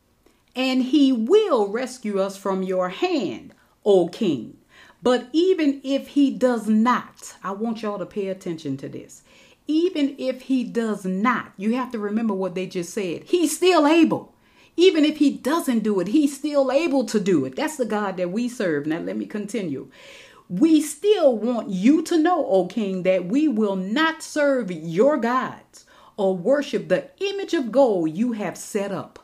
And 0.55 0.82
he 0.82 1.11
will 1.11 1.67
rescue 1.67 2.19
us 2.19 2.38
from 2.38 2.63
your 2.63 2.89
hand, 2.89 3.53
O 3.86 4.07
king. 4.07 4.57
But 5.03 5.27
even 5.32 5.80
if 5.84 6.07
he 6.07 6.32
does 6.32 6.67
not, 6.67 7.36
I 7.43 7.51
want 7.51 7.84
y'all 7.84 7.99
to 7.99 8.07
pay 8.07 8.30
attention 8.30 8.77
to 8.77 8.89
this. 8.89 9.21
Even 9.67 10.15
if 10.17 10.41
he 10.41 10.63
does 10.63 11.05
not, 11.05 11.53
you 11.55 11.75
have 11.75 11.91
to 11.91 11.99
remember 11.99 12.34
what 12.34 12.55
they 12.55 12.65
just 12.65 12.95
said. 12.95 13.25
He's 13.25 13.55
still 13.55 13.86
able. 13.86 14.34
Even 14.80 15.03
if 15.03 15.17
he 15.17 15.30
doesn't 15.30 15.80
do 15.84 15.99
it, 15.99 16.07
he's 16.07 16.38
still 16.38 16.71
able 16.71 17.03
to 17.03 17.19
do 17.19 17.43
it. 17.43 17.57
That's 17.57 17.75
the 17.75 17.86
God 17.86 18.15
that 18.15 18.32
we 18.32 18.47
serve. 18.47 18.86
Now, 18.86 18.99
let 18.99 19.17
me 19.17 19.25
continue. 19.25 19.91
We 20.47 20.82
still 20.82 21.38
want 21.38 21.69
you 21.69 22.01
to 22.03 22.17
know, 22.17 22.45
O 22.45 22.65
king, 22.65 23.03
that 23.03 23.25
we 23.25 23.49
will 23.49 23.75
not 23.75 24.23
serve 24.23 24.71
your 24.71 25.17
gods 25.17 25.86
or 26.15 26.34
worship 26.34 26.88
the 26.88 27.09
image 27.19 27.53
of 27.53 27.73
gold 27.73 28.11
you 28.11 28.32
have 28.32 28.57
set 28.57 28.93
up. 28.93 29.19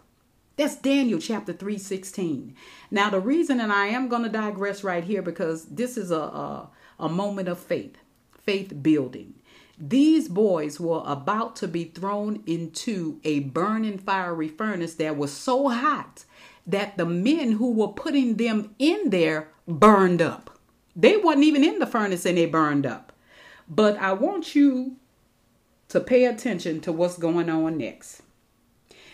That's 0.57 0.75
Daniel 0.75 1.21
chapter 1.21 1.53
3 1.53 1.77
16. 1.77 2.53
Now, 2.91 3.09
the 3.09 3.21
reason, 3.21 3.61
and 3.61 3.71
I 3.71 3.85
am 3.87 4.09
going 4.09 4.23
to 4.23 4.29
digress 4.29 4.83
right 4.83 5.05
here 5.05 5.21
because 5.21 5.67
this 5.67 5.95
is 5.95 6.11
a, 6.11 6.19
a, 6.19 6.69
a 6.99 7.07
moment 7.07 7.47
of 7.47 7.59
faith, 7.59 7.95
faith 8.43 8.83
building. 8.83 9.35
These 9.77 10.29
boys 10.29 10.79
were 10.79 11.03
about 11.05 11.55
to 11.57 11.67
be 11.67 11.85
thrown 11.85 12.43
into 12.45 13.19
a 13.23 13.39
burning 13.39 13.97
fiery 13.97 14.47
furnace 14.47 14.95
that 14.95 15.17
was 15.17 15.33
so 15.33 15.67
hot 15.69 16.23
that 16.65 16.97
the 16.97 17.05
men 17.05 17.53
who 17.53 17.73
were 17.73 17.89
putting 17.89 18.35
them 18.35 18.73
in 18.79 19.09
there 19.09 19.49
burned 19.67 20.21
up. 20.21 20.57
They 20.95 21.17
wasn't 21.17 21.43
even 21.43 21.63
in 21.63 21.79
the 21.79 21.87
furnace 21.87 22.25
and 22.25 22.37
they 22.37 22.45
burned 22.45 22.85
up. 22.85 23.11
But 23.67 23.97
I 23.97 24.13
want 24.13 24.55
you 24.55 24.95
to 25.89 25.99
pay 25.99 26.25
attention 26.25 26.79
to 26.81 26.91
what's 26.91 27.17
going 27.17 27.49
on 27.49 27.77
next. 27.77 28.21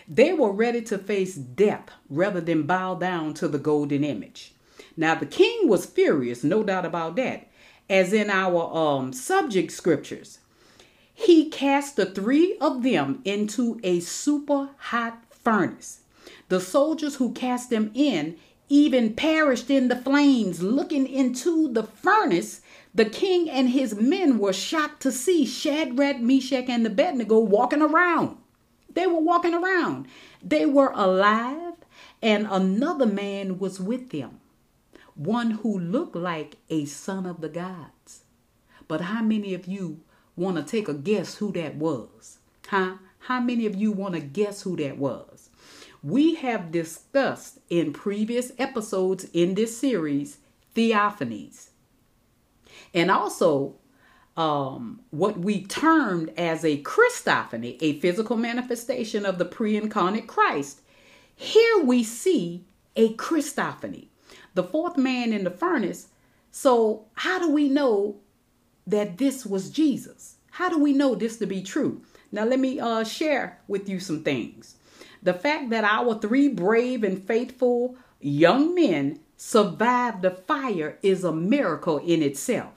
They 0.06 0.32
were 0.32 0.52
ready 0.52 0.82
to 0.82 0.98
face 0.98 1.34
death 1.34 1.88
rather 2.08 2.40
than 2.40 2.64
bow 2.64 2.94
down 2.96 3.34
to 3.34 3.48
the 3.48 3.58
golden 3.58 4.04
image. 4.04 4.54
Now, 4.96 5.14
the 5.14 5.26
king 5.26 5.68
was 5.68 5.86
furious, 5.86 6.44
no 6.44 6.62
doubt 6.62 6.84
about 6.84 7.16
that, 7.16 7.48
as 7.88 8.12
in 8.12 8.30
our 8.30 8.74
um, 8.76 9.12
subject 9.12 9.72
scriptures. 9.72 10.38
He 11.14 11.48
cast 11.48 11.96
the 11.96 12.06
three 12.06 12.56
of 12.60 12.82
them 12.82 13.20
into 13.24 13.80
a 13.82 14.00
super 14.00 14.70
hot 14.76 15.22
furnace. 15.30 16.00
The 16.48 16.60
soldiers 16.60 17.16
who 17.16 17.32
cast 17.32 17.70
them 17.70 17.90
in 17.94 18.36
even 18.68 19.12
perished 19.12 19.68
in 19.68 19.88
the 19.88 19.96
flames. 19.96 20.62
Looking 20.62 21.06
into 21.06 21.70
the 21.70 21.82
furnace, 21.82 22.62
the 22.94 23.04
king 23.04 23.50
and 23.50 23.68
his 23.68 23.94
men 23.94 24.38
were 24.38 24.54
shocked 24.54 25.02
to 25.02 25.12
see 25.12 25.44
Shadrach, 25.44 26.20
Meshach, 26.20 26.68
and 26.68 26.86
Abednego 26.86 27.38
walking 27.38 27.82
around. 27.82 28.38
They 28.90 29.06
were 29.06 29.20
walking 29.20 29.52
around. 29.52 30.06
They 30.42 30.64
were 30.64 30.92
alive, 30.94 31.74
and 32.22 32.46
another 32.50 33.06
man 33.06 33.58
was 33.58 33.78
with 33.78 34.08
them, 34.08 34.40
one 35.14 35.50
who 35.50 35.78
looked 35.78 36.16
like 36.16 36.56
a 36.70 36.86
son 36.86 37.26
of 37.26 37.40
the 37.42 37.48
gods. 37.50 38.24
But 38.88 39.02
how 39.02 39.22
many 39.22 39.52
of 39.52 39.66
you 39.66 40.00
want 40.36 40.56
to 40.56 40.62
take 40.62 40.88
a 40.88 40.94
guess 40.94 41.36
who 41.36 41.52
that 41.52 41.76
was? 41.76 42.38
Huh? 42.68 42.94
How 43.20 43.40
many 43.40 43.66
of 43.66 43.76
you 43.76 43.92
want 43.92 44.14
to 44.14 44.20
guess 44.20 44.62
who 44.62 44.76
that 44.76 44.98
was? 44.98 45.50
We 46.02 46.34
have 46.36 46.72
discussed 46.72 47.60
in 47.68 47.92
previous 47.92 48.52
episodes 48.58 49.24
in 49.32 49.54
this 49.54 49.76
series 49.76 50.38
theophanies. 50.74 51.68
And 52.92 53.10
also 53.10 53.76
um, 54.36 55.00
what 55.10 55.38
we 55.38 55.64
termed 55.64 56.32
as 56.36 56.64
a 56.64 56.82
Christophany, 56.82 57.76
a 57.80 57.98
physical 58.00 58.36
manifestation 58.36 59.26
of 59.26 59.38
the 59.38 59.44
pre 59.44 59.76
incarnate 59.76 60.26
Christ. 60.26 60.80
Here 61.34 61.82
we 61.84 62.02
see 62.02 62.64
a 62.96 63.14
Christophany, 63.14 64.08
the 64.54 64.62
fourth 64.62 64.96
man 64.96 65.32
in 65.32 65.44
the 65.44 65.50
furnace. 65.50 66.08
So, 66.50 67.06
how 67.14 67.38
do 67.38 67.50
we 67.50 67.68
know 67.68 68.20
that 68.86 69.18
this 69.18 69.46
was 69.46 69.70
Jesus? 69.70 70.36
How 70.52 70.68
do 70.68 70.78
we 70.78 70.92
know 70.92 71.14
this 71.14 71.38
to 71.38 71.46
be 71.46 71.62
true? 71.62 72.02
Now, 72.30 72.44
let 72.44 72.58
me 72.58 72.80
uh, 72.80 73.04
share 73.04 73.58
with 73.68 73.88
you 73.88 74.00
some 74.00 74.22
things. 74.22 74.76
The 75.22 75.34
fact 75.34 75.70
that 75.70 75.84
our 75.84 76.18
three 76.18 76.48
brave 76.48 77.04
and 77.04 77.22
faithful 77.22 77.96
young 78.20 78.74
men 78.74 79.20
survived 79.36 80.22
the 80.22 80.30
fire 80.30 80.98
is 81.02 81.24
a 81.24 81.32
miracle 81.32 81.98
in 81.98 82.22
itself. 82.22 82.72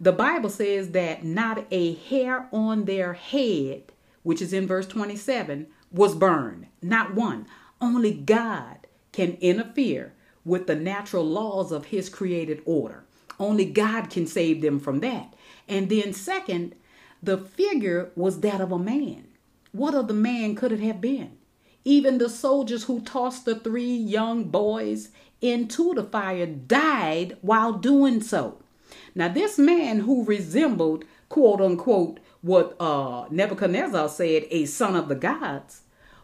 The 0.00 0.12
Bible 0.12 0.50
says 0.50 0.90
that 0.90 1.24
not 1.24 1.64
a 1.70 1.94
hair 1.94 2.48
on 2.52 2.86
their 2.86 3.12
head, 3.12 3.92
which 4.24 4.42
is 4.42 4.52
in 4.52 4.66
verse 4.66 4.86
27, 4.86 5.68
was 5.92 6.14
burned. 6.14 6.66
Not 6.82 7.14
one. 7.14 7.46
Only 7.80 8.12
God 8.12 8.86
can 9.12 9.38
interfere 9.40 10.14
with 10.44 10.66
the 10.66 10.74
natural 10.74 11.24
laws 11.24 11.70
of 11.70 11.86
his 11.86 12.08
created 12.08 12.62
order. 12.64 13.04
Only 13.38 13.64
God 13.64 14.10
can 14.10 14.26
save 14.26 14.60
them 14.60 14.78
from 14.78 15.00
that. 15.00 15.34
And 15.68 15.88
then, 15.88 16.12
second, 16.12 16.74
the 17.22 17.38
figure 17.38 18.10
was 18.16 18.40
that 18.40 18.60
of 18.60 18.72
a 18.72 18.78
man. 18.78 19.28
What 19.72 19.94
other 19.94 20.14
man 20.14 20.54
could 20.54 20.72
it 20.72 20.80
have 20.80 21.00
been? 21.00 21.38
Even 21.84 22.18
the 22.18 22.28
soldiers 22.28 22.84
who 22.84 23.00
tossed 23.00 23.44
the 23.44 23.54
three 23.54 23.94
young 23.94 24.44
boys 24.44 25.08
into 25.40 25.94
the 25.94 26.04
fire 26.04 26.46
died 26.46 27.36
while 27.40 27.72
doing 27.72 28.20
so. 28.20 28.58
Now, 29.14 29.28
this 29.28 29.58
man 29.58 30.00
who 30.00 30.24
resembled, 30.24 31.04
quote 31.28 31.60
unquote, 31.60 32.20
what 32.40 32.76
uh, 32.80 33.26
Nebuchadnezzar 33.30 34.08
said, 34.08 34.46
a 34.50 34.66
son 34.66 34.96
of 34.96 35.08
the 35.08 35.14
gods, 35.14 35.82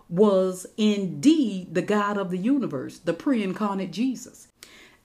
was 0.08 0.66
indeed 0.76 1.74
the 1.74 1.82
God 1.82 2.16
of 2.16 2.30
the 2.30 2.38
universe, 2.38 2.98
the 2.98 3.14
pre 3.14 3.42
incarnate 3.42 3.92
Jesus. 3.92 4.47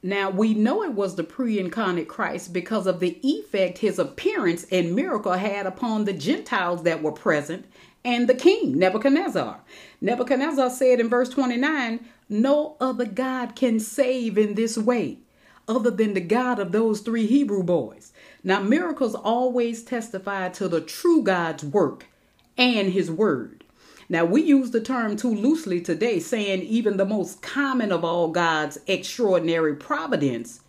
Now, 0.06 0.30
we 0.30 0.54
know 0.54 0.84
it 0.84 0.94
was 0.94 1.16
the 1.16 1.24
pre 1.24 1.58
incarnate 1.58 2.10
Christ 2.10 2.52
because 2.52 2.88
of 2.88 3.00
the 3.00 3.20
effect 3.24 3.78
his 3.78 3.98
appearance 3.98 4.66
and 4.70 4.94
miracle 4.94 5.32
had 5.32 5.66
upon 5.66 6.04
the 6.04 6.12
Gentiles 6.12 6.84
that 6.84 7.02
were 7.02 7.14
present 7.14 7.66
and 8.04 8.28
the 8.28 8.36
king, 8.36 8.78
Nebuchadnezzar. 8.78 9.62
Nebuchadnezzar 10.02 10.70
said 10.70 11.00
in 11.00 11.08
verse 11.08 11.30
29 11.30 12.06
No 12.28 12.76
other 12.82 13.06
God 13.06 13.56
can 13.56 13.80
save 13.80 14.38
in 14.38 14.56
this 14.56 14.78
way 14.78 15.20
other 15.70 15.92
than 15.92 16.14
the 16.14 16.22
God 16.22 16.60
of 16.60 16.74
those 16.74 17.00
three 17.00 17.26
Hebrew 17.26 17.64
boys. 17.64 18.12
Now, 18.44 18.62
miracles 18.62 19.16
always 19.16 19.84
testify 19.84 20.50
to 20.50 20.68
the 20.68 20.82
true 20.82 21.24
God's 21.24 21.64
work 21.64 22.08
and 22.58 22.92
his 22.92 23.10
word. 23.10 23.63
Now, 24.10 24.26
we 24.26 24.42
use 24.42 24.72
the 24.72 24.82
term 24.82 25.16
too 25.16 25.34
loosely 25.34 25.82
today, 25.82 26.20
saying 26.20 26.64
even 26.64 26.98
the 26.98 27.06
most 27.06 27.42
common 27.42 27.92
of 27.92 28.04
all 28.04 28.30
God's 28.30 28.80
extraordinary 28.88 29.76
providence 29.76 30.62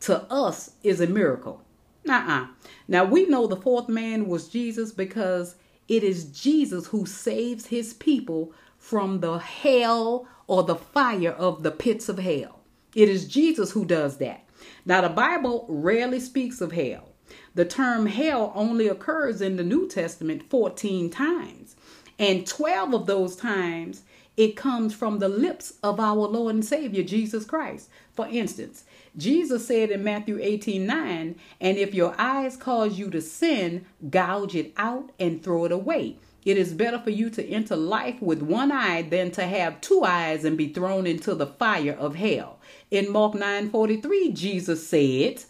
to 0.00 0.22
us 0.32 0.72
is 0.82 1.00
a 1.00 1.06
miracle. 1.06 1.62
Uh-uh. 2.08 2.46
Now, 2.88 3.04
we 3.04 3.26
know 3.26 3.46
the 3.46 3.56
fourth 3.56 3.88
man 3.88 4.26
was 4.26 4.48
Jesus 4.48 4.92
because 4.92 5.56
it 5.88 6.02
is 6.02 6.24
Jesus 6.24 6.86
who 6.86 7.06
saves 7.06 7.66
his 7.66 7.94
people 7.94 8.52
from 8.78 9.20
the 9.20 9.38
hell 9.38 10.26
or 10.46 10.62
the 10.62 10.76
fire 10.76 11.32
of 11.32 11.62
the 11.62 11.70
pits 11.70 12.08
of 12.08 12.18
hell. 12.18 12.60
It 12.94 13.08
is 13.08 13.28
Jesus 13.28 13.72
who 13.72 13.84
does 13.84 14.16
that. 14.16 14.44
Now, 14.84 15.02
the 15.02 15.08
Bible 15.08 15.66
rarely 15.68 16.18
speaks 16.18 16.60
of 16.60 16.72
hell. 16.72 17.10
The 17.54 17.64
term 17.64 18.06
hell 18.06 18.52
only 18.54 18.88
occurs 18.88 19.40
in 19.40 19.56
the 19.56 19.64
New 19.64 19.88
Testament 19.88 20.48
14 20.48 21.10
times. 21.10 21.76
And 22.20 22.46
12 22.46 22.92
of 22.92 23.06
those 23.06 23.34
times, 23.34 24.02
it 24.36 24.54
comes 24.54 24.94
from 24.94 25.18
the 25.18 25.28
lips 25.28 25.72
of 25.82 25.98
our 25.98 26.14
Lord 26.14 26.54
and 26.54 26.64
Savior, 26.64 27.02
Jesus 27.02 27.46
Christ. 27.46 27.88
For 28.12 28.28
instance, 28.28 28.84
Jesus 29.16 29.66
said 29.66 29.90
in 29.90 30.04
Matthew 30.04 30.38
18 30.38 30.86
9, 30.86 31.34
and 31.62 31.78
if 31.78 31.94
your 31.94 32.14
eyes 32.18 32.58
cause 32.58 32.98
you 32.98 33.08
to 33.10 33.22
sin, 33.22 33.86
gouge 34.10 34.54
it 34.54 34.74
out 34.76 35.10
and 35.18 35.42
throw 35.42 35.64
it 35.64 35.72
away. 35.72 36.18
It 36.44 36.58
is 36.58 36.74
better 36.74 36.98
for 36.98 37.10
you 37.10 37.30
to 37.30 37.46
enter 37.46 37.74
life 37.74 38.20
with 38.20 38.42
one 38.42 38.70
eye 38.70 39.00
than 39.02 39.30
to 39.32 39.42
have 39.46 39.80
two 39.80 40.04
eyes 40.04 40.44
and 40.44 40.58
be 40.58 40.68
thrown 40.68 41.06
into 41.06 41.34
the 41.34 41.46
fire 41.46 41.96
of 41.98 42.16
hell. 42.16 42.58
In 42.90 43.10
Mark 43.10 43.34
9 43.34 43.70
43, 43.70 44.32
Jesus 44.32 44.86
said, 44.86 45.42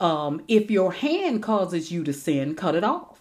um, 0.00 0.42
If 0.46 0.70
your 0.70 0.92
hand 0.92 1.42
causes 1.42 1.90
you 1.90 2.04
to 2.04 2.12
sin, 2.12 2.54
cut 2.54 2.76
it 2.76 2.84
off. 2.84 3.13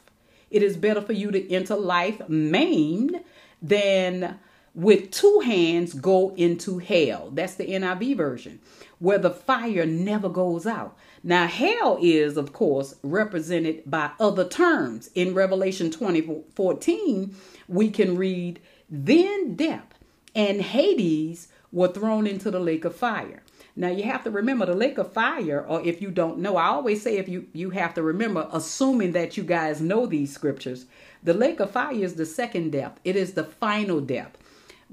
It 0.53 0.61
is 0.61 0.77
better 0.77 1.01
for 1.01 1.13
you 1.13 1.31
to 1.31 1.51
enter 1.51 1.75
life 1.75 2.21
maimed 2.29 3.19
than 3.59 4.39
with 4.75 5.09
two 5.09 5.41
hands 5.43 5.93
go 5.93 6.33
into 6.35 6.77
hell. 6.77 7.31
That's 7.31 7.55
the 7.55 7.65
NIV 7.65 8.15
version, 8.17 8.59
where 8.99 9.17
the 9.17 9.31
fire 9.31 9.85
never 9.85 10.29
goes 10.29 10.67
out. 10.67 10.95
Now, 11.23 11.47
hell 11.47 11.97
is, 11.99 12.37
of 12.37 12.53
course, 12.53 12.95
represented 13.01 13.83
by 13.87 14.11
other 14.19 14.47
terms. 14.47 15.09
In 15.15 15.33
Revelation 15.33 15.89
20 15.89 16.43
14, 16.53 17.35
we 17.67 17.89
can 17.89 18.15
read, 18.15 18.59
Then 18.87 19.55
death 19.55 19.97
and 20.35 20.61
Hades 20.61 21.47
were 21.71 21.87
thrown 21.87 22.27
into 22.27 22.51
the 22.51 22.59
lake 22.59 22.85
of 22.85 22.95
fire. 22.95 23.41
Now 23.75 23.89
you 23.89 24.03
have 24.03 24.23
to 24.25 24.31
remember 24.31 24.67
the 24.67 24.75
lake 24.75 24.99
of 24.99 25.13
fire, 25.13 25.65
or 25.67 25.81
if 25.81 26.01
you 26.01 26.11
don't 26.11 26.37
know, 26.37 26.57
I 26.57 26.67
always 26.67 27.01
say 27.01 27.17
if 27.17 27.27
you 27.27 27.47
you 27.53 27.71
have 27.71 27.95
to 27.95 28.03
remember, 28.03 28.47
assuming 28.51 29.13
that 29.13 29.35
you 29.35 29.43
guys 29.43 29.81
know 29.81 30.05
these 30.05 30.31
scriptures, 30.31 30.85
the 31.23 31.33
lake 31.33 31.59
of 31.59 31.71
fire 31.71 31.93
is 31.93 32.13
the 32.13 32.25
second 32.25 32.71
death. 32.71 32.99
It 33.03 33.15
is 33.15 33.33
the 33.33 33.43
final 33.43 33.99
death. 33.99 34.37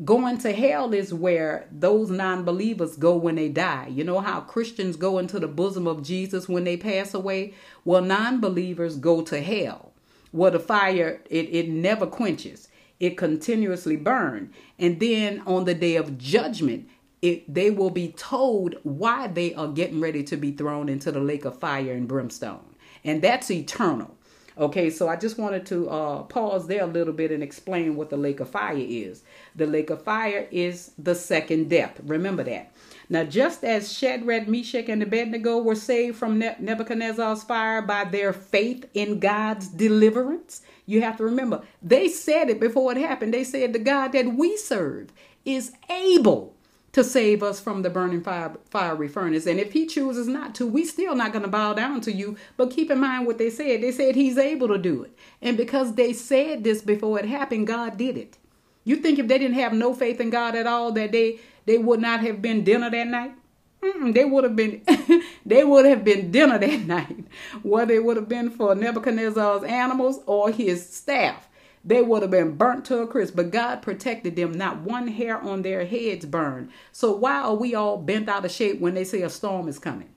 Going 0.02 0.38
to 0.38 0.52
hell 0.52 0.94
is 0.94 1.12
where 1.12 1.68
those 1.70 2.08
non-believers 2.08 2.96
go 2.96 3.16
when 3.16 3.34
they 3.34 3.50
die. 3.50 3.88
You 3.88 4.02
know 4.02 4.20
how 4.20 4.40
Christians 4.40 4.96
go 4.96 5.18
into 5.18 5.38
the 5.38 5.48
bosom 5.48 5.86
of 5.86 6.02
Jesus 6.02 6.48
when 6.48 6.64
they 6.64 6.78
pass 6.78 7.12
away? 7.12 7.52
Well, 7.84 8.00
non-believers 8.00 8.96
go 8.96 9.20
to 9.20 9.42
hell, 9.42 9.92
where 10.32 10.52
the 10.52 10.58
fire 10.58 11.20
it, 11.28 11.54
it 11.54 11.68
never 11.68 12.06
quenches. 12.06 12.68
It 12.98 13.18
continuously 13.18 13.96
burns. 13.96 14.54
And 14.78 15.00
then 15.00 15.42
on 15.46 15.66
the 15.66 15.74
day 15.74 15.96
of 15.96 16.16
judgment, 16.16 16.88
it, 17.22 17.52
they 17.52 17.70
will 17.70 17.90
be 17.90 18.12
told 18.12 18.76
why 18.82 19.26
they 19.28 19.54
are 19.54 19.68
getting 19.68 20.00
ready 20.00 20.22
to 20.24 20.36
be 20.36 20.52
thrown 20.52 20.88
into 20.88 21.12
the 21.12 21.20
lake 21.20 21.44
of 21.44 21.58
fire 21.58 21.92
and 21.92 22.08
brimstone. 22.08 22.64
And 23.04 23.22
that's 23.22 23.50
eternal. 23.50 24.16
Okay, 24.58 24.90
so 24.90 25.08
I 25.08 25.16
just 25.16 25.38
wanted 25.38 25.64
to 25.66 25.88
uh, 25.88 26.22
pause 26.24 26.66
there 26.66 26.82
a 26.82 26.86
little 26.86 27.14
bit 27.14 27.30
and 27.30 27.42
explain 27.42 27.96
what 27.96 28.10
the 28.10 28.16
lake 28.16 28.40
of 28.40 28.50
fire 28.50 28.76
is. 28.76 29.22
The 29.56 29.66
lake 29.66 29.88
of 29.88 30.02
fire 30.02 30.46
is 30.50 30.92
the 30.98 31.14
second 31.14 31.70
death. 31.70 31.98
Remember 32.04 32.42
that. 32.44 32.72
Now, 33.08 33.24
just 33.24 33.64
as 33.64 33.92
Shadrach, 33.92 34.48
Meshach, 34.48 34.88
and 34.88 35.02
Abednego 35.02 35.58
were 35.58 35.74
saved 35.74 36.18
from 36.18 36.38
Nebuchadnezzar's 36.38 37.42
fire 37.42 37.80
by 37.80 38.04
their 38.04 38.32
faith 38.32 38.84
in 38.92 39.18
God's 39.18 39.68
deliverance, 39.68 40.62
you 40.84 41.00
have 41.00 41.16
to 41.16 41.24
remember, 41.24 41.62
they 41.82 42.08
said 42.08 42.50
it 42.50 42.60
before 42.60 42.92
it 42.92 42.98
happened. 42.98 43.32
They 43.32 43.44
said, 43.44 43.72
The 43.72 43.78
God 43.78 44.12
that 44.12 44.34
we 44.34 44.56
serve 44.56 45.12
is 45.44 45.72
able 45.88 46.54
to 46.92 47.04
save 47.04 47.42
us 47.42 47.60
from 47.60 47.82
the 47.82 47.90
burning 47.90 48.22
fire, 48.22 48.56
fiery 48.68 49.08
furnace. 49.08 49.46
And 49.46 49.60
if 49.60 49.72
he 49.72 49.86
chooses 49.86 50.26
not 50.26 50.54
to, 50.56 50.66
we 50.66 50.84
still 50.84 51.14
not 51.14 51.32
going 51.32 51.44
to 51.44 51.48
bow 51.50 51.72
down 51.74 52.00
to 52.02 52.12
you. 52.12 52.36
But 52.56 52.70
keep 52.70 52.90
in 52.90 52.98
mind 52.98 53.26
what 53.26 53.38
they 53.38 53.50
said. 53.50 53.82
They 53.82 53.92
said 53.92 54.16
he's 54.16 54.38
able 54.38 54.68
to 54.68 54.78
do 54.78 55.04
it. 55.04 55.16
And 55.40 55.56
because 55.56 55.94
they 55.94 56.12
said 56.12 56.64
this 56.64 56.82
before 56.82 57.18
it 57.18 57.26
happened, 57.26 57.68
God 57.68 57.96
did 57.96 58.16
it. 58.16 58.38
You 58.84 58.96
think 58.96 59.18
if 59.18 59.28
they 59.28 59.38
didn't 59.38 59.54
have 59.54 59.72
no 59.72 59.94
faith 59.94 60.20
in 60.20 60.30
God 60.30 60.56
at 60.56 60.66
all, 60.66 60.90
that 60.92 61.12
they 61.12 61.38
they 61.66 61.78
would 61.78 62.00
not 62.00 62.20
have 62.20 62.42
been 62.42 62.64
dinner 62.64 62.90
that 62.90 63.06
night? 63.06 63.34
Mm-mm, 63.82 64.12
they 64.12 64.24
would 64.24 64.44
have 64.44 64.56
been 64.56 64.82
they 65.46 65.64
would 65.64 65.84
have 65.84 66.02
been 66.02 66.30
dinner 66.30 66.58
that 66.58 66.80
night. 66.86 67.24
Whether 67.62 67.94
it 67.94 68.04
would 68.04 68.16
have 68.16 68.28
been 68.28 68.50
for 68.50 68.74
Nebuchadnezzar's 68.74 69.62
animals 69.62 70.20
or 70.26 70.50
his 70.50 70.88
staff 70.88 71.48
they 71.84 72.02
would 72.02 72.22
have 72.22 72.30
been 72.30 72.56
burnt 72.56 72.84
to 72.86 72.98
a 72.98 73.06
crisp. 73.06 73.36
But 73.36 73.50
God 73.50 73.82
protected 73.82 74.36
them. 74.36 74.52
Not 74.52 74.80
one 74.80 75.08
hair 75.08 75.40
on 75.40 75.62
their 75.62 75.86
heads 75.86 76.26
burned. 76.26 76.70
So 76.92 77.12
why 77.12 77.40
are 77.40 77.54
we 77.54 77.74
all 77.74 77.96
bent 77.96 78.28
out 78.28 78.44
of 78.44 78.50
shape 78.50 78.80
when 78.80 78.94
they 78.94 79.04
say 79.04 79.22
a 79.22 79.30
storm 79.30 79.68
is 79.68 79.78
coming? 79.78 80.10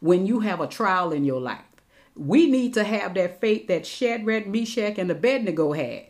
When 0.00 0.26
you 0.26 0.40
have 0.40 0.60
a 0.60 0.66
trial 0.66 1.12
in 1.12 1.24
your 1.24 1.40
life, 1.40 1.64
we 2.16 2.48
need 2.48 2.74
to 2.74 2.84
have 2.84 3.14
that 3.14 3.40
faith 3.40 3.66
that 3.68 3.86
Shadrach, 3.86 4.46
Meshach, 4.46 4.98
and 4.98 5.10
Abednego 5.10 5.72
had. 5.72 6.06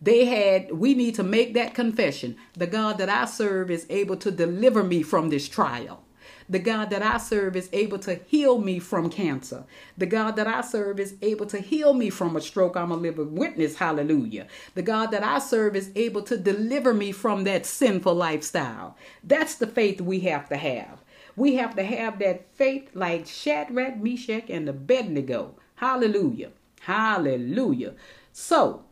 They 0.00 0.24
had, 0.24 0.72
we 0.72 0.94
need 0.94 1.16
to 1.16 1.22
make 1.22 1.54
that 1.54 1.74
confession. 1.74 2.36
The 2.54 2.66
God 2.66 2.98
that 2.98 3.08
I 3.08 3.26
serve 3.26 3.70
is 3.70 3.86
able 3.90 4.16
to 4.18 4.30
deliver 4.30 4.82
me 4.82 5.02
from 5.02 5.28
this 5.28 5.48
trial. 5.48 6.04
The 6.50 6.58
God 6.58 6.90
that 6.90 7.00
I 7.00 7.18
serve 7.18 7.54
is 7.54 7.68
able 7.72 8.00
to 8.00 8.16
heal 8.26 8.58
me 8.58 8.80
from 8.80 9.08
cancer. 9.08 9.62
The 9.96 10.06
God 10.06 10.34
that 10.34 10.48
I 10.48 10.62
serve 10.62 10.98
is 10.98 11.14
able 11.22 11.46
to 11.46 11.60
heal 11.60 11.94
me 11.94 12.10
from 12.10 12.34
a 12.34 12.40
stroke. 12.40 12.76
I'm 12.76 12.90
a 12.90 12.96
living 12.96 13.36
witness. 13.36 13.76
Hallelujah. 13.76 14.48
The 14.74 14.82
God 14.82 15.12
that 15.12 15.22
I 15.22 15.38
serve 15.38 15.76
is 15.76 15.92
able 15.94 16.22
to 16.22 16.36
deliver 16.36 16.92
me 16.92 17.12
from 17.12 17.44
that 17.44 17.66
sinful 17.66 18.16
lifestyle. 18.16 18.96
That's 19.22 19.54
the 19.54 19.68
faith 19.68 20.00
we 20.00 20.20
have 20.20 20.48
to 20.48 20.56
have. 20.56 20.98
We 21.36 21.54
have 21.54 21.76
to 21.76 21.84
have 21.84 22.18
that 22.18 22.52
faith 22.56 22.90
like 22.94 23.28
Shadrach, 23.28 23.98
Meshach, 23.98 24.50
and 24.50 24.68
Abednego. 24.68 25.54
Hallelujah. 25.76 26.50
Hallelujah. 26.80 27.94
So, 28.32 28.82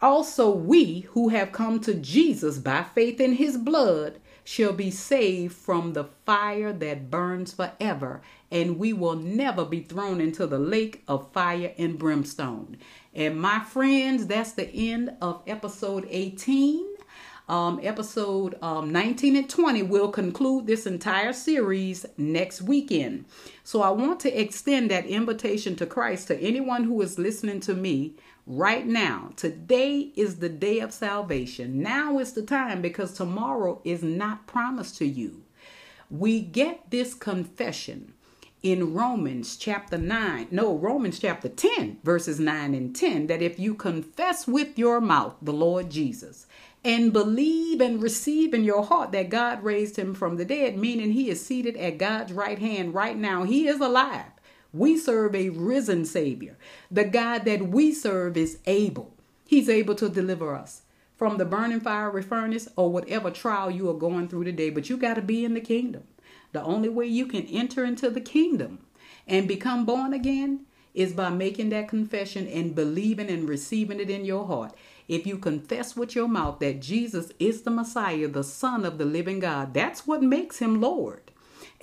also 0.00 0.50
we 0.50 1.00
who 1.10 1.28
have 1.28 1.52
come 1.52 1.78
to 1.80 1.92
Jesus 1.92 2.58
by 2.58 2.84
faith 2.84 3.20
in 3.20 3.34
his 3.34 3.58
blood 3.58 4.18
shall 4.44 4.72
be 4.72 4.90
saved 4.90 5.54
from 5.54 5.92
the 5.92 6.04
fire 6.26 6.72
that 6.72 7.10
burns 7.10 7.52
forever, 7.52 8.22
and 8.50 8.78
we 8.78 8.92
will 8.92 9.16
never 9.16 9.64
be 9.64 9.80
thrown 9.80 10.20
into 10.20 10.46
the 10.46 10.58
lake 10.58 11.02
of 11.06 11.32
fire 11.32 11.72
and 11.78 11.98
brimstone. 11.98 12.76
And 13.14 13.40
my 13.40 13.60
friends, 13.60 14.26
that's 14.26 14.52
the 14.52 14.68
end 14.68 15.10
of 15.20 15.42
episode 15.46 16.06
18. 16.08 16.88
Um, 17.48 17.80
episode 17.82 18.56
um, 18.62 18.92
19 18.92 19.36
and 19.36 19.50
20 19.50 19.82
will 19.82 20.08
conclude 20.08 20.66
this 20.66 20.86
entire 20.86 21.32
series 21.32 22.06
next 22.16 22.62
weekend. 22.62 23.24
So 23.64 23.82
I 23.82 23.90
want 23.90 24.20
to 24.20 24.40
extend 24.40 24.90
that 24.90 25.06
invitation 25.06 25.76
to 25.76 25.86
Christ 25.86 26.28
to 26.28 26.40
anyone 26.40 26.84
who 26.84 27.02
is 27.02 27.18
listening 27.18 27.60
to 27.60 27.74
me 27.74 28.14
right 28.46 28.86
now. 28.86 29.32
Today 29.36 30.12
is 30.16 30.36
the 30.36 30.48
day 30.48 30.80
of 30.80 30.92
salvation. 30.92 31.82
Now 31.82 32.18
is 32.18 32.32
the 32.32 32.42
time 32.42 32.82
because 32.82 33.12
tomorrow 33.12 33.80
is 33.84 34.02
not 34.02 34.46
promised 34.46 34.96
to 34.98 35.06
you. 35.06 35.42
We 36.10 36.40
get 36.40 36.90
this 36.90 37.14
confession 37.14 38.14
in 38.62 38.94
Romans 38.94 39.56
chapter 39.56 39.98
9, 39.98 40.48
no, 40.52 40.76
Romans 40.76 41.18
chapter 41.18 41.48
10, 41.48 41.98
verses 42.04 42.38
9 42.38 42.74
and 42.74 42.94
10, 42.94 43.26
that 43.26 43.42
if 43.42 43.58
you 43.58 43.74
confess 43.74 44.46
with 44.46 44.78
your 44.78 45.00
mouth 45.00 45.34
the 45.42 45.52
Lord 45.52 45.90
Jesus 45.90 46.46
and 46.84 47.12
believe 47.12 47.80
and 47.80 48.00
receive 48.00 48.54
in 48.54 48.62
your 48.62 48.84
heart 48.84 49.10
that 49.12 49.30
God 49.30 49.64
raised 49.64 49.96
him 49.96 50.14
from 50.14 50.36
the 50.36 50.44
dead, 50.44 50.76
meaning 50.76 51.10
he 51.12 51.28
is 51.28 51.44
seated 51.44 51.76
at 51.76 51.98
God's 51.98 52.32
right 52.32 52.58
hand 52.58 52.94
right 52.94 53.16
now, 53.16 53.42
he 53.42 53.66
is 53.66 53.80
alive. 53.80 54.30
We 54.72 54.96
serve 54.96 55.34
a 55.34 55.50
risen 55.50 56.04
Savior. 56.04 56.56
The 56.90 57.04
God 57.04 57.44
that 57.44 57.68
we 57.68 57.92
serve 57.92 58.36
is 58.36 58.58
able. 58.66 59.12
He's 59.46 59.68
able 59.68 59.94
to 59.96 60.08
deliver 60.08 60.54
us 60.54 60.82
from 61.16 61.36
the 61.36 61.44
burning 61.44 61.80
fiery 61.80 62.22
furnace 62.22 62.68
or 62.74 62.90
whatever 62.90 63.30
trial 63.30 63.70
you 63.70 63.90
are 63.90 63.94
going 63.94 64.28
through 64.28 64.44
today. 64.44 64.70
But 64.70 64.88
you 64.88 64.96
got 64.96 65.14
to 65.14 65.22
be 65.22 65.44
in 65.44 65.54
the 65.54 65.60
kingdom. 65.60 66.04
The 66.52 66.62
only 66.62 66.88
way 66.88 67.06
you 67.06 67.26
can 67.26 67.46
enter 67.46 67.84
into 67.84 68.08
the 68.08 68.20
kingdom 68.20 68.78
and 69.26 69.46
become 69.46 69.84
born 69.84 70.14
again 70.14 70.66
is 70.94 71.12
by 71.12 71.30
making 71.30 71.70
that 71.70 71.88
confession 71.88 72.46
and 72.48 72.74
believing 72.74 73.28
and 73.28 73.48
receiving 73.48 74.00
it 74.00 74.10
in 74.10 74.24
your 74.24 74.46
heart. 74.46 74.74
If 75.08 75.26
you 75.26 75.38
confess 75.38 75.96
with 75.96 76.14
your 76.14 76.28
mouth 76.28 76.60
that 76.60 76.80
Jesus 76.80 77.30
is 77.38 77.62
the 77.62 77.70
Messiah, 77.70 78.28
the 78.28 78.44
Son 78.44 78.84
of 78.84 78.98
the 78.98 79.04
living 79.04 79.40
God, 79.40 79.74
that's 79.74 80.06
what 80.06 80.22
makes 80.22 80.58
him 80.58 80.80
Lord 80.80 81.31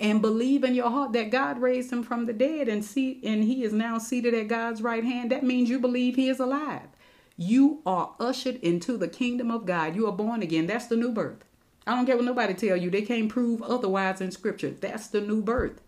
and 0.00 0.22
believe 0.22 0.64
in 0.64 0.74
your 0.74 0.88
heart 0.88 1.12
that 1.12 1.30
God 1.30 1.60
raised 1.60 1.92
him 1.92 2.02
from 2.02 2.24
the 2.24 2.32
dead 2.32 2.68
and 2.68 2.82
see 2.82 3.20
and 3.22 3.44
he 3.44 3.62
is 3.62 3.72
now 3.72 3.98
seated 3.98 4.32
at 4.32 4.48
God's 4.48 4.80
right 4.80 5.04
hand, 5.04 5.30
that 5.30 5.44
means 5.44 5.68
you 5.68 5.78
believe 5.78 6.16
he 6.16 6.30
is 6.30 6.40
alive. 6.40 6.88
You 7.36 7.82
are 7.86 8.14
ushered 8.18 8.56
into 8.56 8.96
the 8.96 9.08
kingdom 9.08 9.50
of 9.50 9.66
God. 9.66 9.94
You 9.94 10.06
are 10.06 10.12
born 10.12 10.42
again. 10.42 10.66
That's 10.66 10.86
the 10.86 10.96
new 10.96 11.12
birth. 11.12 11.44
I 11.86 11.94
don't 11.94 12.06
care 12.06 12.16
what 12.16 12.24
nobody 12.24 12.54
tell 12.54 12.76
you. 12.76 12.90
They 12.90 13.02
can't 13.02 13.28
prove 13.28 13.62
otherwise 13.62 14.20
in 14.20 14.30
scripture. 14.30 14.70
That's 14.70 15.08
the 15.08 15.20
new 15.20 15.42
birth. 15.42 15.80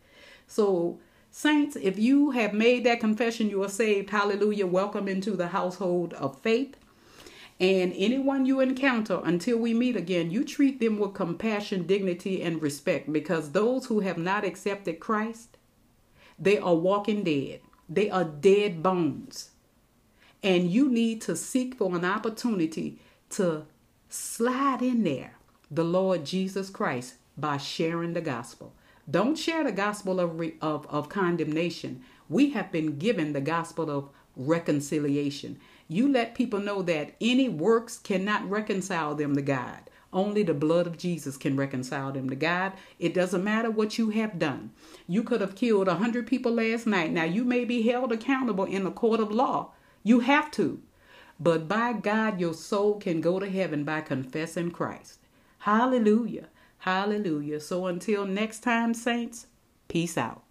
So 0.46 0.98
saints, 1.30 1.76
if 1.76 1.98
you 1.98 2.30
have 2.32 2.52
made 2.52 2.84
that 2.84 3.00
confession, 3.00 3.48
you 3.48 3.62
are 3.62 3.68
saved. 3.68 4.10
Hallelujah. 4.10 4.66
Welcome 4.66 5.08
into 5.08 5.32
the 5.32 5.48
household 5.48 6.12
of 6.14 6.38
faith. 6.40 6.76
And 7.62 7.94
anyone 7.96 8.44
you 8.44 8.58
encounter 8.58 9.20
until 9.22 9.56
we 9.56 9.72
meet 9.72 9.94
again, 9.94 10.32
you 10.32 10.44
treat 10.44 10.80
them 10.80 10.98
with 10.98 11.14
compassion, 11.14 11.86
dignity, 11.86 12.42
and 12.42 12.60
respect 12.60 13.12
because 13.12 13.52
those 13.52 13.86
who 13.86 14.00
have 14.00 14.18
not 14.18 14.44
accepted 14.44 14.98
Christ, 14.98 15.58
they 16.36 16.58
are 16.58 16.74
walking 16.74 17.22
dead. 17.22 17.60
They 17.88 18.10
are 18.10 18.24
dead 18.24 18.82
bones. 18.82 19.50
And 20.42 20.72
you 20.72 20.90
need 20.90 21.20
to 21.22 21.36
seek 21.36 21.76
for 21.76 21.94
an 21.94 22.04
opportunity 22.04 22.98
to 23.30 23.66
slide 24.08 24.82
in 24.82 25.04
there 25.04 25.34
the 25.70 25.84
Lord 25.84 26.26
Jesus 26.26 26.68
Christ 26.68 27.14
by 27.38 27.58
sharing 27.58 28.14
the 28.14 28.20
gospel. 28.20 28.72
Don't 29.08 29.38
share 29.38 29.62
the 29.62 29.70
gospel 29.70 30.18
of, 30.18 30.42
of, 30.60 30.86
of 30.88 31.08
condemnation. 31.08 32.02
We 32.28 32.50
have 32.50 32.72
been 32.72 32.98
given 32.98 33.34
the 33.34 33.40
gospel 33.40 33.88
of 33.88 34.08
reconciliation. 34.36 35.60
You 35.93 36.09
let 36.09 36.34
people 36.34 36.59
know 36.59 36.80
that 36.82 37.12
any 37.20 37.51
works 37.51 37.99
cannot 37.99 38.49
reconcile 38.49 39.14
them 39.14 39.36
to 39.36 39.43
God. 39.43 39.90
Only 40.11 40.43
the 40.43 40.55
blood 40.55 40.86
of 40.86 40.97
Jesus 40.97 41.36
can 41.36 41.55
reconcile 41.55 42.12
them 42.12 42.30
to 42.30 42.34
God. 42.34 42.72
It 42.99 43.12
doesn't 43.12 43.45
matter 43.45 43.70
what 43.70 43.99
you 43.99 44.09
have 44.09 44.38
done. 44.38 44.70
You 45.07 45.22
could 45.22 45.43
have 45.43 45.55
killed 45.55 45.88
a 45.88 45.97
hundred 45.97 46.26
people 46.26 46.53
last 46.53 46.86
night. 46.86 47.12
Now 47.12 47.24
you 47.24 47.45
may 47.45 47.66
be 47.66 47.82
held 47.82 48.11
accountable 48.11 48.64
in 48.64 48.84
the 48.84 48.90
court 48.90 49.20
of 49.20 49.30
law. 49.30 49.72
You 50.03 50.20
have 50.20 50.51
to. 50.53 50.80
But 51.38 51.68
by 51.68 51.93
God, 51.93 52.40
your 52.40 52.55
soul 52.55 52.99
can 52.99 53.20
go 53.20 53.38
to 53.38 53.51
heaven 53.51 53.84
by 53.84 54.01
confessing 54.01 54.70
Christ. 54.70 55.18
Hallelujah. 55.59 56.49
Hallelujah. 56.78 57.61
So 57.61 57.86
until 57.86 58.24
next 58.24 58.61
time, 58.61 58.95
saints, 58.95 59.47
peace 59.88 60.16
out. 60.16 60.43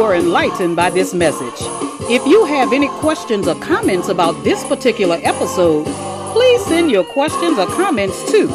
Were 0.00 0.14
enlightened 0.14 0.76
by 0.76 0.88
this 0.88 1.12
message. 1.12 1.60
If 2.08 2.24
you 2.26 2.46
have 2.46 2.72
any 2.72 2.88
questions 2.88 3.46
or 3.46 3.54
comments 3.56 4.08
about 4.08 4.42
this 4.42 4.64
particular 4.64 5.18
episode, 5.22 5.84
please 6.32 6.64
send 6.64 6.90
your 6.90 7.04
questions 7.04 7.58
or 7.58 7.66
comments 7.66 8.24
to 8.30 8.48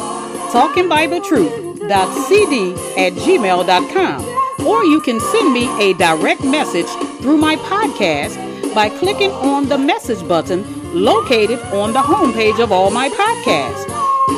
talkingbibletruth.cd 0.50 2.72
at 3.00 3.12
gmail.com 3.12 4.24
or 4.66 4.84
you 4.86 5.00
can 5.02 5.20
send 5.20 5.52
me 5.52 5.68
a 5.80 5.92
direct 5.94 6.42
message 6.42 6.88
through 7.20 7.36
my 7.36 7.54
podcast 7.56 8.34
by 8.74 8.88
clicking 8.88 9.30
on 9.30 9.68
the 9.68 9.78
message 9.78 10.26
button 10.26 10.64
located 10.92 11.60
on 11.72 11.92
the 11.92 12.00
homepage 12.00 12.58
of 12.60 12.72
all 12.72 12.90
my 12.90 13.08
podcasts 13.10 13.88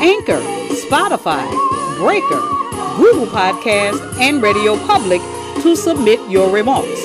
Anchor, 0.03 0.43
Spotify, 0.85 1.49
Breaker, 1.97 2.43
Google 2.99 3.27
Podcast, 3.27 3.99
and 4.21 4.43
Radio 4.43 4.77
Public 4.87 5.23
to 5.63 5.77
submit 5.77 6.21
your 6.31 6.51
remarks. 6.51 7.01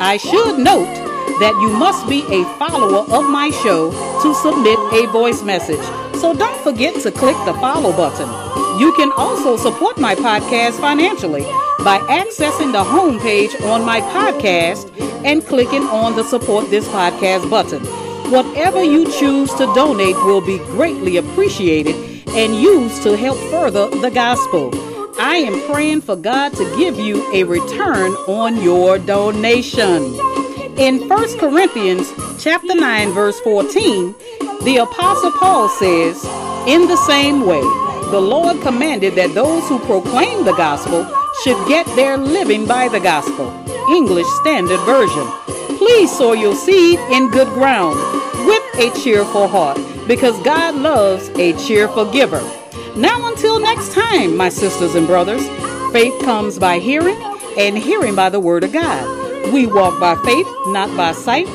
I 0.00 0.16
should 0.16 0.58
note 0.58 0.94
that 1.40 1.54
you 1.60 1.70
must 1.70 2.08
be 2.08 2.22
a 2.30 2.44
follower 2.58 3.04
of 3.12 3.30
my 3.30 3.50
show 3.50 3.90
to 4.22 4.34
submit 4.34 4.78
a 4.92 5.06
voice 5.12 5.42
message. 5.42 5.84
So 6.20 6.34
don't 6.34 6.60
forget 6.62 7.00
to 7.02 7.12
click 7.12 7.36
the 7.46 7.54
follow 7.54 7.92
button. 7.92 8.28
You 8.80 8.92
can 8.94 9.12
also 9.12 9.56
support 9.56 9.98
my 9.98 10.14
podcast 10.14 10.80
financially 10.80 11.42
by 11.84 11.98
accessing 12.08 12.72
the 12.72 12.84
homepage 12.84 13.60
on 13.68 13.84
my 13.84 14.00
podcast 14.00 14.90
and 15.24 15.44
clicking 15.46 15.84
on 15.84 16.16
the 16.16 16.24
support 16.24 16.70
this 16.70 16.86
podcast 16.88 17.48
button. 17.48 17.84
Whatever 18.30 18.82
you 18.82 19.10
choose 19.10 19.52
to 19.54 19.66
donate 19.74 20.16
will 20.16 20.44
be 20.44 20.58
greatly 20.58 21.16
appreciated 21.16 21.94
and 22.28 22.54
used 22.54 23.02
to 23.02 23.16
help 23.16 23.38
further 23.50 23.88
the 23.88 24.10
gospel. 24.10 24.70
I 25.20 25.38
am 25.38 25.60
praying 25.68 26.02
for 26.02 26.14
God 26.14 26.52
to 26.54 26.76
give 26.76 26.96
you 26.96 27.28
a 27.34 27.42
return 27.42 28.12
on 28.28 28.62
your 28.62 28.98
donation. 28.98 30.14
In 30.78 31.08
1 31.08 31.38
Corinthians 31.38 32.12
chapter 32.38 32.72
9 32.72 33.10
verse 33.10 33.40
14, 33.40 34.14
the 34.62 34.76
apostle 34.76 35.32
Paul 35.32 35.68
says, 35.70 36.24
"In 36.68 36.86
the 36.86 36.96
same 37.08 37.44
way, 37.44 37.62
the 38.12 38.20
Lord 38.20 38.60
commanded 38.60 39.16
that 39.16 39.34
those 39.34 39.66
who 39.68 39.80
proclaim 39.80 40.44
the 40.44 40.54
gospel 40.54 41.04
should 41.42 41.58
get 41.66 41.84
their 41.96 42.16
living 42.16 42.64
by 42.64 42.86
the 42.86 43.00
gospel." 43.00 43.52
English 43.90 44.28
Standard 44.40 44.80
Version. 44.80 45.26
Please 45.78 46.12
sow 46.16 46.32
your 46.32 46.54
seed 46.54 47.00
in 47.10 47.28
good 47.30 47.52
ground 47.54 47.98
with 48.46 48.62
a 48.78 48.90
cheerful 49.00 49.48
heart 49.48 49.80
because 50.06 50.38
God 50.44 50.76
loves 50.76 51.28
a 51.34 51.54
cheerful 51.54 52.04
giver. 52.04 52.42
Now, 52.98 53.28
until 53.28 53.60
next 53.60 53.92
time, 53.92 54.36
my 54.36 54.48
sisters 54.48 54.96
and 54.96 55.06
brothers, 55.06 55.46
faith 55.92 56.20
comes 56.24 56.58
by 56.58 56.80
hearing, 56.80 57.16
and 57.56 57.78
hearing 57.78 58.16
by 58.16 58.28
the 58.28 58.40
word 58.40 58.64
of 58.64 58.72
God. 58.72 59.52
We 59.52 59.66
walk 59.66 60.00
by 60.00 60.16
faith, 60.24 60.48
not 60.66 60.94
by 60.96 61.12
sight. 61.12 61.46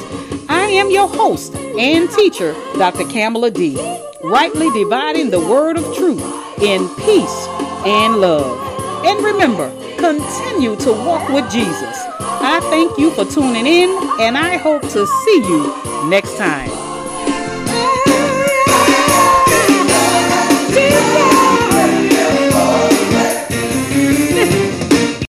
I 0.48 0.68
am 0.72 0.89
your 0.89 1.10
host 1.10 1.54
and 1.54 2.10
teacher, 2.12 2.54
Dr. 2.78 3.04
Kamala 3.10 3.52
D, 3.52 3.76
rightly 4.24 4.70
dividing 4.72 5.32
the 5.32 5.41
word 5.41 5.76
of 5.76 5.84
truth 5.94 6.24
in 6.62 6.88
peace 6.96 7.48
and 7.86 8.22
love. 8.22 9.06
And 9.06 9.22
remember, 9.22 9.70
continue 9.98 10.78
to 10.78 10.94
walk 10.94 11.28
with 11.28 11.52
Jesus. 11.52 11.98
I 12.46 12.62
thank 12.70 12.98
you 12.98 13.12
for 13.12 13.26
tuning 13.26 13.68
in, 13.68 13.89
and 14.22 14.38
I 14.38 14.56
hope 14.56 14.84
to 14.84 15.06
see 15.06 15.44
you 15.44 16.10
next 16.10 16.38
time. 16.38 16.82